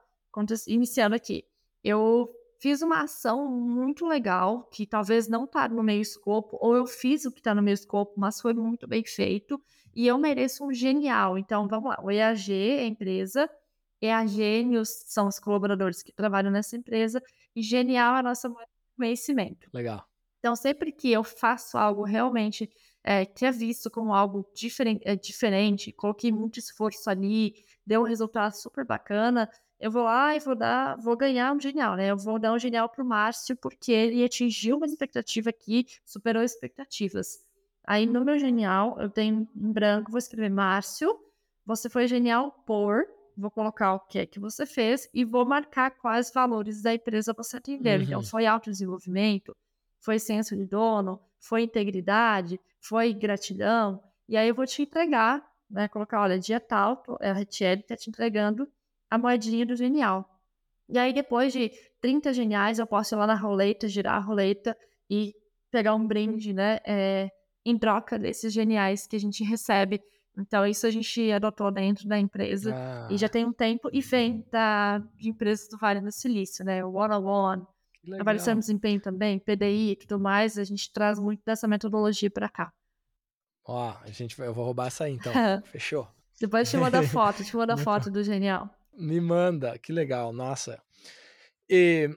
iniciando 0.68 1.14
aqui. 1.14 1.46
Eu 1.83 2.31
fiz 2.59 2.83
uma 2.83 3.05
ação 3.05 3.49
muito 3.49 4.07
legal, 4.07 4.64
que 4.64 4.87
talvez 4.87 5.29
não 5.29 5.44
está 5.44 5.66
no 5.66 5.83
meu 5.83 5.99
escopo, 5.99 6.59
ou 6.61 6.77
eu 6.77 6.87
fiz 6.87 7.25
o 7.25 7.33
que 7.33 7.40
está 7.40 7.55
no 7.55 7.62
meu 7.62 7.73
escopo, 7.73 8.20
mas 8.20 8.38
foi 8.38 8.53
muito 8.53 8.87
bem 8.87 9.03
feito, 9.03 9.59
e 9.96 10.07
eu 10.07 10.18
mereço 10.18 10.66
um 10.66 10.75
genial. 10.75 11.38
Então, 11.38 11.66
vamos 11.66 11.88
lá, 11.88 11.99
o 12.05 12.11
EAG 12.11 12.53
é 14.01 14.13
a 14.13 14.21
EAGênios 14.21 14.89
são 15.07 15.27
os 15.27 15.39
colaboradores 15.39 16.03
que 16.03 16.13
trabalham 16.13 16.51
nessa 16.51 16.77
empresa, 16.77 17.23
e 17.55 17.63
genial 17.63 18.17
é 18.17 18.21
a 18.21 18.23
nossa 18.23 18.53
conhecimento. 18.97 19.69
Legal. 19.73 20.05
Então, 20.39 20.55
sempre 20.57 20.93
que 20.93 21.11
eu 21.11 21.23
faço 21.23 21.77
algo 21.77 22.03
realmente 22.03 22.71
é, 23.03 23.25
que 23.25 23.45
é 23.47 23.51
visto 23.51 23.91
como 23.91 24.15
algo 24.15 24.47
diferente, 24.55 25.03
é, 25.05 25.17
diferente, 25.17 25.93
coloquei 25.93 26.31
muito 26.31 26.59
esforço 26.59 27.09
ali, 27.09 27.55
deu 27.87 28.03
um 28.03 28.05
resultado 28.05 28.53
super 28.53 28.85
bacana, 28.85 29.51
eu 29.79 29.91
vou 29.91 30.03
lá 30.03 30.37
e 30.37 30.39
vou 30.39 30.55
dar, 30.55 30.97
vou 30.97 31.17
ganhar 31.17 31.53
um 31.55 31.61
genial, 31.61 31.97
né? 31.97 32.11
Eu 32.11 32.17
vou 32.17 32.39
dar 32.39 32.53
um 32.53 32.59
genial 32.59 32.89
pro 32.89 33.05
Márcio 33.05 33.57
porque 33.57 33.91
ele 33.91 34.23
atingiu 34.23 34.77
uma 34.77 34.87
expectativa 34.87 35.49
aqui, 35.49 35.87
superou 36.05 36.43
expectativas. 36.43 37.39
Aí 37.87 38.05
no 38.05 38.23
meu 38.23 38.39
genial, 38.39 39.01
eu 39.01 39.09
tenho 39.09 39.49
em 39.57 39.73
branco, 39.73 40.11
vou 40.11 40.19
escrever 40.19 40.51
Márcio, 40.51 41.19
você 41.65 41.89
foi 41.89 42.07
genial 42.07 42.53
por, 42.67 43.07
vou 43.40 43.50
colocar 43.50 43.94
o 43.94 44.00
que 44.00 44.18
é 44.18 44.26
que 44.26 44.38
você 44.38 44.66
fez 44.66 45.09
e 45.12 45.24
vou 45.24 45.44
marcar 45.44 45.90
quais 45.90 46.33
valores 46.33 46.83
da 46.83 46.94
empresa 46.94 47.33
você 47.33 47.57
atendeu. 47.57 47.94
Então, 47.94 48.18
uhum. 48.18 48.20
Então, 48.20 48.22
foi 48.22 48.46
autodesenvolvimento, 48.46 49.57
foi 50.00 50.18
senso 50.18 50.57
de 50.57 50.66
dono, 50.66 51.20
foi 51.38 51.62
integridade, 51.62 52.61
foi 52.81 53.12
gratidão. 53.12 54.03
E 54.29 54.37
aí 54.37 54.48
eu 54.48 54.55
vou 54.55 54.66
te 54.66 54.83
entregar, 54.83 55.44
né? 55.68 55.88
Colocar, 55.88 56.20
olha, 56.20 56.38
dia 56.38 56.61
tal, 56.61 57.03
a 57.20 57.33
Retiel 57.33 57.74
está 57.79 57.96
te 57.96 58.11
entregando 58.11 58.68
a 59.11 59.18
moedinha 59.18 59.66
do 59.66 59.74
genial. 59.74 60.29
E 60.88 60.98
aí, 60.98 61.12
depois 61.12 61.53
de 61.53 61.70
30 62.00 62.33
geniais, 62.33 62.79
eu 62.79 62.87
posso 62.87 63.14
ir 63.14 63.18
lá 63.18 63.26
na 63.26 63.35
roleta, 63.35 63.88
girar 63.88 64.16
a 64.16 64.18
roleta 64.18 64.76
e 65.09 65.35
pegar 65.70 65.94
um 65.94 66.07
brinde, 66.07 66.53
né? 66.53 66.81
É, 66.87 67.31
em 67.64 67.79
troca 67.79 68.18
desses 68.18 68.53
geniais 68.53 69.07
que 69.07 69.16
a 69.16 69.20
gente 69.20 69.44
recebe. 69.44 70.03
Então, 70.38 70.66
isso 70.66 70.87
a 70.87 70.90
gente 70.90 71.31
adotou 71.33 71.71
dentro 71.71 72.09
da 72.09 72.19
empresa 72.19 72.75
ah. 72.75 73.09
e 73.11 73.16
já 73.16 73.29
tem 73.29 73.45
um 73.45 73.53
tempo 73.53 73.90
e 73.93 74.01
vem 74.01 74.45
da, 74.51 74.99
de 75.16 75.29
empresas 75.29 75.69
do 75.69 75.77
Vale 75.77 76.01
do 76.01 76.12
Silício, 76.12 76.64
né? 76.64 76.85
O 76.85 76.95
One 76.95 77.14
on 77.14 77.25
One, 77.25 77.66
avaliação 78.19 78.55
de 78.55 78.61
desempenho 78.61 79.01
também, 79.01 79.38
PDI 79.38 79.93
e 79.93 79.97
tudo 79.97 80.19
mais. 80.19 80.57
A 80.57 80.64
gente 80.64 80.90
traz 80.93 81.19
muito 81.19 81.43
dessa 81.45 81.69
metodologia 81.69 82.31
para 82.31 82.49
cá. 82.49 82.73
Ó, 83.64 83.95
a 84.03 84.11
gente, 84.11 84.38
eu 84.40 84.55
vou 84.55 84.64
roubar 84.64 84.87
essa 84.87 85.05
aí 85.05 85.12
então. 85.12 85.33
Fechou. 85.66 86.09
Depois 86.40 86.71
te 86.71 86.77
manda 86.77 87.03
foto, 87.03 87.45
te 87.45 87.55
manda 87.55 87.77
foto 87.79 88.11
do 88.11 88.25
genial. 88.25 88.71
Me 88.97 89.21
manda, 89.21 89.79
que 89.79 89.93
legal, 89.93 90.33
nossa. 90.33 90.83
E 91.69 92.11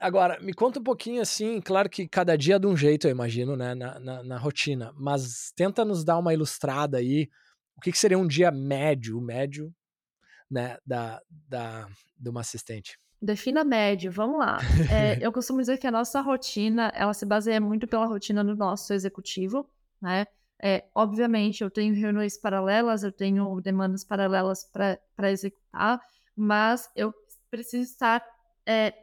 agora, 0.00 0.40
me 0.40 0.52
conta 0.52 0.80
um 0.80 0.82
pouquinho 0.82 1.22
assim, 1.22 1.60
claro 1.60 1.88
que 1.88 2.08
cada 2.08 2.36
dia 2.36 2.56
é 2.56 2.58
de 2.58 2.66
um 2.66 2.76
jeito, 2.76 3.06
eu 3.06 3.10
imagino, 3.10 3.56
né, 3.56 3.74
na, 3.74 3.98
na, 3.98 4.22
na 4.22 4.38
rotina, 4.38 4.92
mas 4.96 5.52
tenta 5.56 5.84
nos 5.84 6.04
dar 6.04 6.18
uma 6.18 6.32
ilustrada 6.32 6.98
aí, 6.98 7.28
o 7.76 7.80
que, 7.80 7.92
que 7.92 7.98
seria 7.98 8.18
um 8.18 8.26
dia 8.26 8.50
médio, 8.50 9.20
médio, 9.20 9.74
né, 10.50 10.78
da, 10.86 11.20
da, 11.48 11.88
de 12.18 12.28
uma 12.28 12.40
assistente? 12.40 12.98
Defina 13.20 13.64
médio, 13.64 14.12
vamos 14.12 14.38
lá. 14.38 14.58
É, 14.92 15.18
eu 15.20 15.32
costumo 15.32 15.60
dizer 15.60 15.78
que 15.78 15.86
a 15.86 15.90
nossa 15.90 16.20
rotina, 16.20 16.92
ela 16.94 17.14
se 17.14 17.24
baseia 17.24 17.60
muito 17.60 17.86
pela 17.86 18.06
rotina 18.06 18.44
do 18.44 18.54
nosso 18.54 18.92
executivo, 18.92 19.68
né? 20.00 20.26
É, 20.62 20.84
obviamente, 20.94 21.62
eu 21.62 21.70
tenho 21.70 21.94
reuniões 21.94 22.38
paralelas, 22.38 23.02
eu 23.02 23.12
tenho 23.12 23.60
demandas 23.60 24.04
paralelas 24.04 24.64
para 24.72 25.30
executar, 25.30 26.00
mas 26.34 26.88
eu 26.96 27.12
preciso 27.50 27.82
estar 27.82 28.24
é, 28.66 28.94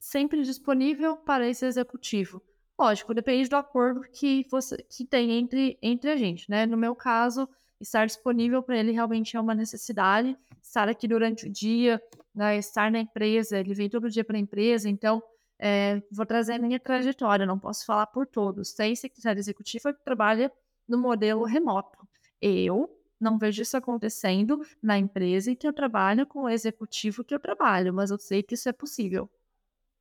sempre 0.00 0.42
disponível 0.42 1.16
para 1.18 1.46
esse 1.46 1.66
executivo. 1.66 2.42
Lógico, 2.78 3.12
depende 3.12 3.48
do 3.50 3.56
acordo 3.56 4.00
que 4.10 4.46
você 4.50 4.78
que 4.88 5.04
tem 5.04 5.32
entre, 5.32 5.78
entre 5.82 6.10
a 6.10 6.16
gente, 6.16 6.50
né? 6.50 6.64
No 6.64 6.78
meu 6.78 6.96
caso, 6.96 7.46
estar 7.78 8.06
disponível 8.06 8.62
para 8.62 8.78
ele 8.78 8.90
realmente 8.90 9.36
é 9.36 9.40
uma 9.40 9.54
necessidade. 9.54 10.34
Estar 10.62 10.88
aqui 10.88 11.06
durante 11.06 11.46
o 11.46 11.52
dia, 11.52 12.02
né? 12.34 12.56
estar 12.56 12.90
na 12.90 13.00
empresa, 13.00 13.58
ele 13.58 13.74
vem 13.74 13.90
todo 13.90 14.08
dia 14.08 14.24
para 14.24 14.36
a 14.36 14.40
empresa, 14.40 14.88
então 14.88 15.22
é, 15.58 16.02
vou 16.10 16.24
trazer 16.24 16.54
a 16.54 16.58
minha 16.58 16.80
trajetória, 16.80 17.44
não 17.44 17.58
posso 17.58 17.84
falar 17.84 18.06
por 18.06 18.26
todos. 18.26 18.72
Tem 18.72 18.96
secretário 18.96 19.38
executivo 19.38 19.92
que 19.92 20.02
trabalha 20.02 20.50
no 20.88 20.96
modelo 20.96 21.44
remoto. 21.44 21.98
Eu 22.40 22.88
não 23.20 23.36
vejo 23.38 23.60
isso 23.60 23.76
acontecendo 23.76 24.62
na 24.82 24.98
empresa 24.98 25.50
em 25.50 25.54
que 25.54 25.68
eu 25.68 25.72
trabalho, 25.72 26.26
com 26.26 26.44
o 26.44 26.48
executivo 26.48 27.22
que 27.22 27.34
eu 27.34 27.38
trabalho, 27.38 27.92
mas 27.92 28.10
eu 28.10 28.18
sei 28.18 28.42
que 28.42 28.54
isso 28.54 28.68
é 28.68 28.72
possível. 28.72 29.28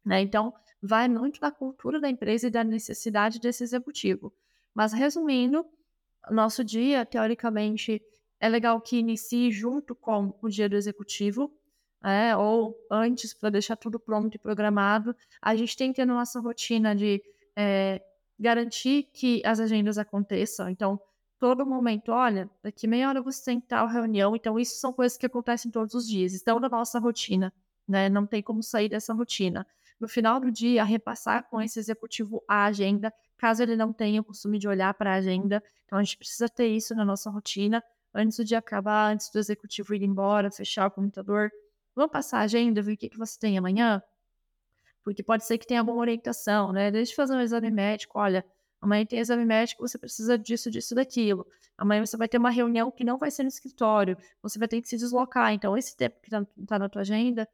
Né? 0.06 0.22
Então, 0.22 0.54
vai 0.82 1.08
muito 1.08 1.40
da 1.40 1.52
cultura 1.52 2.00
da 2.00 2.10
empresa 2.10 2.48
e 2.48 2.52
da 2.52 2.64
necessidade 2.64 3.40
desse 3.40 3.64
executivo. 3.64 4.34
Mas, 4.74 4.94
resumindo, 4.94 5.66
nosso 6.30 6.64
dia, 6.64 7.06
teoricamente, 7.06 8.02
é 8.40 8.48
legal 8.48 8.80
que 8.80 8.98
inicie 8.98 9.52
junto 9.52 9.94
com 9.94 10.34
o 10.42 10.50
dia 10.50 10.70
do 10.70 10.76
executivo, 10.76 11.52
né? 12.02 12.36
ou 12.36 12.78
antes, 12.90 13.34
para 13.34 13.50
deixar 13.50 13.76
tudo 13.76 14.00
pronto 14.00 14.36
e 14.36 14.40
programado. 14.40 15.16
A 15.42 15.56
gente 15.56 15.76
tem 15.76 15.92
que 15.92 15.98
ter 15.98 16.06
nossa 16.06 16.40
rotina 16.40 16.96
de 16.96 17.22
é, 17.56 18.02
garantir 18.40 19.10
que 19.14 19.42
as 19.46 19.60
agendas 19.60 19.98
aconteçam. 19.98 20.70
Então, 20.70 21.00
todo 21.38 21.66
momento, 21.66 22.12
olha, 22.12 22.50
daqui 22.64 22.88
meia 22.88 23.10
hora 23.10 23.22
você 23.22 23.46
tem 23.46 23.60
tal 23.60 23.88
reunião. 23.88 24.36
Então, 24.36 24.60
isso 24.60 24.76
são 24.76 24.94
coisas 24.94 25.18
que 25.18 25.26
acontecem 25.26 25.70
todos 25.72 25.94
os 25.94 26.08
dias, 26.08 26.34
estão 26.34 26.60
na 26.60 26.70
nossa 26.70 27.00
rotina, 27.00 27.54
né? 27.88 28.10
Não 28.10 28.26
tem 28.26 28.42
como 28.42 28.64
sair 28.64 28.90
dessa 28.90 29.14
rotina. 29.14 29.68
No 30.00 30.08
final 30.08 30.40
do 30.40 30.52
dia, 30.52 30.84
repassar 30.84 31.48
com 31.50 31.62
esse 31.62 31.78
executivo 31.80 32.44
a 32.48 32.66
agenda, 32.66 33.14
caso 33.38 33.64
ele 33.64 33.76
não 33.76 33.92
tenha 33.92 34.22
o 34.22 34.24
costume 34.24 34.58
de 34.58 34.68
olhar 34.68 34.94
para 34.94 35.12
a 35.12 35.16
agenda. 35.16 35.62
Então, 35.86 36.00
a 36.00 36.04
gente 36.04 36.18
precisa 36.18 36.48
ter 36.48 36.68
isso 36.68 36.96
na 36.96 37.04
nossa 37.04 37.30
rotina 37.30 37.84
antes 38.14 38.38
do 38.38 38.46
dia 38.46 38.60
acabar, 38.60 39.12
antes 39.12 39.30
do 39.30 39.40
executivo 39.40 39.94
ir 39.94 40.04
embora, 40.04 40.50
fechar 40.50 40.88
o 40.88 40.92
computador. 40.92 41.52
Vamos 41.96 42.12
passar 42.12 42.40
a 42.40 42.44
agenda, 42.44 42.82
ver 42.82 42.94
o 42.94 42.98
que, 42.98 43.10
que 43.10 43.18
você 43.18 43.38
tem 43.38 43.58
amanhã? 43.58 44.02
porque 45.04 45.24
pode 45.24 45.44
ser 45.46 45.58
que 45.58 45.66
tenha 45.66 45.80
alguma 45.80 46.00
orientação, 46.00 46.72
né? 46.72 46.92
Deixa 46.92 47.12
eu 47.12 47.16
fazer 47.16 47.34
um 47.34 47.42
exame 47.42 47.72
médico, 47.72 48.20
olha, 48.20 48.46
amanhã 48.80 49.06
tem 49.06 49.20
exame 49.20 49.46
médico, 49.46 49.88
você 49.88 49.98
precisa 49.98 50.38
disso, 50.38 50.70
disso, 50.70 50.94
daquilo. 50.94 51.48
Amanhã 51.78 52.06
você 52.06 52.18
vai 52.18 52.28
ter 52.28 52.38
uma 52.38 52.50
reunião 52.50 52.92
que 52.92 53.04
não 53.04 53.18
vai 53.18 53.32
ser 53.32 53.44
no 53.44 53.50
escritório, 53.50 54.18
você 54.42 54.60
vai 54.60 54.68
ter 54.68 54.82
que 54.82 54.88
se 54.88 54.98
deslocar. 54.98 55.52
Então, 55.54 55.78
esse 55.78 55.96
tempo 55.96 56.20
que 56.22 56.28
está 56.28 56.46
tá 56.68 56.78
na 56.80 56.90
tua 56.90 57.02
agenda, 57.02 57.48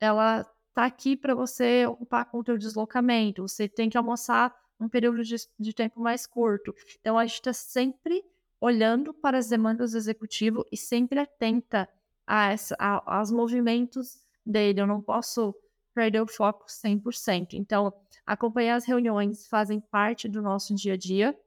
ela 0.00 0.46
tá 0.74 0.84
aqui 0.84 1.16
para 1.16 1.34
você 1.34 1.86
ocupar 1.86 2.24
com 2.26 2.38
o 2.38 2.44
teu 2.44 2.56
deslocamento. 2.56 3.42
Você 3.42 3.68
tem 3.68 3.90
que 3.90 3.96
almoçar 3.96 4.54
um 4.80 4.88
período 4.88 5.22
de, 5.22 5.36
de 5.58 5.72
tempo 5.72 6.00
mais 6.00 6.26
curto. 6.26 6.74
Então, 7.00 7.18
a 7.18 7.26
gente 7.26 7.36
está 7.36 7.52
sempre 7.52 8.24
olhando 8.60 9.12
para 9.12 9.38
as 9.38 9.48
demandas 9.48 9.92
do 9.92 9.98
executivo 9.98 10.66
e 10.70 10.76
sempre 10.76 11.18
atenta 11.18 11.88
a 12.26 12.54
a, 12.78 13.18
aos 13.18 13.30
movimentos 13.30 14.20
dele. 14.44 14.80
Eu 14.80 14.86
não 14.86 15.00
posso 15.00 15.54
perder 15.94 16.20
o 16.20 16.26
foco 16.26 16.66
100%. 16.66 17.54
Então, 17.54 17.92
acompanhar 18.26 18.76
as 18.76 18.84
reuniões 18.84 19.46
fazem 19.46 19.80
parte 19.80 20.28
do 20.28 20.40
nosso 20.40 20.74
dia 20.74 20.94
a 20.94 20.96
dia. 20.96 21.38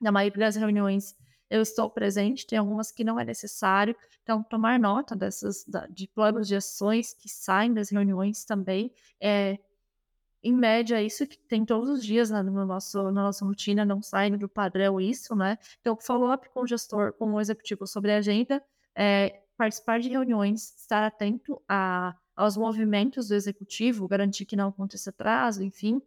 Na 0.00 0.12
maioria 0.12 0.46
das 0.46 0.56
reuniões 0.56 1.16
eu 1.50 1.60
estou 1.60 1.90
presente, 1.90 2.46
tem 2.46 2.58
algumas 2.58 2.92
que 2.92 3.02
não 3.02 3.18
é 3.18 3.24
necessário. 3.24 3.96
Então, 4.22 4.42
tomar 4.42 4.78
nota 4.78 5.16
dessas 5.16 5.64
de 5.90 6.06
planos 6.06 6.46
de 6.46 6.54
ações 6.54 7.12
que 7.12 7.28
saem 7.28 7.74
das 7.74 7.90
reuniões 7.90 8.44
também 8.44 8.92
é 9.20 9.58
em 10.42 10.54
média, 10.54 11.02
isso 11.02 11.26
que 11.26 11.36
tem 11.36 11.66
todos 11.66 11.90
os 11.90 12.02
dias 12.02 12.30
né, 12.30 12.42
no 12.42 12.64
nosso, 12.64 13.02
na 13.10 13.24
nossa 13.24 13.44
rotina, 13.44 13.84
não 13.84 14.00
sai 14.00 14.30
do 14.30 14.48
padrão 14.48 14.98
isso, 14.98 15.34
né? 15.36 15.58
Então, 15.80 15.98
follow-up 16.00 16.48
com 16.48 16.62
o 16.62 16.66
gestor, 16.66 17.12
com 17.12 17.34
o 17.34 17.40
executivo 17.40 17.86
sobre 17.86 18.12
a 18.12 18.18
agenda, 18.18 18.62
é, 18.96 19.42
participar 19.56 20.00
de 20.00 20.08
reuniões, 20.08 20.74
estar 20.78 21.04
atento 21.04 21.60
a, 21.68 22.16
aos 22.34 22.56
movimentos 22.56 23.28
do 23.28 23.34
executivo, 23.34 24.08
garantir 24.08 24.46
que 24.46 24.56
não 24.56 24.68
aconteça 24.68 25.10
atraso, 25.10 25.62
enfim, 25.62 26.00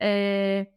é, 0.00 0.68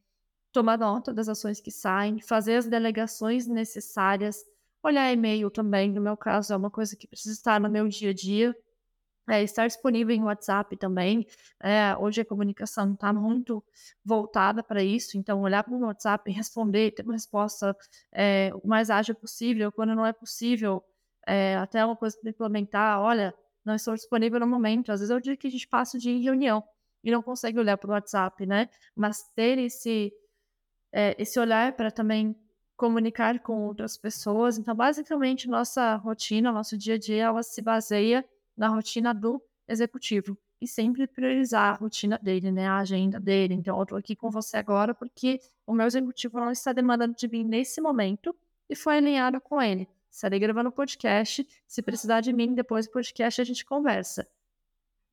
tomar 0.53 0.77
nota 0.77 1.13
das 1.13 1.27
ações 1.27 1.59
que 1.59 1.71
saem, 1.71 2.21
fazer 2.21 2.55
as 2.55 2.67
delegações 2.67 3.47
necessárias, 3.47 4.45
olhar 4.83 5.11
e-mail 5.11 5.49
também, 5.49 5.91
no 5.91 6.01
meu 6.01 6.15
caso, 6.15 6.53
é 6.53 6.55
uma 6.55 6.69
coisa 6.71 6.95
que 6.95 7.07
precisa 7.07 7.33
estar 7.33 7.59
no 7.59 7.69
meu 7.69 7.87
dia 7.87 8.11
a 8.11 8.13
dia, 8.13 8.55
é, 9.29 9.41
estar 9.41 9.67
disponível 9.67 10.15
em 10.15 10.23
WhatsApp 10.23 10.75
também. 10.77 11.25
É, 11.61 11.95
hoje 11.97 12.21
a 12.21 12.25
comunicação 12.25 12.93
está 12.93 13.11
muito 13.13 13.63
voltada 14.03 14.61
para 14.61 14.83
isso, 14.83 15.17
então 15.17 15.41
olhar 15.41 15.63
para 15.63 15.73
o 15.73 15.79
WhatsApp, 15.79 16.29
responder, 16.31 16.91
ter 16.91 17.03
uma 17.03 17.13
resposta 17.13 17.75
é, 18.11 18.51
o 18.61 18.67
mais 18.67 18.89
ágil 18.89 19.15
possível. 19.15 19.71
Quando 19.71 19.95
não 19.95 20.05
é 20.05 20.13
possível, 20.13 20.83
é, 21.25 21.55
até 21.55 21.83
uma 21.85 21.95
coisa 21.95 22.17
para 22.19 22.29
implementar, 22.29 22.99
olha, 22.99 23.33
não 23.65 23.75
estou 23.75 23.95
disponível 23.95 24.39
no 24.39 24.47
momento. 24.47 24.91
Às 24.91 24.99
vezes 24.99 25.11
é 25.11 25.15
o 25.15 25.21
dia 25.21 25.37
que 25.37 25.47
a 25.47 25.51
gente 25.51 25.67
passa 25.67 25.97
de 25.97 26.17
reunião 26.19 26.63
e 27.03 27.11
não 27.11 27.21
consegue 27.21 27.59
olhar 27.59 27.77
para 27.77 27.89
o 27.89 27.93
WhatsApp, 27.93 28.45
né? 28.45 28.69
Mas 28.95 29.23
ter 29.35 29.57
esse, 29.57 30.13
é, 30.93 31.15
esse 31.17 31.39
olhar 31.39 31.73
para 31.73 31.89
também 31.91 32.35
comunicar 32.77 33.39
com 33.39 33.65
outras 33.65 33.97
pessoas. 33.97 34.57
Então, 34.57 34.75
basicamente, 34.75 35.49
nossa 35.49 35.95
rotina, 35.95 36.51
nosso 36.51 36.77
dia 36.77 36.93
a 36.93 36.97
dia, 36.97 37.23
ela 37.23 37.41
se 37.41 37.61
baseia 37.61 38.23
na 38.55 38.67
rotina 38.67 39.13
do 39.13 39.41
executivo 39.67 40.37
e 40.61 40.67
sempre 40.67 41.07
priorizar 41.07 41.73
a 41.73 41.77
rotina 41.77 42.17
dele, 42.21 42.51
né, 42.51 42.67
a 42.67 42.77
agenda 42.77 43.19
dele. 43.19 43.55
Então, 43.55 43.77
eu 43.79 43.85
tô 43.85 43.95
aqui 43.95 44.15
com 44.15 44.29
você 44.29 44.57
agora 44.57 44.93
porque 44.93 45.39
o 45.65 45.73
meu 45.73 45.87
executivo 45.87 46.39
não 46.39 46.51
está 46.51 46.71
demandando 46.71 47.15
de 47.15 47.27
mim 47.27 47.43
nesse 47.43 47.81
momento 47.81 48.35
e 48.69 48.75
foi 48.75 48.97
alinhado 48.97 49.41
com 49.41 49.61
ele. 49.61 49.87
Estarei 50.09 50.39
gravando 50.39 50.71
podcast. 50.71 51.45
Se 51.67 51.81
precisar 51.81 52.21
de 52.21 52.31
mim, 52.31 52.53
depois 52.53 52.85
do 52.85 52.91
podcast 52.91 53.41
a 53.41 53.43
gente 53.43 53.65
conversa. 53.65 54.27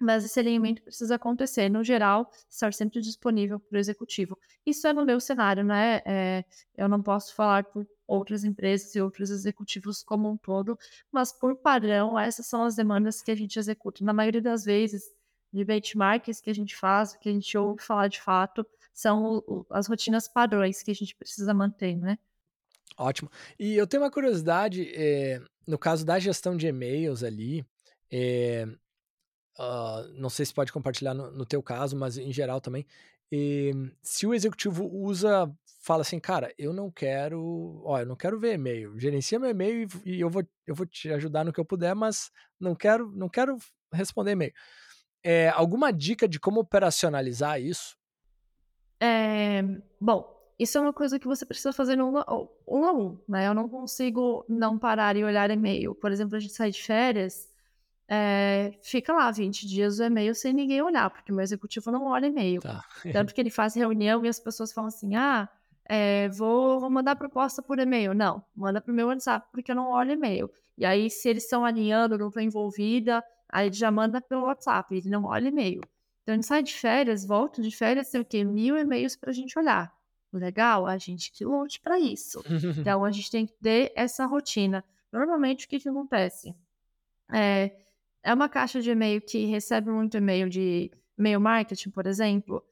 Mas 0.00 0.24
esse 0.24 0.40
alinhamento 0.40 0.82
precisa 0.82 1.16
acontecer, 1.16 1.68
no 1.68 1.84
geral, 1.84 2.30
estar 2.48 2.72
sempre 2.72 3.00
disponível 3.00 3.60
para 3.60 3.76
o 3.76 3.78
executivo. 3.78 4.38
Isso 4.64 4.86
é 4.86 4.92
no 4.92 5.04
meu 5.04 5.20
cenário, 5.20 5.62
né? 5.62 6.00
É, 6.06 6.44
eu 6.76 6.88
não 6.88 7.02
posso 7.02 7.34
falar 7.34 7.64
por 7.64 7.86
outras 8.06 8.42
empresas 8.42 8.94
e 8.94 9.00
outros 9.00 9.30
executivos 9.30 10.02
como 10.02 10.30
um 10.30 10.36
todo, 10.36 10.78
mas 11.12 11.32
por 11.32 11.54
padrão, 11.56 12.18
essas 12.18 12.46
são 12.46 12.64
as 12.64 12.74
demandas 12.74 13.22
que 13.22 13.30
a 13.30 13.34
gente 13.36 13.58
executa. 13.58 14.04
Na 14.04 14.12
maioria 14.12 14.40
das 14.42 14.64
vezes, 14.64 15.04
de 15.52 15.64
benchmarks 15.64 16.40
que 16.40 16.50
a 16.50 16.54
gente 16.54 16.74
faz, 16.74 17.14
que 17.16 17.28
a 17.28 17.32
gente 17.32 17.56
ouve 17.58 17.82
falar 17.82 18.08
de 18.08 18.20
fato, 18.20 18.66
são 18.92 19.42
o, 19.46 19.66
as 19.70 19.86
rotinas 19.86 20.28
padrões 20.28 20.82
que 20.82 20.90
a 20.90 20.94
gente 20.94 21.14
precisa 21.14 21.52
manter, 21.52 21.96
né? 21.96 22.18
Ótimo. 22.96 23.30
E 23.58 23.76
eu 23.76 23.86
tenho 23.86 24.02
uma 24.02 24.10
curiosidade, 24.10 24.90
é, 24.94 25.40
no 25.66 25.78
caso 25.78 26.04
da 26.04 26.18
gestão 26.18 26.56
de 26.56 26.66
e-mails 26.66 27.22
ali, 27.22 27.64
é, 28.10 28.66
uh, 29.58 30.08
não 30.14 30.30
sei 30.30 30.46
se 30.46 30.54
pode 30.54 30.72
compartilhar 30.72 31.14
no, 31.14 31.30
no 31.30 31.46
teu 31.46 31.62
caso, 31.62 31.96
mas 31.96 32.16
em 32.16 32.32
geral 32.32 32.60
também, 32.60 32.86
e, 33.32 33.72
se 34.02 34.26
o 34.26 34.34
executivo 34.34 34.86
usa 34.86 35.50
fala 35.82 36.02
assim, 36.02 36.20
cara, 36.20 36.52
eu 36.58 36.74
não 36.74 36.90
quero, 36.90 37.80
ó, 37.84 37.98
eu 38.00 38.06
não 38.06 38.16
quero 38.16 38.38
ver 38.38 38.54
e-mail, 38.54 38.98
gerencia 38.98 39.38
meu 39.38 39.48
e-mail 39.48 39.88
e, 40.04 40.16
e 40.16 40.20
eu 40.20 40.28
vou, 40.28 40.46
eu 40.66 40.74
vou 40.74 40.84
te 40.84 41.10
ajudar 41.10 41.42
no 41.42 41.52
que 41.52 41.60
eu 41.60 41.64
puder, 41.64 41.94
mas 41.94 42.30
não 42.58 42.74
quero, 42.74 43.10
não 43.12 43.28
quero 43.28 43.56
responder 43.92 44.32
e-mail. 44.32 44.52
É, 45.22 45.48
alguma 45.50 45.90
dica 45.90 46.28
de 46.28 46.38
como 46.38 46.60
operacionalizar 46.60 47.60
isso? 47.60 47.96
É, 49.00 49.62
bom, 49.98 50.38
isso 50.58 50.76
é 50.76 50.80
uma 50.82 50.92
coisa 50.92 51.18
que 51.18 51.26
você 51.26 51.46
precisa 51.46 51.72
fazer 51.72 52.00
um, 52.00 52.12
um 52.68 52.84
a 52.84 52.92
um, 52.92 53.18
né? 53.26 53.46
Eu 53.46 53.54
não 53.54 53.66
consigo 53.66 54.44
não 54.46 54.78
parar 54.78 55.16
e 55.16 55.24
olhar 55.24 55.50
e-mail. 55.50 55.94
Por 55.94 56.12
exemplo, 56.12 56.36
a 56.36 56.40
gente 56.40 56.52
sai 56.52 56.70
de 56.70 56.82
férias, 56.82 57.49
é, 58.12 58.72
fica 58.82 59.12
lá 59.12 59.30
20 59.30 59.68
dias 59.68 60.00
o 60.00 60.02
e-mail 60.02 60.34
sem 60.34 60.52
ninguém 60.52 60.82
olhar, 60.82 61.08
porque 61.10 61.30
o 61.30 61.34
meu 61.34 61.44
executivo 61.44 61.92
não 61.92 62.06
olha 62.06 62.26
e-mail. 62.26 62.60
Tá. 62.60 62.84
Tanto 63.12 63.32
que 63.32 63.40
ele 63.40 63.50
faz 63.50 63.72
reunião 63.76 64.24
e 64.24 64.28
as 64.28 64.40
pessoas 64.40 64.72
falam 64.72 64.88
assim, 64.88 65.14
ah, 65.14 65.48
é, 65.84 66.28
vou, 66.30 66.80
vou 66.80 66.90
mandar 66.90 67.14
proposta 67.14 67.62
por 67.62 67.78
e-mail. 67.78 68.12
Não, 68.12 68.44
manda 68.54 68.80
pro 68.80 68.92
meu 68.92 69.06
WhatsApp, 69.06 69.46
porque 69.52 69.70
eu 69.70 69.76
não 69.76 69.92
olho 69.92 70.10
e-mail. 70.10 70.50
E 70.76 70.84
aí, 70.84 71.08
se 71.08 71.28
eles 71.28 71.44
estão 71.44 71.64
alinhando, 71.64 72.18
não 72.18 72.28
estou 72.28 72.42
envolvida, 72.42 73.22
aí 73.48 73.68
ele 73.68 73.76
já 73.76 73.92
manda 73.92 74.20
pelo 74.20 74.42
WhatsApp, 74.42 74.92
ele 74.92 75.08
não 75.08 75.26
olha 75.26 75.46
e-mail. 75.46 75.80
Então, 76.24 76.32
a 76.32 76.36
gente 76.36 76.46
sai 76.46 76.64
de 76.64 76.74
férias, 76.74 77.24
volta 77.24 77.62
de 77.62 77.70
férias, 77.70 78.10
tem 78.10 78.20
o 78.20 78.24
quê? 78.24 78.42
Mil 78.42 78.76
e-mails 78.76 79.14
para 79.14 79.30
a 79.30 79.32
gente 79.32 79.56
olhar. 79.56 79.92
Legal? 80.32 80.84
A 80.84 80.98
gente 80.98 81.30
que 81.30 81.44
lute 81.44 81.80
para 81.80 81.98
isso. 81.98 82.42
então, 82.80 83.04
a 83.04 83.10
gente 83.12 83.30
tem 83.30 83.46
que 83.46 83.54
ter 83.54 83.92
essa 83.94 84.26
rotina. 84.26 84.84
Normalmente, 85.12 85.66
o 85.66 85.68
que, 85.68 85.78
que 85.78 85.88
acontece? 85.88 86.52
É, 87.32 87.70
é 88.22 88.34
uma 88.34 88.48
caixa 88.48 88.80
de 88.80 88.90
e-mail 88.90 89.20
que 89.20 89.46
recebe 89.46 89.90
muito 89.90 90.16
e-mail 90.16 90.48
de 90.48 90.90
e-mail 91.18 91.40
marketing, 91.40 91.90
por 91.90 92.06
exemplo. 92.06 92.64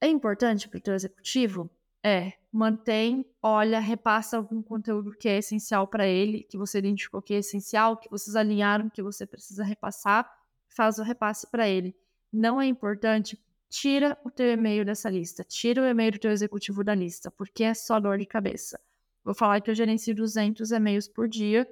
É 0.00 0.08
importante 0.08 0.68
para 0.68 0.78
o 0.78 0.80
teu 0.80 0.94
executivo? 0.94 1.70
É, 2.02 2.34
mantém, 2.52 3.26
olha, 3.42 3.80
repassa 3.80 4.36
algum 4.36 4.62
conteúdo 4.62 5.10
que 5.10 5.28
é 5.28 5.38
essencial 5.38 5.88
para 5.88 6.06
ele, 6.06 6.44
que 6.44 6.56
você 6.56 6.78
identificou 6.78 7.20
que 7.20 7.34
é 7.34 7.38
essencial, 7.38 7.96
que 7.96 8.08
vocês 8.08 8.36
alinharam 8.36 8.88
que 8.88 9.02
você 9.02 9.26
precisa 9.26 9.64
repassar, 9.64 10.30
faz 10.68 10.98
o 10.98 11.02
repasse 11.02 11.50
para 11.50 11.68
ele. 11.68 11.96
Não 12.32 12.60
é 12.60 12.66
importante, 12.66 13.38
tira 13.68 14.16
o 14.24 14.30
teu 14.30 14.52
e-mail 14.52 14.84
dessa 14.84 15.10
lista, 15.10 15.42
tira 15.42 15.82
o 15.82 15.84
e-mail 15.84 16.12
do 16.12 16.18
teu 16.18 16.30
executivo 16.30 16.84
da 16.84 16.94
lista, 16.94 17.30
porque 17.30 17.64
é 17.64 17.74
só 17.74 17.98
dor 17.98 18.18
de 18.18 18.26
cabeça. 18.26 18.78
Vou 19.24 19.34
falar 19.34 19.60
que 19.60 19.70
eu 19.70 19.74
gerencio 19.74 20.14
200 20.14 20.70
e-mails 20.70 21.08
por 21.08 21.28
dia, 21.28 21.68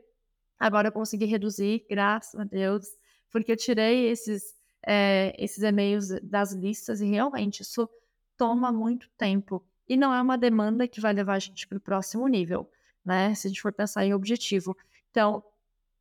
agora 0.58 0.88
eu 0.88 0.92
consegui 0.92 1.24
reduzir, 1.24 1.84
graças 1.88 2.38
a 2.38 2.44
Deus, 2.44 2.86
porque 3.30 3.52
eu 3.52 3.56
tirei 3.56 4.08
esses, 4.08 4.54
é, 4.86 5.34
esses 5.38 5.62
e-mails 5.62 6.08
das 6.22 6.52
listas 6.52 7.00
e 7.00 7.06
realmente 7.06 7.62
isso 7.62 7.88
toma 8.36 8.72
muito 8.72 9.08
tempo 9.16 9.64
e 9.88 9.96
não 9.96 10.12
é 10.14 10.20
uma 10.20 10.38
demanda 10.38 10.88
que 10.88 11.00
vai 11.00 11.12
levar 11.12 11.34
a 11.34 11.38
gente 11.38 11.66
para 11.66 11.78
o 11.78 11.80
próximo 11.80 12.26
nível, 12.26 12.70
né? 13.04 13.34
Se 13.34 13.46
a 13.46 13.50
gente 13.50 13.60
for 13.60 13.72
pensar 13.72 14.04
em 14.04 14.14
objetivo. 14.14 14.76
Então, 15.10 15.44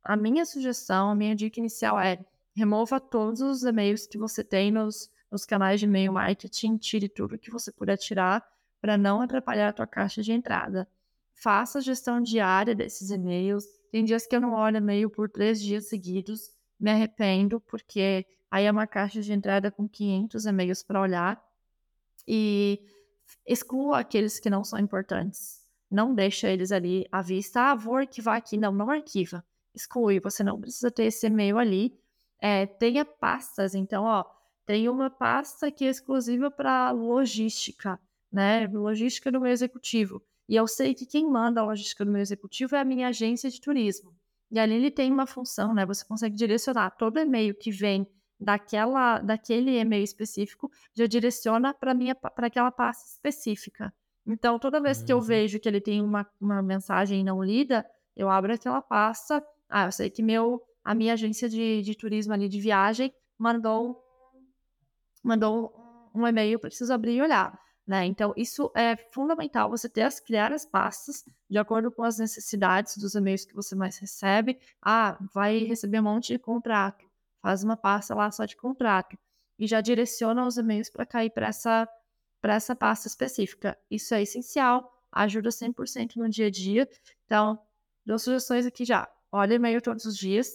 a 0.02 0.16
minha 0.16 0.44
sugestão, 0.44 1.10
a 1.10 1.14
minha 1.14 1.34
dica 1.34 1.60
inicial 1.60 1.98
é 1.98 2.18
remova 2.56 3.00
todos 3.00 3.40
os 3.40 3.64
e-mails 3.64 4.06
que 4.06 4.16
você 4.16 4.44
tem 4.44 4.70
nos, 4.70 5.10
nos 5.30 5.44
canais 5.44 5.80
de 5.80 5.86
e-mail 5.86 6.12
marketing, 6.12 6.76
tire 6.76 7.08
tudo 7.08 7.38
que 7.38 7.50
você 7.50 7.72
puder 7.72 7.96
tirar 7.96 8.46
para 8.80 8.96
não 8.96 9.20
atrapalhar 9.20 9.68
a 9.68 9.72
tua 9.72 9.86
caixa 9.86 10.22
de 10.22 10.32
entrada. 10.32 10.88
Faça 11.44 11.78
a 11.78 11.82
gestão 11.82 12.22
diária 12.22 12.74
desses 12.74 13.10
e-mails. 13.10 13.66
Tem 13.92 14.02
dias 14.02 14.26
que 14.26 14.34
eu 14.34 14.40
não 14.40 14.54
olho 14.54 14.78
e-mail 14.78 15.10
por 15.10 15.28
três 15.28 15.60
dias 15.60 15.90
seguidos, 15.90 16.50
me 16.80 16.90
arrependo, 16.90 17.60
porque 17.60 18.24
aí 18.50 18.64
é 18.64 18.70
uma 18.70 18.86
caixa 18.86 19.20
de 19.20 19.30
entrada 19.30 19.70
com 19.70 19.86
500 19.86 20.46
e-mails 20.46 20.82
para 20.82 21.02
olhar. 21.02 21.44
E 22.26 22.80
exclua 23.46 23.98
aqueles 23.98 24.40
que 24.40 24.48
não 24.48 24.64
são 24.64 24.78
importantes. 24.78 25.60
Não 25.90 26.14
deixa 26.14 26.48
eles 26.48 26.72
ali 26.72 27.06
à 27.12 27.20
vista. 27.20 27.72
Ah, 27.72 27.74
vou 27.74 27.96
arquivar 27.96 28.38
aqui. 28.38 28.56
Não, 28.56 28.72
não 28.72 28.88
arquiva. 28.88 29.44
Exclui. 29.74 30.20
Você 30.20 30.42
não 30.42 30.58
precisa 30.58 30.90
ter 30.90 31.04
esse 31.04 31.26
e-mail 31.26 31.58
ali. 31.58 31.94
É, 32.40 32.64
tenha 32.64 33.04
pastas. 33.04 33.74
Então, 33.74 34.04
ó, 34.04 34.24
tem 34.64 34.88
uma 34.88 35.10
pasta 35.10 35.70
que 35.70 35.84
é 35.84 35.90
exclusiva 35.90 36.50
para 36.50 36.90
logística, 36.90 38.00
né? 38.32 38.66
Logística 38.66 39.30
do 39.30 39.42
meu 39.42 39.52
executivo. 39.52 40.22
E 40.48 40.56
eu 40.56 40.66
sei 40.66 40.94
que 40.94 41.06
quem 41.06 41.28
manda 41.28 41.60
a 41.60 41.64
logística 41.64 42.04
do 42.04 42.10
meu 42.10 42.20
executivo 42.20 42.76
é 42.76 42.80
a 42.80 42.84
minha 42.84 43.08
agência 43.08 43.50
de 43.50 43.60
turismo. 43.60 44.14
E 44.50 44.58
ali 44.58 44.74
ele 44.74 44.90
tem 44.90 45.10
uma 45.10 45.26
função, 45.26 45.74
né? 45.74 45.84
Você 45.86 46.04
consegue 46.04 46.36
direcionar 46.36 46.90
todo 46.90 47.18
e-mail 47.18 47.54
que 47.54 47.70
vem 47.70 48.06
daquela, 48.38 49.20
daquele 49.20 49.78
e-mail 49.78 50.04
específico, 50.04 50.70
já 50.92 51.06
direciona 51.06 51.72
para 51.72 51.94
minha 51.94 52.14
para 52.14 52.46
aquela 52.46 52.70
pasta 52.70 53.04
específica. 53.04 53.92
Então, 54.26 54.58
toda 54.58 54.80
vez 54.80 55.00
uhum. 55.00 55.06
que 55.06 55.12
eu 55.12 55.16
uhum. 55.16 55.22
vejo 55.22 55.58
que 55.58 55.68
ele 55.68 55.80
tem 55.80 56.02
uma, 56.02 56.26
uma 56.40 56.62
mensagem 56.62 57.24
não 57.24 57.42
lida, 57.42 57.84
eu 58.16 58.30
abro 58.30 58.52
aquela 58.52 58.80
pasta. 58.80 59.44
Ah, 59.68 59.86
eu 59.86 59.92
sei 59.92 60.10
que 60.10 60.22
meu, 60.22 60.62
a 60.84 60.94
minha 60.94 61.14
agência 61.14 61.48
de, 61.48 61.82
de 61.82 61.94
turismo 61.94 62.32
ali 62.32 62.48
de 62.48 62.60
viagem 62.60 63.12
mandou, 63.38 64.02
mandou 65.22 65.74
um 66.14 66.26
e-mail, 66.26 66.58
preciso 66.58 66.92
abrir 66.92 67.16
e 67.16 67.22
olhar. 67.22 67.58
Né? 67.86 68.06
Então, 68.06 68.32
isso 68.36 68.72
é 68.74 68.96
fundamental 68.96 69.68
você 69.68 69.88
ter 69.88 70.02
as, 70.02 70.18
criar 70.18 70.52
as 70.52 70.64
pastas 70.64 71.24
de 71.50 71.58
acordo 71.58 71.90
com 71.90 72.02
as 72.02 72.18
necessidades 72.18 72.96
dos 72.96 73.14
e-mails 73.14 73.44
que 73.44 73.54
você 73.54 73.74
mais 73.74 73.98
recebe. 73.98 74.58
Ah, 74.80 75.18
vai 75.34 75.58
receber 75.58 76.00
um 76.00 76.04
monte 76.04 76.32
de 76.32 76.38
contrato 76.38 77.04
faz 77.44 77.62
uma 77.62 77.76
pasta 77.76 78.14
lá 78.14 78.30
só 78.30 78.46
de 78.46 78.56
contrato. 78.56 79.18
e 79.56 79.68
já 79.68 79.80
direciona 79.80 80.44
os 80.46 80.56
e-mails 80.56 80.90
para 80.90 81.06
cair 81.06 81.30
para 81.30 81.46
essa, 81.46 81.88
essa 82.42 82.74
pasta 82.74 83.06
específica. 83.06 83.78
Isso 83.88 84.12
é 84.12 84.22
essencial, 84.22 84.90
ajuda 85.12 85.50
100% 85.50 86.16
no 86.16 86.28
dia 86.28 86.46
a 86.46 86.50
dia. 86.50 86.88
Então, 87.24 87.56
dou 88.04 88.18
sugestões 88.18 88.66
aqui 88.66 88.84
já. 88.84 89.08
Olha 89.30 89.54
e-mail 89.54 89.80
todos 89.80 90.06
os 90.06 90.16
dias, 90.16 90.48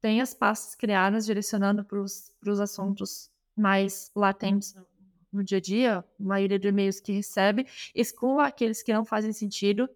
tem 0.00 0.20
as 0.20 0.34
pastas 0.34 0.74
criadas 0.74 1.26
direcionando 1.26 1.84
para 1.84 2.00
os 2.00 2.60
assuntos 2.60 3.30
mais 3.54 4.10
latentes 4.16 4.74
no 5.32 5.44
dia 5.44 5.58
a 5.58 5.60
dia, 5.60 5.98
a 5.98 6.04
maioria 6.18 6.58
dos 6.58 6.68
e-mails 6.68 7.00
que 7.00 7.12
recebe, 7.12 7.66
exclua 7.94 8.46
aqueles 8.46 8.82
que 8.82 8.92
não 8.92 9.04
fazem 9.04 9.32
sentido, 9.32 9.88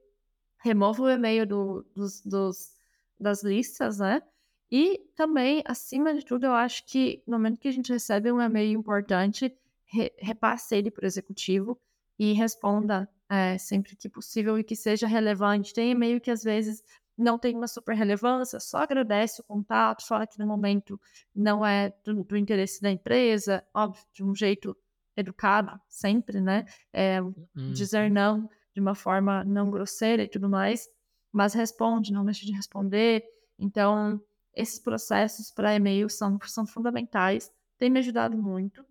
remova 0.59 1.03
o 1.03 1.11
e-mail 1.11 1.47
do, 1.47 1.87
dos, 1.95 2.20
dos, 2.22 2.72
das 3.18 3.43
listas, 3.43 3.99
né? 3.99 4.22
E 4.70 4.99
também, 5.14 5.62
acima 5.66 6.14
de 6.14 6.24
tudo, 6.24 6.47
eu 6.47 6.53
acho 6.53 6.85
que 6.87 7.22
no 7.26 7.37
momento 7.37 7.61
que 7.61 7.68
a 7.68 7.72
gente 7.72 7.93
recebe 7.93 8.32
um 8.32 8.41
e-mail 8.41 8.78
importante, 8.78 9.57
re, 9.85 10.12
repasse 10.18 10.74
ele 10.74 10.91
para 10.91 11.05
o 11.05 11.07
executivo 11.07 11.78
e 12.18 12.32
responda 12.32 13.09
é, 13.28 13.59
sempre 13.59 13.95
que 13.97 14.09
possível 14.09 14.59
e 14.59 14.64
que 14.64 14.74
seja 14.74 15.07
relevante. 15.07 15.74
Tem 15.74 15.91
e-mail 15.91 16.20
que 16.20 16.30
às 16.30 16.43
vezes 16.43 16.82
não 17.16 17.39
tem 17.39 17.55
uma 17.55 17.68
super 17.68 17.95
relevância, 17.95 18.59
só 18.59 18.78
agradece 18.78 19.41
o 19.41 19.45
contato, 19.45 20.07
fala 20.07 20.26
que 20.26 20.39
no 20.39 20.47
momento 20.47 21.01
não 21.35 21.64
é 21.64 21.93
do, 22.05 22.24
do 22.24 22.37
interesse 22.37 22.82
da 22.82 22.91
empresa, 22.91 23.64
óbvio, 23.72 24.03
de 24.12 24.24
um 24.24 24.35
jeito 24.35 24.76
educado, 25.17 25.81
sempre, 25.89 26.41
né? 26.41 26.65
É, 26.93 27.21
uhum. 27.21 27.73
Dizer 27.73 28.11
não 28.11 28.49
de 28.75 28.81
uma 28.81 28.95
forma 28.95 29.45
não 29.45 29.71
grosseira 29.71 30.25
e 30.25 30.29
tudo 30.29 30.49
mais, 30.49 30.89
mas 31.33 31.55
responde, 31.55 32.12
não 32.12 32.25
deixa 32.25 32.45
de 32.45 32.53
responder. 32.53 33.25
Então, 33.59 34.21
esses 34.55 34.79
processos 34.79 35.51
para 35.51 35.75
e-mail 35.75 36.11
são, 36.11 36.39
são 36.45 36.67
fundamentais, 36.67 37.51
tem 37.79 37.89
me 37.89 38.01
ajudado 38.01 38.37
muito. 38.37 38.85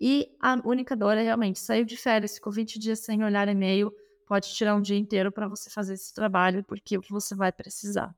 E 0.00 0.36
a 0.40 0.54
única 0.64 0.96
dor 0.96 1.16
é 1.16 1.22
realmente 1.22 1.58
sair 1.58 1.84
de 1.84 1.96
férias, 1.96 2.34
ficou 2.34 2.52
20 2.52 2.78
dias 2.78 3.00
sem 3.00 3.24
olhar 3.24 3.48
e-mail, 3.48 3.92
pode 4.26 4.52
tirar 4.54 4.76
um 4.76 4.82
dia 4.82 4.96
inteiro 4.96 5.32
para 5.32 5.48
você 5.48 5.70
fazer 5.70 5.94
esse 5.94 6.14
trabalho, 6.14 6.62
porque 6.64 6.98
você 6.98 7.34
vai 7.34 7.50
precisar. 7.50 8.14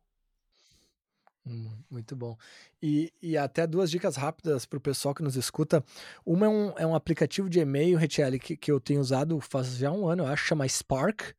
Muito 1.91 2.15
bom. 2.15 2.37
E, 2.83 3.13
e 3.21 3.37
até 3.37 3.67
duas 3.67 3.91
dicas 3.91 4.17
rápidas 4.17 4.67
para 4.67 4.77
o 4.77 4.81
pessoal 4.81 5.15
que 5.15 5.23
nos 5.23 5.37
escuta. 5.37 5.83
Uma 6.25 6.47
é 6.47 6.49
um, 6.49 6.79
é 6.79 6.87
um 6.87 6.95
aplicativo 6.95 7.49
de 7.49 7.61
e-mail, 7.61 7.99
Retiele, 7.99 8.39
que, 8.39 8.57
que 8.57 8.71
eu 8.71 8.81
tenho 8.81 9.01
usado 9.01 9.41
faz 9.41 9.77
já 9.77 9.91
um 9.91 10.07
ano, 10.07 10.25
eu 10.25 10.27
acho, 10.27 10.45
chama 10.45 10.69
Spark. 10.69 11.35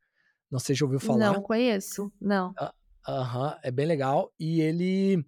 Não 0.50 0.58
sei 0.58 0.76
se 0.76 0.84
ouviu 0.84 1.00
falar. 1.00 1.32
Não 1.32 1.42
conheço, 1.42 2.12
não. 2.20 2.52
Ah, 2.58 2.74
aham, 3.08 3.40
uh, 3.40 3.46
uh 3.46 3.52
-huh, 3.52 3.58
é 3.62 3.70
bem 3.70 3.86
legal. 3.86 4.30
E 4.38 4.60
ele, 4.60 5.24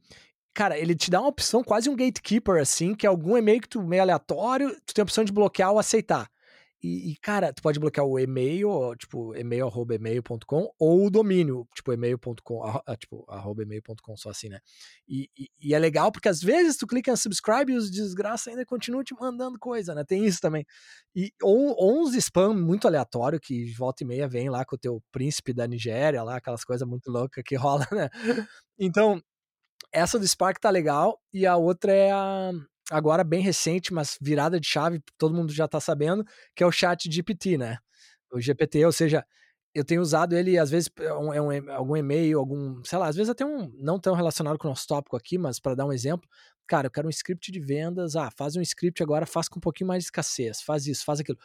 cara, 0.52 0.78
ele 0.78 0.94
te 0.94 1.10
dá 1.10 1.20
uma 1.20 1.28
opção, 1.28 1.64
quase 1.64 1.88
um 1.88 1.96
gatekeeper, 1.96 2.60
assim, 2.60 2.94
que 2.94 3.06
é 3.06 3.08
algum 3.08 3.36
e-mail 3.36 3.60
que 3.60 3.68
tu 3.68 3.82
meio 3.82 4.02
aleatório, 4.02 4.78
tu 4.84 4.92
tem 4.92 5.02
a 5.02 5.04
opção 5.04 5.24
de 5.24 5.32
bloquear 5.32 5.72
ou 5.72 5.78
aceitar. 5.78 6.28
E, 6.84 7.12
e, 7.12 7.16
cara, 7.16 7.50
tu 7.50 7.62
pode 7.62 7.80
bloquear 7.80 8.06
o 8.06 8.18
e-mail, 8.18 8.94
tipo, 8.96 9.34
e-mail.email.com, 9.34 10.70
ou 10.78 11.06
o 11.06 11.10
domínio, 11.10 11.66
tipo, 11.74 11.94
e-mail.com, 11.94 12.62
tipo, 12.98 13.24
arroba 13.26 13.62
e-mail.com, 13.62 14.14
só 14.18 14.28
assim, 14.28 14.50
né? 14.50 14.58
E, 15.08 15.30
e, 15.34 15.48
e, 15.58 15.74
é 15.74 15.78
legal 15.78 16.12
porque 16.12 16.28
às 16.28 16.42
vezes 16.42 16.76
tu 16.76 16.86
clica 16.86 17.10
em 17.10 17.16
subscribe 17.16 17.72
e 17.72 17.76
os 17.76 17.90
desgraça 17.90 18.50
ainda 18.50 18.66
continuam 18.66 19.02
te 19.02 19.14
mandando 19.18 19.58
coisa, 19.58 19.94
né? 19.94 20.04
Tem 20.04 20.26
isso 20.26 20.40
também. 20.42 20.66
E, 21.16 21.32
ou, 21.42 21.74
ou 21.74 22.02
uns 22.02 22.14
spam 22.16 22.52
muito 22.52 22.86
aleatório 22.86 23.40
que 23.40 23.72
volta 23.72 24.04
e 24.04 24.06
meia 24.06 24.28
vem 24.28 24.50
lá 24.50 24.62
com 24.62 24.76
o 24.76 24.78
teu 24.78 25.02
príncipe 25.10 25.54
da 25.54 25.66
Nigéria, 25.66 26.22
lá, 26.22 26.36
aquelas 26.36 26.64
coisas 26.64 26.86
muito 26.86 27.10
loucas 27.10 27.42
que 27.46 27.56
rola, 27.56 27.88
né? 27.92 28.10
Então, 28.78 29.22
essa 29.90 30.18
do 30.18 30.28
Spark 30.28 30.60
tá 30.60 30.68
legal, 30.68 31.18
e 31.32 31.46
a 31.46 31.56
outra 31.56 31.92
é 31.92 32.12
a 32.12 32.52
agora 32.90 33.24
bem 33.24 33.42
recente, 33.42 33.92
mas 33.92 34.18
virada 34.20 34.60
de 34.60 34.66
chave, 34.66 35.02
todo 35.18 35.34
mundo 35.34 35.52
já 35.52 35.64
está 35.66 35.80
sabendo, 35.80 36.24
que 36.54 36.62
é 36.62 36.66
o 36.66 36.72
chat 36.72 37.10
GPT, 37.10 37.58
né? 37.58 37.78
O 38.32 38.40
GPT, 38.40 38.84
ou 38.84 38.92
seja, 38.92 39.24
eu 39.74 39.84
tenho 39.84 40.00
usado 40.00 40.36
ele, 40.36 40.58
às 40.58 40.70
vezes, 40.70 40.88
é 40.98 41.12
um, 41.14 41.32
é 41.32 41.40
um, 41.40 41.72
algum 41.72 41.96
e-mail, 41.96 42.38
algum, 42.38 42.82
sei 42.84 42.98
lá, 42.98 43.08
às 43.08 43.16
vezes 43.16 43.30
até 43.30 43.44
um, 43.44 43.72
não 43.78 43.98
tão 43.98 44.14
relacionado 44.14 44.58
com 44.58 44.68
o 44.68 44.70
nosso 44.70 44.86
tópico 44.86 45.16
aqui, 45.16 45.36
mas 45.36 45.58
para 45.58 45.74
dar 45.74 45.86
um 45.86 45.92
exemplo, 45.92 46.28
cara, 46.66 46.86
eu 46.86 46.90
quero 46.90 47.08
um 47.08 47.10
script 47.10 47.50
de 47.50 47.60
vendas, 47.60 48.16
ah, 48.16 48.30
faz 48.36 48.56
um 48.56 48.60
script 48.60 49.02
agora, 49.02 49.26
faz 49.26 49.48
com 49.48 49.58
um 49.58 49.60
pouquinho 49.60 49.88
mais 49.88 50.04
de 50.04 50.06
escassez, 50.06 50.62
faz 50.62 50.86
isso, 50.86 51.04
faz 51.04 51.20
aquilo. 51.20 51.38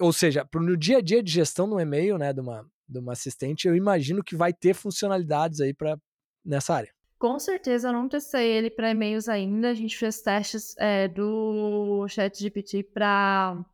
Ou 0.00 0.12
seja, 0.12 0.44
pro, 0.44 0.62
no 0.62 0.76
dia 0.76 0.98
a 0.98 1.00
dia 1.02 1.22
de 1.22 1.32
gestão 1.32 1.66
no 1.66 1.80
e-mail, 1.80 2.18
né, 2.18 2.32
de 2.32 2.40
uma, 2.40 2.66
de 2.88 2.98
uma 2.98 3.12
assistente, 3.12 3.68
eu 3.68 3.76
imagino 3.76 4.24
que 4.24 4.36
vai 4.36 4.52
ter 4.52 4.74
funcionalidades 4.74 5.60
aí 5.60 5.74
para 5.74 5.98
nessa 6.44 6.74
área. 6.74 6.95
Com 7.18 7.38
certeza, 7.38 7.88
eu 7.88 7.92
não 7.92 8.08
testei 8.08 8.46
ele 8.46 8.70
para 8.70 8.90
e-mails 8.90 9.28
ainda. 9.28 9.70
A 9.70 9.74
gente 9.74 9.96
fez 9.96 10.20
testes 10.20 10.74
é, 10.78 11.08
do 11.08 12.06
ChatGPT 12.08 12.82
para 12.82 13.64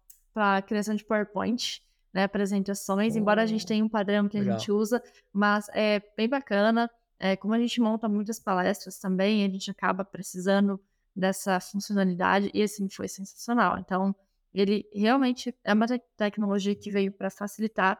criação 0.67 0.95
de 0.95 1.05
PowerPoint, 1.05 1.83
né, 2.13 2.25
apresentações, 2.25 3.15
oh, 3.15 3.19
embora 3.19 3.43
a 3.43 3.47
gente 3.47 3.67
tenha 3.67 3.85
um 3.85 3.89
padrão 3.89 4.29
que 4.29 4.39
legal. 4.39 4.55
a 4.55 4.59
gente 4.59 4.71
usa, 4.71 5.03
mas 5.33 5.67
é 5.73 6.01
bem 6.17 6.29
bacana. 6.29 6.91
É, 7.19 7.37
como 7.37 7.55
a 7.55 7.59
gente 7.59 7.81
monta 7.81 8.09
muitas 8.09 8.39
palestras 8.39 8.99
também, 8.99 9.45
a 9.45 9.49
gente 9.49 9.71
acaba 9.71 10.05
precisando 10.05 10.81
dessa 11.15 11.61
funcionalidade 11.61 12.51
e 12.53 12.63
assim 12.63 12.89
foi 12.89 13.09
sensacional. 13.09 13.79
Então, 13.79 14.15
ele 14.53 14.89
realmente 14.93 15.55
é 15.65 15.73
uma 15.73 15.87
te 15.87 16.01
tecnologia 16.17 16.75
que 16.75 16.91
veio 16.91 17.13
para 17.13 17.31
facilitar 17.31 17.99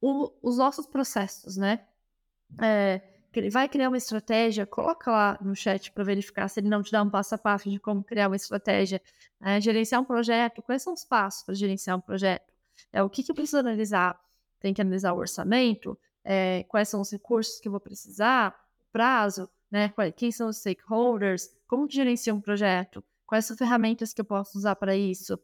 o, 0.00 0.32
os 0.42 0.58
nossos 0.58 0.86
processos, 0.86 1.56
né? 1.56 1.84
É, 2.60 3.00
vai 3.50 3.68
criar 3.68 3.88
uma 3.88 3.96
estratégia, 3.96 4.66
coloca 4.66 5.10
lá 5.10 5.38
no 5.40 5.54
chat 5.56 5.90
para 5.90 6.04
verificar 6.04 6.48
se 6.48 6.60
ele 6.60 6.68
não 6.68 6.82
te 6.82 6.92
dá 6.92 7.02
um 7.02 7.08
passo 7.08 7.34
a 7.34 7.38
passo 7.38 7.70
de 7.70 7.78
como 7.78 8.04
criar 8.04 8.28
uma 8.28 8.36
estratégia. 8.36 9.00
É, 9.40 9.60
gerenciar 9.60 10.00
um 10.00 10.04
projeto, 10.04 10.62
quais 10.62 10.82
são 10.82 10.92
os 10.92 11.04
passos 11.04 11.42
para 11.42 11.54
gerenciar 11.54 11.96
um 11.96 12.00
projeto? 12.00 12.52
É, 12.92 13.02
o 13.02 13.08
que, 13.08 13.22
que 13.22 13.30
eu 13.30 13.34
preciso 13.34 13.58
analisar? 13.58 14.20
Tem 14.60 14.72
que 14.74 14.80
analisar 14.80 15.12
o 15.12 15.18
orçamento, 15.18 15.98
é, 16.24 16.64
quais 16.68 16.88
são 16.88 17.00
os 17.00 17.10
recursos 17.10 17.58
que 17.58 17.68
eu 17.68 17.72
vou 17.72 17.80
precisar, 17.80 18.54
prazo, 18.92 19.48
né? 19.70 19.92
quem 20.16 20.30
são 20.30 20.48
os 20.48 20.58
stakeholders, 20.58 21.50
como 21.66 21.88
que 21.88 21.94
gerencia 21.94 22.34
um 22.34 22.40
projeto, 22.40 23.02
quais 23.26 23.46
são 23.46 23.54
as 23.54 23.58
ferramentas 23.58 24.12
que 24.12 24.20
eu 24.20 24.24
posso 24.24 24.58
usar 24.58 24.76
para 24.76 24.94
isso. 24.94 25.38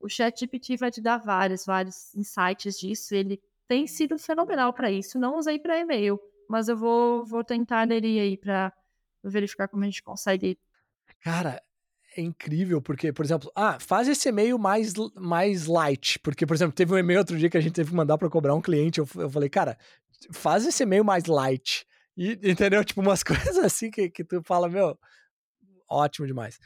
O 0.00 0.08
ChatGPT 0.08 0.76
vai 0.76 0.90
te 0.90 1.00
dar 1.00 1.18
vários, 1.18 1.64
vários 1.64 2.14
insights 2.14 2.78
disso. 2.78 3.14
Ele 3.14 3.40
tem 3.68 3.86
sido 3.86 4.18
fenomenal 4.18 4.72
para 4.72 4.90
isso. 4.90 5.18
Não 5.18 5.38
usei 5.38 5.58
para 5.58 5.78
e-mail, 5.78 6.18
mas 6.50 6.66
eu 6.66 6.76
vou, 6.76 7.24
vou 7.24 7.44
tentar 7.44 7.82
aderir 7.82 8.20
aí 8.20 8.36
para 8.36 8.72
verificar 9.22 9.68
como 9.68 9.84
a 9.84 9.86
gente 9.86 10.02
consegue. 10.02 10.58
Cara, 11.22 11.62
é 12.16 12.20
incrível, 12.20 12.82
porque, 12.82 13.12
por 13.12 13.24
exemplo, 13.24 13.52
ah, 13.54 13.78
faz 13.78 14.08
esse 14.08 14.28
e-mail 14.28 14.58
mais, 14.58 14.92
mais 15.14 15.66
light. 15.66 16.18
Porque, 16.18 16.44
por 16.44 16.54
exemplo, 16.54 16.74
teve 16.74 16.92
um 16.92 16.98
e-mail 16.98 17.20
outro 17.20 17.38
dia 17.38 17.48
que 17.48 17.56
a 17.56 17.60
gente 17.60 17.74
teve 17.74 17.90
que 17.90 17.96
mandar 17.96 18.18
para 18.18 18.28
cobrar 18.28 18.52
um 18.56 18.60
cliente. 18.60 18.98
Eu, 18.98 19.08
eu 19.14 19.30
falei, 19.30 19.48
cara, 19.48 19.78
faz 20.32 20.66
esse 20.66 20.82
e-mail 20.82 21.04
mais 21.04 21.26
light. 21.26 21.86
E, 22.16 22.32
entendeu? 22.50 22.84
Tipo, 22.84 23.00
umas 23.00 23.22
coisas 23.24 23.58
assim 23.58 23.88
que, 23.88 24.10
que 24.10 24.24
tu 24.24 24.42
fala, 24.42 24.68
meu, 24.68 24.98
ótimo 25.88 26.26
demais. 26.26 26.58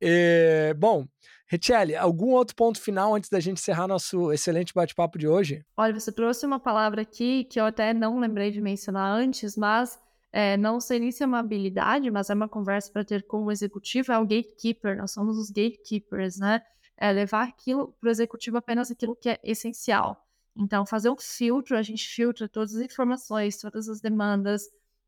E, 0.00 0.72
bom, 0.78 1.06
Richelle, 1.48 1.94
algum 1.94 2.30
outro 2.30 2.56
ponto 2.56 2.80
final 2.80 3.14
antes 3.14 3.30
da 3.30 3.38
gente 3.38 3.58
encerrar 3.58 3.86
nosso 3.86 4.32
excelente 4.32 4.74
bate-papo 4.74 5.16
de 5.16 5.28
hoje? 5.28 5.64
Olha, 5.76 5.98
você 5.98 6.10
trouxe 6.10 6.44
uma 6.44 6.58
palavra 6.58 7.02
aqui 7.02 7.44
que 7.44 7.60
eu 7.60 7.64
até 7.64 7.94
não 7.94 8.18
lembrei 8.18 8.50
de 8.50 8.60
mencionar 8.60 9.16
antes, 9.16 9.56
mas 9.56 9.98
é, 10.32 10.56
não 10.56 10.80
sei 10.80 10.98
nem 10.98 11.12
se 11.12 11.22
é 11.22 11.26
uma 11.26 11.38
habilidade, 11.38 12.10
mas 12.10 12.30
é 12.30 12.34
uma 12.34 12.48
conversa 12.48 12.90
para 12.92 13.04
ter 13.04 13.22
com 13.22 13.44
o 13.44 13.52
executivo, 13.52 14.12
é 14.12 14.18
o 14.18 14.26
gatekeeper, 14.26 14.96
nós 14.96 15.12
somos 15.12 15.38
os 15.38 15.48
gatekeepers, 15.50 16.38
né? 16.38 16.60
É 16.96 17.12
levar 17.12 17.46
aquilo 17.48 17.94
para 18.00 18.08
o 18.08 18.10
executivo 18.10 18.56
apenas 18.56 18.90
aquilo 18.90 19.14
que 19.14 19.28
é 19.28 19.38
essencial. 19.44 20.26
Então, 20.56 20.84
fazer 20.84 21.10
um 21.10 21.16
filtro, 21.16 21.76
a 21.76 21.82
gente 21.82 22.08
filtra 22.08 22.48
todas 22.48 22.74
as 22.74 22.82
informações, 22.82 23.58
todas 23.58 23.88
as 23.88 24.00
demandas, 24.00 24.62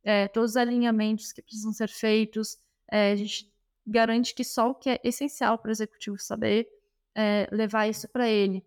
é, 0.04 0.28
todos 0.28 0.52
os 0.52 0.56
alinhamentos 0.56 1.32
que 1.32 1.42
precisam 1.42 1.72
ser 1.72 1.88
feitos, 1.88 2.58
é, 2.90 3.12
a 3.12 3.16
gente 3.16 3.50
garante 3.88 4.34
que 4.34 4.44
só 4.44 4.70
o 4.70 4.74
que 4.74 4.90
é 4.90 5.00
essencial 5.02 5.58
para 5.58 5.70
o 5.70 5.72
executivo 5.72 6.18
saber, 6.18 6.68
é, 7.14 7.48
levar 7.50 7.88
isso 7.88 8.08
para 8.08 8.28
ele. 8.28 8.64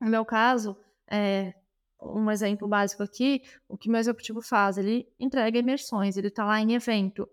No 0.00 0.08
meu 0.08 0.24
caso, 0.24 0.76
é, 1.10 1.54
um 2.02 2.30
exemplo 2.30 2.66
básico 2.66 3.02
aqui, 3.02 3.42
o 3.68 3.76
que 3.76 3.88
meu 3.88 4.00
executivo 4.00 4.42
faz? 4.42 4.76
Ele 4.76 5.06
entrega 5.18 5.58
imersões, 5.58 6.16
ele 6.16 6.28
está 6.28 6.44
lá 6.44 6.60
em 6.60 6.74
evento. 6.74 7.28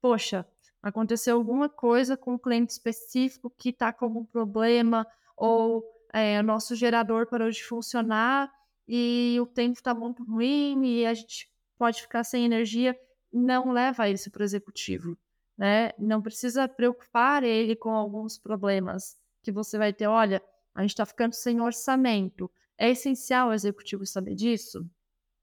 Poxa, 0.00 0.46
aconteceu 0.82 1.36
alguma 1.36 1.68
coisa 1.68 2.16
com 2.16 2.34
um 2.34 2.38
cliente 2.38 2.72
específico 2.72 3.52
que 3.58 3.68
está 3.68 3.92
com 3.92 4.06
algum 4.06 4.24
problema, 4.24 5.06
ou 5.36 5.84
é, 6.12 6.40
o 6.40 6.42
nosso 6.42 6.74
gerador 6.74 7.28
parou 7.28 7.50
de 7.50 7.62
funcionar 7.62 8.50
e 8.88 9.38
o 9.40 9.46
tempo 9.46 9.74
está 9.74 9.94
muito 9.94 10.24
ruim 10.24 10.84
e 10.84 11.06
a 11.06 11.14
gente 11.14 11.48
pode 11.78 12.00
ficar 12.00 12.24
sem 12.24 12.44
energia. 12.44 12.98
Não 13.32 13.72
leva 13.72 14.08
isso 14.08 14.30
para 14.30 14.42
o 14.42 14.44
executivo 14.44 15.16
né? 15.56 15.92
Não 15.98 16.22
precisa 16.22 16.68
preocupar 16.68 17.42
ele 17.42 17.76
com 17.76 17.90
alguns 17.90 18.38
problemas 18.38 19.16
que 19.42 19.52
você 19.52 19.78
vai 19.78 19.92
ter. 19.92 20.06
Olha, 20.06 20.42
a 20.74 20.82
gente 20.82 20.90
está 20.90 21.04
ficando 21.04 21.34
sem 21.34 21.60
orçamento. 21.60 22.50
É 22.78 22.90
essencial 22.90 23.48
o 23.48 23.52
executivo 23.52 24.06
saber 24.06 24.34
disso? 24.34 24.84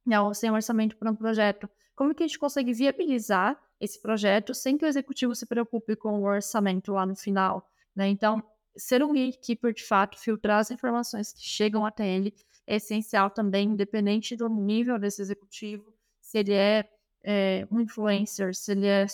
Não, 0.05 0.33
sem 0.33 0.51
orçamento 0.51 0.97
para 0.97 1.11
um 1.11 1.15
projeto. 1.15 1.69
Como 1.95 2.15
que 2.15 2.23
a 2.23 2.27
gente 2.27 2.39
consegue 2.39 2.73
viabilizar 2.73 3.59
esse 3.79 4.01
projeto 4.01 4.53
sem 4.53 4.77
que 4.77 4.85
o 4.85 4.87
executivo 4.87 5.35
se 5.35 5.45
preocupe 5.45 5.95
com 5.95 6.19
o 6.19 6.23
orçamento 6.23 6.93
lá 6.93 7.05
no 7.05 7.15
final? 7.15 7.69
Né? 7.95 8.07
Então, 8.07 8.43
ser 8.75 9.03
um 9.03 9.13
gatekeeper, 9.13 9.73
de 9.73 9.83
fato, 9.83 10.17
filtrar 10.17 10.59
as 10.59 10.71
informações 10.71 11.33
que 11.33 11.41
chegam 11.41 11.85
até 11.85 12.07
ele 12.07 12.33
é 12.65 12.75
essencial 12.75 13.29
também, 13.29 13.69
independente 13.69 14.35
do 14.35 14.47
nível 14.47 14.99
desse 14.99 15.21
executivo, 15.21 15.91
se 16.21 16.37
ele 16.37 16.53
é, 16.53 16.87
é 17.23 17.67
um 17.71 17.79
influencer, 17.79 18.53
se 18.53 18.71
ele 18.73 18.85
é 18.85 19.07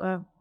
um 0.00 0.35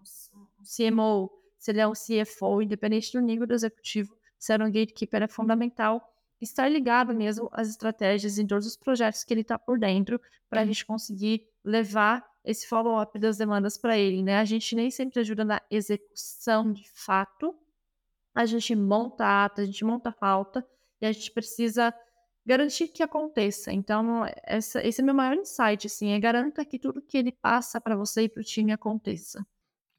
CMO, 0.66 1.32
se 1.58 1.72
ele 1.72 1.80
é 1.80 1.88
um 1.88 1.94
CFO, 1.94 2.62
independente 2.62 3.12
do 3.14 3.22
nível 3.22 3.48
do 3.48 3.54
executivo, 3.54 4.16
ser 4.38 4.62
um 4.62 4.66
gatekeeper 4.66 5.24
é 5.24 5.28
fundamental 5.28 6.02
estar 6.42 6.70
ligado 6.70 7.14
mesmo 7.14 7.50
às 7.52 7.70
estratégias 7.70 8.38
em 8.38 8.46
todos 8.46 8.68
os 8.68 8.76
projetos 8.76 9.24
que 9.24 9.34
ele 9.34 9.42
está 9.42 9.58
por 9.58 9.80
dentro, 9.80 10.20
para 10.50 10.62
a 10.62 10.66
gente 10.66 10.86
conseguir 10.86 11.48
levar 11.64 12.26
esse 12.44 12.68
follow-up 12.68 13.18
das 13.18 13.38
demandas 13.38 13.78
para 13.78 13.98
ele, 13.98 14.22
né? 14.22 14.38
A 14.38 14.46
gente 14.46 14.76
nem 14.76 14.92
sempre 14.92 15.20
ajuda 15.20 15.44
na 15.44 15.62
execução 15.70 16.72
de 16.72 16.88
fato, 16.92 17.56
a 18.34 18.46
gente 18.46 18.76
monta 18.76 19.46
ata, 19.46 19.62
a 19.62 19.66
gente 19.66 19.84
monta 19.84 20.12
pauta, 20.12 20.66
e 21.02 21.06
a 21.06 21.12
gente 21.12 21.32
precisa 21.32 21.94
garantir 22.46 22.90
que 22.90 23.02
aconteça. 23.02 23.74
Então, 23.74 24.24
essa, 24.44 24.86
esse 24.86 25.02
é 25.02 25.04
meu 25.04 25.16
maior 25.16 25.36
insight, 25.36 25.88
assim, 25.88 26.12
é 26.12 26.20
garanta 26.20 26.64
que 26.64 26.78
tudo 26.78 27.02
que 27.02 27.18
ele 27.18 27.32
passa 27.32 27.82
para 27.82 27.96
você 27.96 28.24
e 28.24 28.30
para 28.30 28.42
o 28.42 28.44
time 28.44 28.72
aconteça. 28.72 29.46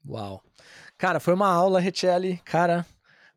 Uau. 0.07 0.41
Cara, 0.97 1.19
foi 1.19 1.33
uma 1.33 1.49
aula, 1.49 1.79
Richelle. 1.79 2.37
Cara, 2.45 2.85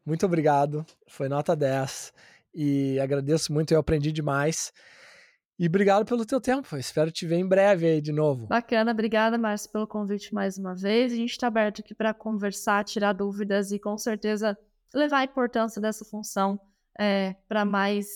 muito 0.07 0.25
obrigado. 0.25 0.87
Foi 1.09 1.29
nota 1.29 1.57
10 1.57 2.13
e 2.55 2.99
agradeço 3.01 3.53
muito, 3.53 3.73
eu 3.73 3.81
aprendi 3.81 4.13
demais. 4.13 4.73
E 5.59 5.67
obrigado 5.67 6.07
pelo 6.07 6.25
teu 6.25 6.41
tempo. 6.41 6.75
Espero 6.77 7.11
te 7.11 7.27
ver 7.27 7.37
em 7.37 7.47
breve 7.47 7.87
aí 7.87 8.01
de 8.01 8.13
novo. 8.13 8.47
Bacana, 8.47 8.93
obrigada, 8.93 9.37
Márcio, 9.37 9.71
pelo 9.71 9.87
convite 9.87 10.33
mais 10.33 10.57
uma 10.57 10.75
vez. 10.75 11.13
A 11.13 11.17
gente 11.17 11.33
está 11.33 11.49
aberto 11.49 11.81
aqui 11.81 11.95
para 11.95 12.15
conversar, 12.15 12.83
tirar 12.85 13.13
dúvidas 13.13 13.71
e 13.71 13.79
com 13.79 13.99
certeza 13.99 14.57
levar 14.95 15.19
a 15.19 15.25
importância 15.25 15.81
dessa 15.81 16.05
função 16.05 16.59
é, 16.99 17.35
para 17.47 17.65
mais 17.65 18.07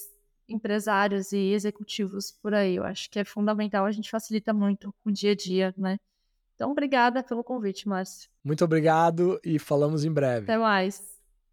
empresários 0.48 1.32
e 1.32 1.52
executivos 1.52 2.32
por 2.32 2.54
aí. 2.54 2.76
Eu 2.76 2.84
acho 2.84 3.10
que 3.10 3.18
é 3.18 3.24
fundamental, 3.24 3.84
a 3.84 3.92
gente 3.92 4.10
facilita 4.10 4.54
muito 4.54 4.94
o 5.04 5.10
dia 5.10 5.32
a 5.32 5.36
dia, 5.36 5.74
né? 5.76 5.98
Então, 6.54 6.70
obrigada 6.70 7.22
pelo 7.22 7.42
convite, 7.42 7.88
Márcio. 7.88 8.30
Muito 8.44 8.64
obrigado 8.64 9.40
e 9.44 9.58
falamos 9.58 10.04
em 10.04 10.12
breve. 10.12 10.44
Até 10.44 10.58
mais. 10.58 11.13